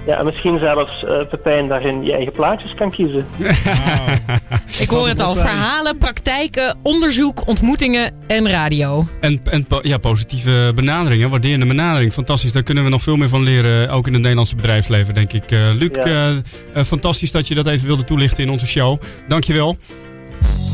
Ja, 0.06 0.18
en 0.18 0.26
misschien 0.26 0.60
zelfs 0.60 1.04
eh 1.04 1.12
Pepijn 1.30 1.68
daarin 1.68 2.04
je 2.06 2.14
eigen 2.14 2.32
plaatjes 2.32 2.74
kan 2.74 2.92
kiezen. 2.92 3.26
Ik 4.80 4.90
hoor 4.90 5.08
het 5.08 5.20
al. 5.20 5.34
Verhalen, 5.36 5.98
praktijken, 5.98 6.78
onderzoek, 6.84 7.48
ontmoetingen 7.48 8.14
en 8.28 8.50
radio. 8.50 9.06
En, 9.22 9.42
en 9.44 9.68
ja, 9.82 9.98
positieve 9.98 10.72
benaderingen, 10.76 11.30
waarderende 11.30 11.66
benadering. 11.66 12.14
Fantastisch, 12.14 12.52
daar 12.52 12.64
kunnen 12.64 12.84
we 12.84 12.90
nog 12.90 13.02
veel 13.04 13.16
meer 13.16 13.30
van 13.30 13.44
leren. 13.44 13.90
Ook 13.90 14.06
in 14.08 14.12
het 14.14 14.22
Nederlandse 14.22 14.56
bedrijfsleven, 14.56 15.14
denk 15.14 15.34
ik. 15.34 15.52
Eh, 15.52 15.60
Luc, 15.74 15.90
Ja. 15.92 16.04
eh, 16.04 16.30
eh, 16.74 16.84
fantastisch 16.86 17.32
dat 17.32 17.48
je 17.48 17.56
dat 17.56 17.68
even 17.68 17.88
wilde 17.88 18.04
toelichten 18.04 18.44
in 18.44 18.50
onze 18.50 18.68
show. 18.68 19.02
Dankjewel. 19.28 19.78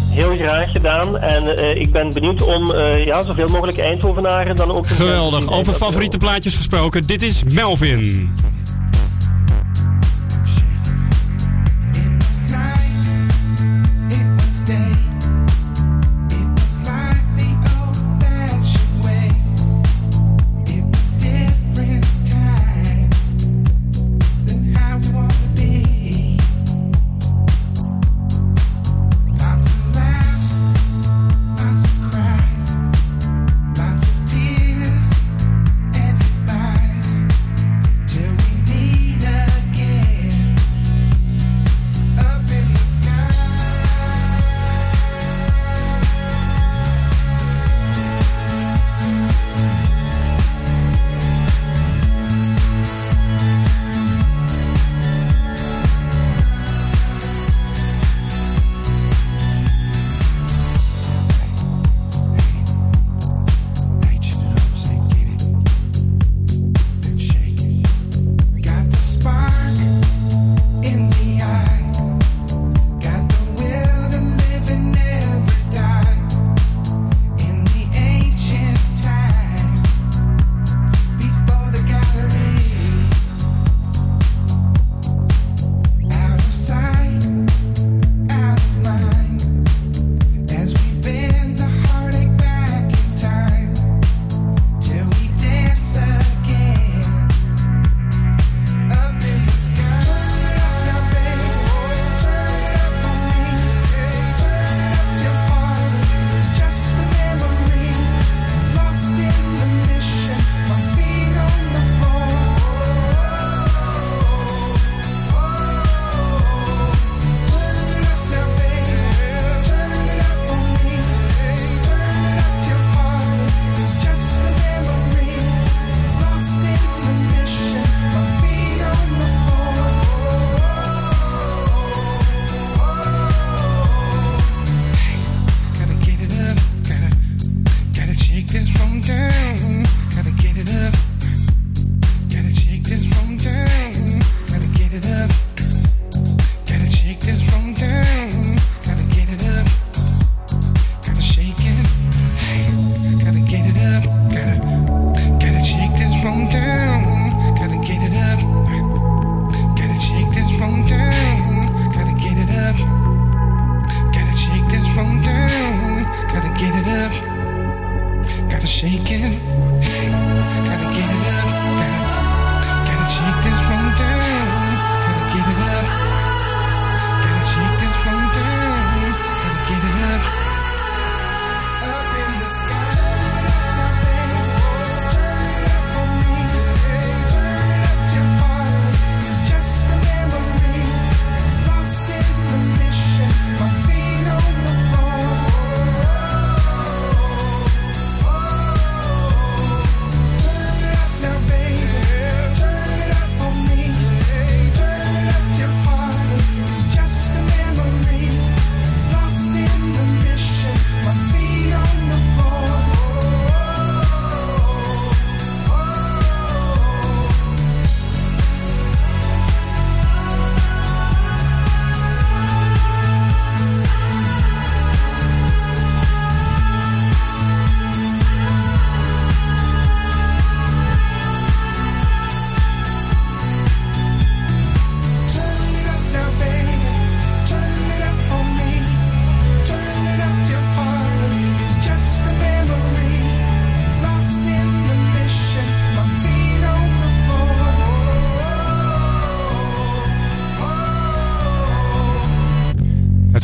Heel 0.10 0.36
graag 0.36 0.72
gedaan. 0.72 1.18
En 1.18 1.58
eh, 1.58 1.76
ik 1.82 1.92
ben 1.92 2.14
benieuwd 2.14 2.42
om 2.42 2.72
eh, 2.72 3.06
ja, 3.06 3.24
zoveel 3.24 3.48
mogelijk 3.48 3.78
Eindhovenaren 3.78 4.56
dan 4.56 4.72
ook... 4.72 4.88
te 4.88 4.94
Geweldig. 4.94 5.50
Over 5.52 5.74
favoriete 5.74 6.18
plaatjes 6.18 6.56
gesproken. 6.56 7.06
Dit 7.08 7.22
is 7.22 7.44
Melvin. 7.44 8.30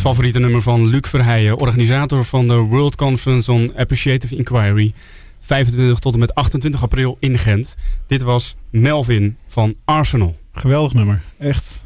Favoriete 0.03 0.39
nummer 0.39 0.61
van 0.61 0.87
Luc 0.87 1.07
Verheijen, 1.07 1.57
organisator 1.57 2.25
van 2.25 2.47
de 2.47 2.53
World 2.53 2.95
Conference 2.95 3.51
on 3.51 3.73
Appreciative 3.77 4.35
Inquiry. 4.35 4.93
25 5.39 5.99
tot 5.99 6.13
en 6.13 6.19
met 6.19 6.35
28 6.35 6.83
april 6.83 7.17
in 7.19 7.37
Gent. 7.37 7.75
Dit 8.07 8.21
was 8.21 8.55
Melvin 8.69 9.37
van 9.47 9.75
Arsenal. 9.85 10.37
Geweldig 10.53 10.93
nummer. 10.93 11.21
Echt. 11.37 11.82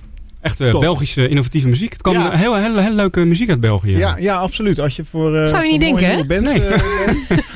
Echt 0.48 0.60
eh. 0.60 0.80
Belgische 0.80 1.28
innovatieve 1.28 1.68
muziek. 1.68 1.91
Het 1.93 2.02
kwam 2.02 2.14
Ja. 2.14 2.32
heel, 2.38 2.56
heel, 2.56 2.78
heel 2.78 2.93
leuke 2.93 3.20
muziek 3.26 3.50
uit 3.50 3.60
België. 3.60 3.98
Ja, 3.98 4.16
ja, 4.20 4.36
absoluut. 4.36 4.80
Als 4.80 4.95
je 4.95 5.04
voor. 5.10 5.36
eh, 5.38 5.48
Zou 5.48 5.64
je 5.64 5.72
niet 5.72 5.80
denken, 5.82 6.08
hè? 6.10 6.41
Nee. 6.41 6.64
eh, 6.66 6.82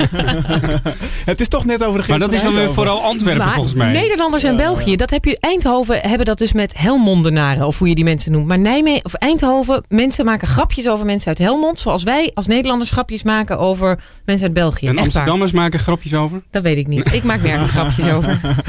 het 1.31 1.41
is 1.41 1.47
toch 1.47 1.65
net 1.65 1.83
over 1.83 1.97
de 1.99 2.03
grens. 2.03 2.19
Maar 2.19 2.29
dat 2.29 2.37
is 2.37 2.43
dan 2.43 2.53
weer 2.55 2.71
vooral 2.73 3.01
Antwerpen 3.03 3.45
Maar 3.45 3.53
volgens 3.53 3.73
mij. 3.75 3.91
Nederlanders 3.91 4.43
en 4.43 4.57
België, 4.57 4.95
dat 4.95 5.09
heb 5.09 5.25
je. 5.25 5.37
Eindhoven 5.39 5.99
hebben 6.01 6.25
dat 6.25 6.37
dus 6.37 6.51
met 6.51 6.77
Helmondenaren, 6.77 7.67
of 7.67 7.77
hoe 7.79 7.87
je 7.89 7.95
die 7.95 8.03
mensen 8.03 8.31
noemt. 8.31 8.47
Maar 8.47 8.59
Nijmegen 8.59 9.05
of 9.05 9.13
Eindhoven, 9.13 9.83
mensen 9.89 10.25
maken 10.25 10.47
grapjes 10.47 10.87
over 10.89 11.05
mensen 11.05 11.27
uit 11.27 11.37
Helmond. 11.37 11.79
Zoals 11.79 12.03
wij 12.03 12.31
als 12.33 12.47
Nederlanders 12.47 12.91
grapjes 12.91 13.23
maken 13.23 13.59
over 13.59 13.99
mensen 14.25 14.45
uit 14.45 14.53
België. 14.55 14.85
En 14.85 14.87
Echt 14.87 14.95
waar. 14.95 15.03
Amsterdammers 15.05 15.51
maken 15.51 15.79
grapjes 15.79 16.13
over. 16.13 16.41
Dat 16.51 16.63
weet 16.63 16.77
ik 16.77 16.87
niet. 16.87 17.13
Ik 17.13 17.23
maak 17.23 17.41
nergens 17.41 17.71
grapjes 17.71 18.09
over. 18.11 18.39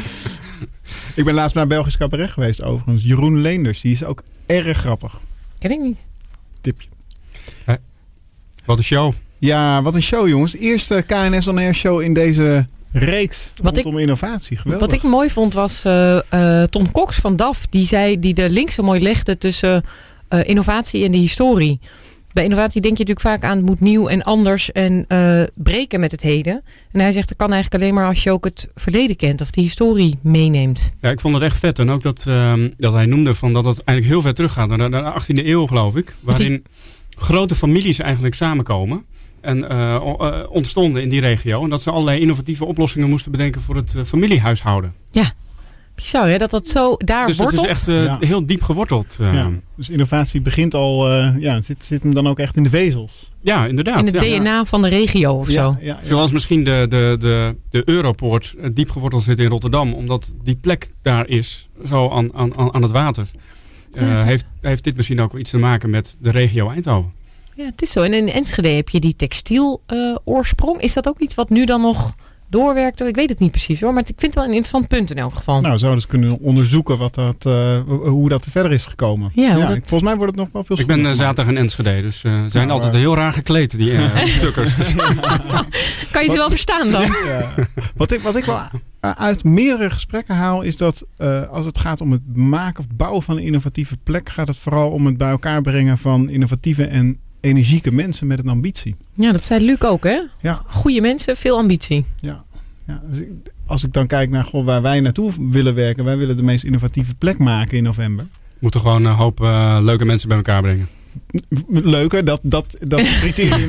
Ik 1.14 1.24
ben 1.24 1.34
laatst 1.34 1.54
naar 1.54 1.66
Belgisch 1.66 1.96
cabaret 1.96 2.30
geweest, 2.30 2.62
overigens. 2.62 3.04
Jeroen 3.04 3.40
Leenders, 3.40 3.80
die 3.80 3.92
is 3.92 4.04
ook 4.04 4.22
erg 4.46 4.78
grappig. 4.78 5.20
Ken 5.58 5.70
ik 5.70 5.80
niet. 5.80 5.98
Tipje. 6.60 6.88
Wat 8.64 8.78
een 8.78 8.84
show. 8.84 9.12
Ja, 9.38 9.82
wat 9.82 9.94
een 9.94 10.02
show, 10.02 10.28
jongens. 10.28 10.56
Eerste 10.56 11.04
KNS 11.06 11.46
On 11.46 11.58
Air 11.58 11.74
show 11.74 12.00
in 12.00 12.14
deze 12.14 12.66
reeks 12.92 13.52
Wat 13.62 13.74
rondom 13.74 13.98
innovatie. 13.98 14.56
Geweldig. 14.56 14.86
Wat 14.86 14.96
ik 14.96 15.02
mooi 15.02 15.30
vond 15.30 15.54
was 15.54 15.84
eh, 15.84 16.60
eh, 16.60 16.68
Tom 16.68 16.92
Cox 16.92 17.16
van 17.16 17.36
DAF. 17.36 17.66
Die 17.70 17.86
zei 17.86 18.20
die 18.20 18.34
de 18.34 18.50
link 18.50 18.70
zo 18.70 18.82
mooi 18.82 19.00
legde 19.00 19.38
tussen 19.38 19.84
eh, 20.28 20.48
innovatie 20.48 21.04
en 21.04 21.10
de 21.10 21.18
historie. 21.18 21.80
Bij 22.32 22.44
innovatie 22.44 22.80
denk 22.80 22.96
je 22.96 23.04
natuurlijk 23.04 23.40
vaak 23.40 23.50
aan 23.50 23.56
het 23.56 23.66
moet 23.66 23.80
nieuw 23.80 24.08
en 24.08 24.22
anders 24.22 24.72
en 24.72 25.04
eh, 25.08 25.42
breken 25.54 26.00
met 26.00 26.10
het 26.10 26.22
heden. 26.22 26.62
En 26.92 27.00
hij 27.00 27.12
zegt 27.12 27.28
dat 27.28 27.36
kan 27.36 27.52
eigenlijk 27.52 27.82
alleen 27.82 27.94
maar 27.94 28.06
als 28.06 28.22
je 28.22 28.30
ook 28.30 28.44
het 28.44 28.68
verleden 28.74 29.16
kent 29.16 29.40
of 29.40 29.50
de 29.50 29.60
historie 29.60 30.18
meeneemt. 30.22 30.92
Ja, 31.00 31.10
ik 31.10 31.20
vond 31.20 31.34
het 31.34 31.42
echt 31.42 31.58
vet. 31.58 31.78
En 31.78 31.90
ook 31.90 32.02
dat, 32.02 32.24
ehm, 32.26 32.70
dat 32.76 32.92
hij 32.92 33.06
noemde 33.06 33.34
van 33.34 33.52
dat 33.52 33.64
het 33.64 33.84
eigenlijk 33.84 34.08
heel 34.08 34.22
ver 34.22 34.34
teruggaat. 34.34 34.68
Naar 34.68 34.78
de, 34.78 34.88
naar 34.88 35.14
de 35.14 35.20
18e 35.20 35.46
eeuw 35.46 35.66
geloof 35.66 35.96
ik. 35.96 36.14
Waarin 36.20 36.64
grote 37.16 37.54
families 37.54 37.98
eigenlijk 37.98 38.34
samenkomen. 38.34 39.04
En 39.40 39.68
eh, 39.68 39.94
eh, 39.94 40.50
ontstonden 40.50 41.02
in 41.02 41.08
die 41.08 41.20
regio. 41.20 41.62
En 41.62 41.70
dat 41.70 41.82
ze 41.82 41.90
allerlei 41.90 42.20
innovatieve 42.20 42.64
oplossingen 42.64 43.08
moesten 43.08 43.30
bedenken 43.30 43.60
voor 43.60 43.76
het 43.76 43.94
eh, 43.94 44.04
familiehuishouden. 44.04 44.94
Ja, 45.10 45.32
bizar 45.94 46.28
hè, 46.28 46.38
dat 46.38 46.50
dat 46.50 46.66
zo 46.68 46.96
daar 46.96 47.26
dus 47.26 47.36
dat 47.36 47.46
wortelt. 47.46 47.64
is 47.66 47.70
echt 47.70 47.88
eh, 47.88 48.04
Ja. 48.04 48.16
heel 48.20 48.46
diep 48.46 48.62
geworteld. 48.62 49.16
eh. 49.20 49.26
Ja, 49.26 49.38
ja. 49.38 49.50
dus 49.76 49.88
innovatie 49.88 50.40
begint 50.40 50.74
al, 50.74 51.08
eh, 51.10 51.34
ja, 51.38 51.60
zit, 51.60 51.84
zit 51.84 52.02
hem 52.02 52.14
dan 52.14 52.26
ook 52.28 52.38
echt 52.38 52.56
in 52.56 52.62
de 52.62 52.68
vezels. 52.68 53.30
inderdaad. 53.42 53.98
in 54.08 54.14
het 54.14 54.24
ja. 54.24 54.38
DNA 54.38 54.64
van 54.64 54.82
de 54.82 54.88
regio 54.88 55.32
of 55.34 55.48
zo. 55.48 55.76
Zoals 56.02 56.30
misschien 56.32 56.64
de, 56.64 56.86
de, 56.88 57.16
de, 57.18 57.56
de 57.70 57.82
Europoort 57.84 58.54
diep 58.72 58.90
geworteld 58.90 59.22
zit 59.22 59.38
in 59.38 59.46
Rotterdam. 59.48 59.92
Omdat 59.94 60.34
die 60.44 60.56
plek 60.56 60.90
daar 61.02 61.28
is, 61.28 61.68
zo 61.88 62.10
aan, 62.10 62.34
aan, 62.34 62.56
aan 62.56 62.74
aan 62.74 62.82
het 62.82 62.90
water. 62.90 63.26
Eh, 63.94 64.02
Ja, 64.02 64.08
het 64.08 64.22
is- 64.22 64.28
heeft, 64.30 64.46
heeft 64.60 64.84
dit 64.84 64.96
misschien 64.96 65.20
ook 65.20 65.38
iets 65.38 65.50
te 65.50 65.58
maken 65.58 65.90
met 65.90 66.16
de 66.20 66.30
regio 66.30 66.70
Eindhoven? 66.70 67.12
Ja, 67.54 67.64
het 67.64 67.82
is 67.82 67.90
zo. 67.90 68.00
En 68.02 68.12
in 68.14 68.28
Enschede 68.28 68.68
heb 68.68 68.88
je 68.88 69.00
die 69.00 69.16
textiel 69.16 69.82
eh, 69.86 70.16
oorsprong. 70.24 70.80
Is 70.80 70.92
dat 70.94 71.08
ook 71.08 71.18
iets 71.18 71.34
wat 71.34 71.50
nu 71.50 71.64
dan 71.64 71.80
nog 71.80 72.14
doorwerkt? 72.52 73.00
Ik 73.00 73.14
weet 73.14 73.28
het 73.30 73.38
niet 73.38 73.50
precies 73.50 73.80
hoor, 73.80 73.92
maar 73.92 74.02
ik 74.02 74.06
vind 74.06 74.22
het 74.22 74.34
wel 74.34 74.42
een 74.44 74.48
interessant 74.50 74.88
punt 74.88 75.10
in 75.10 75.16
elk 75.18 75.34
geval. 75.34 75.60
Nou, 75.60 75.78
zouden 75.78 76.00
ze 76.00 76.06
kunnen 76.08 76.38
onderzoeken 76.40 76.98
wat 76.98 77.14
dat, 77.14 77.46
eh, 77.46 77.80
hoe 77.86 78.28
dat 78.28 78.46
verder 78.50 78.72
is 78.72 78.86
gekomen. 78.86 79.30
Ja, 79.34 79.54
dat- 79.54 79.66
Volgens 79.74 80.02
mij 80.02 80.16
wordt 80.16 80.30
het 80.32 80.40
nog 80.40 80.48
wel 80.52 80.64
veel 80.64 80.78
Ik 80.78 80.86
ben 80.86 81.06
eh, 81.06 81.12
zaterdag 81.12 81.46
in 81.54 81.56
Enschede, 81.60 82.02
dus 82.02 82.24
eh, 82.24 82.32
ze 82.32 82.50
zijn 82.50 82.66
Nou, 82.66 82.70
altijd 82.70 82.92
eh. 82.92 82.98
heel 83.00 83.14
raar 83.16 83.32
gekleed, 83.32 83.76
die 83.76 83.92
eh, 83.92 84.26
stukkers. 84.38 84.74
Dus- 84.76 84.94
Kan 86.12 86.22
je 86.24 86.30
ze 86.30 86.36
wel 86.36 86.50
verstaan 86.50 86.90
dan? 86.90 87.00
Ja. 87.26 87.54
Wat, 87.96 88.12
ik, 88.12 88.20
wat 88.20 88.36
ik 88.36 88.44
wel 88.44 88.60
eh, 89.00 89.10
uit 89.10 89.44
meerdere 89.44 89.90
gesprekken 89.90 90.34
haal, 90.34 90.62
is 90.62 90.76
dat 90.76 91.06
eh, 91.16 91.48
als 91.48 91.66
het 91.66 91.78
gaat 91.78 92.00
om 92.00 92.12
het 92.12 92.36
maken 92.36 92.84
of 92.84 92.96
bouwen 92.96 93.22
van 93.22 93.36
een 93.36 93.42
innovatieve 93.42 93.96
plek, 93.96 94.28
gaat 94.28 94.48
het 94.48 94.56
vooral 94.56 94.90
om 94.90 95.06
het 95.06 95.16
bij 95.16 95.30
elkaar 95.30 95.60
brengen 95.62 95.98
van 95.98 96.28
innovatieve 96.28 96.84
en 96.86 97.18
energieke 97.42 97.92
mensen 97.92 98.26
met 98.26 98.38
een 98.38 98.48
ambitie. 98.48 98.96
Ja, 99.14 99.32
dat 99.32 99.44
zei 99.44 99.64
Luc 99.64 99.80
ook 99.80 100.04
hè? 100.04 100.20
Ja. 100.40 100.62
Goede 100.66 101.00
mensen, 101.00 101.36
veel 101.36 101.56
ambitie. 101.56 102.04
Ja. 102.20 102.44
Ja, 102.86 103.02
dus 103.08 103.18
ik- 103.18 103.28
als 103.66 103.84
ik 103.84 103.92
dan 103.92 104.06
kijk 104.06 104.30
naar 104.30 104.44
goh, 104.44 104.64
waar 104.64 104.82
wij 104.82 105.00
naartoe 105.00 105.30
willen 105.50 105.74
werken, 105.74 106.04
wij 106.04 106.18
willen 106.18 106.36
de 106.36 106.42
meest 106.42 106.64
innovatieve 106.64 107.14
plek 107.14 107.38
maken 107.38 107.76
in 107.76 107.82
november. 107.82 108.26
moeten 108.58 108.80
gewoon 108.80 109.04
een 109.04 109.12
hoop 109.12 109.40
eh, 109.40 109.78
leuke 109.80 110.04
mensen 110.04 110.28
bij 110.28 110.36
elkaar 110.36 110.62
brengen. 110.62 110.88
Leuker, 111.68 112.24
dat, 112.24 112.40
dat, 112.42 112.76
dat 112.80 113.00
criterium 113.20 113.66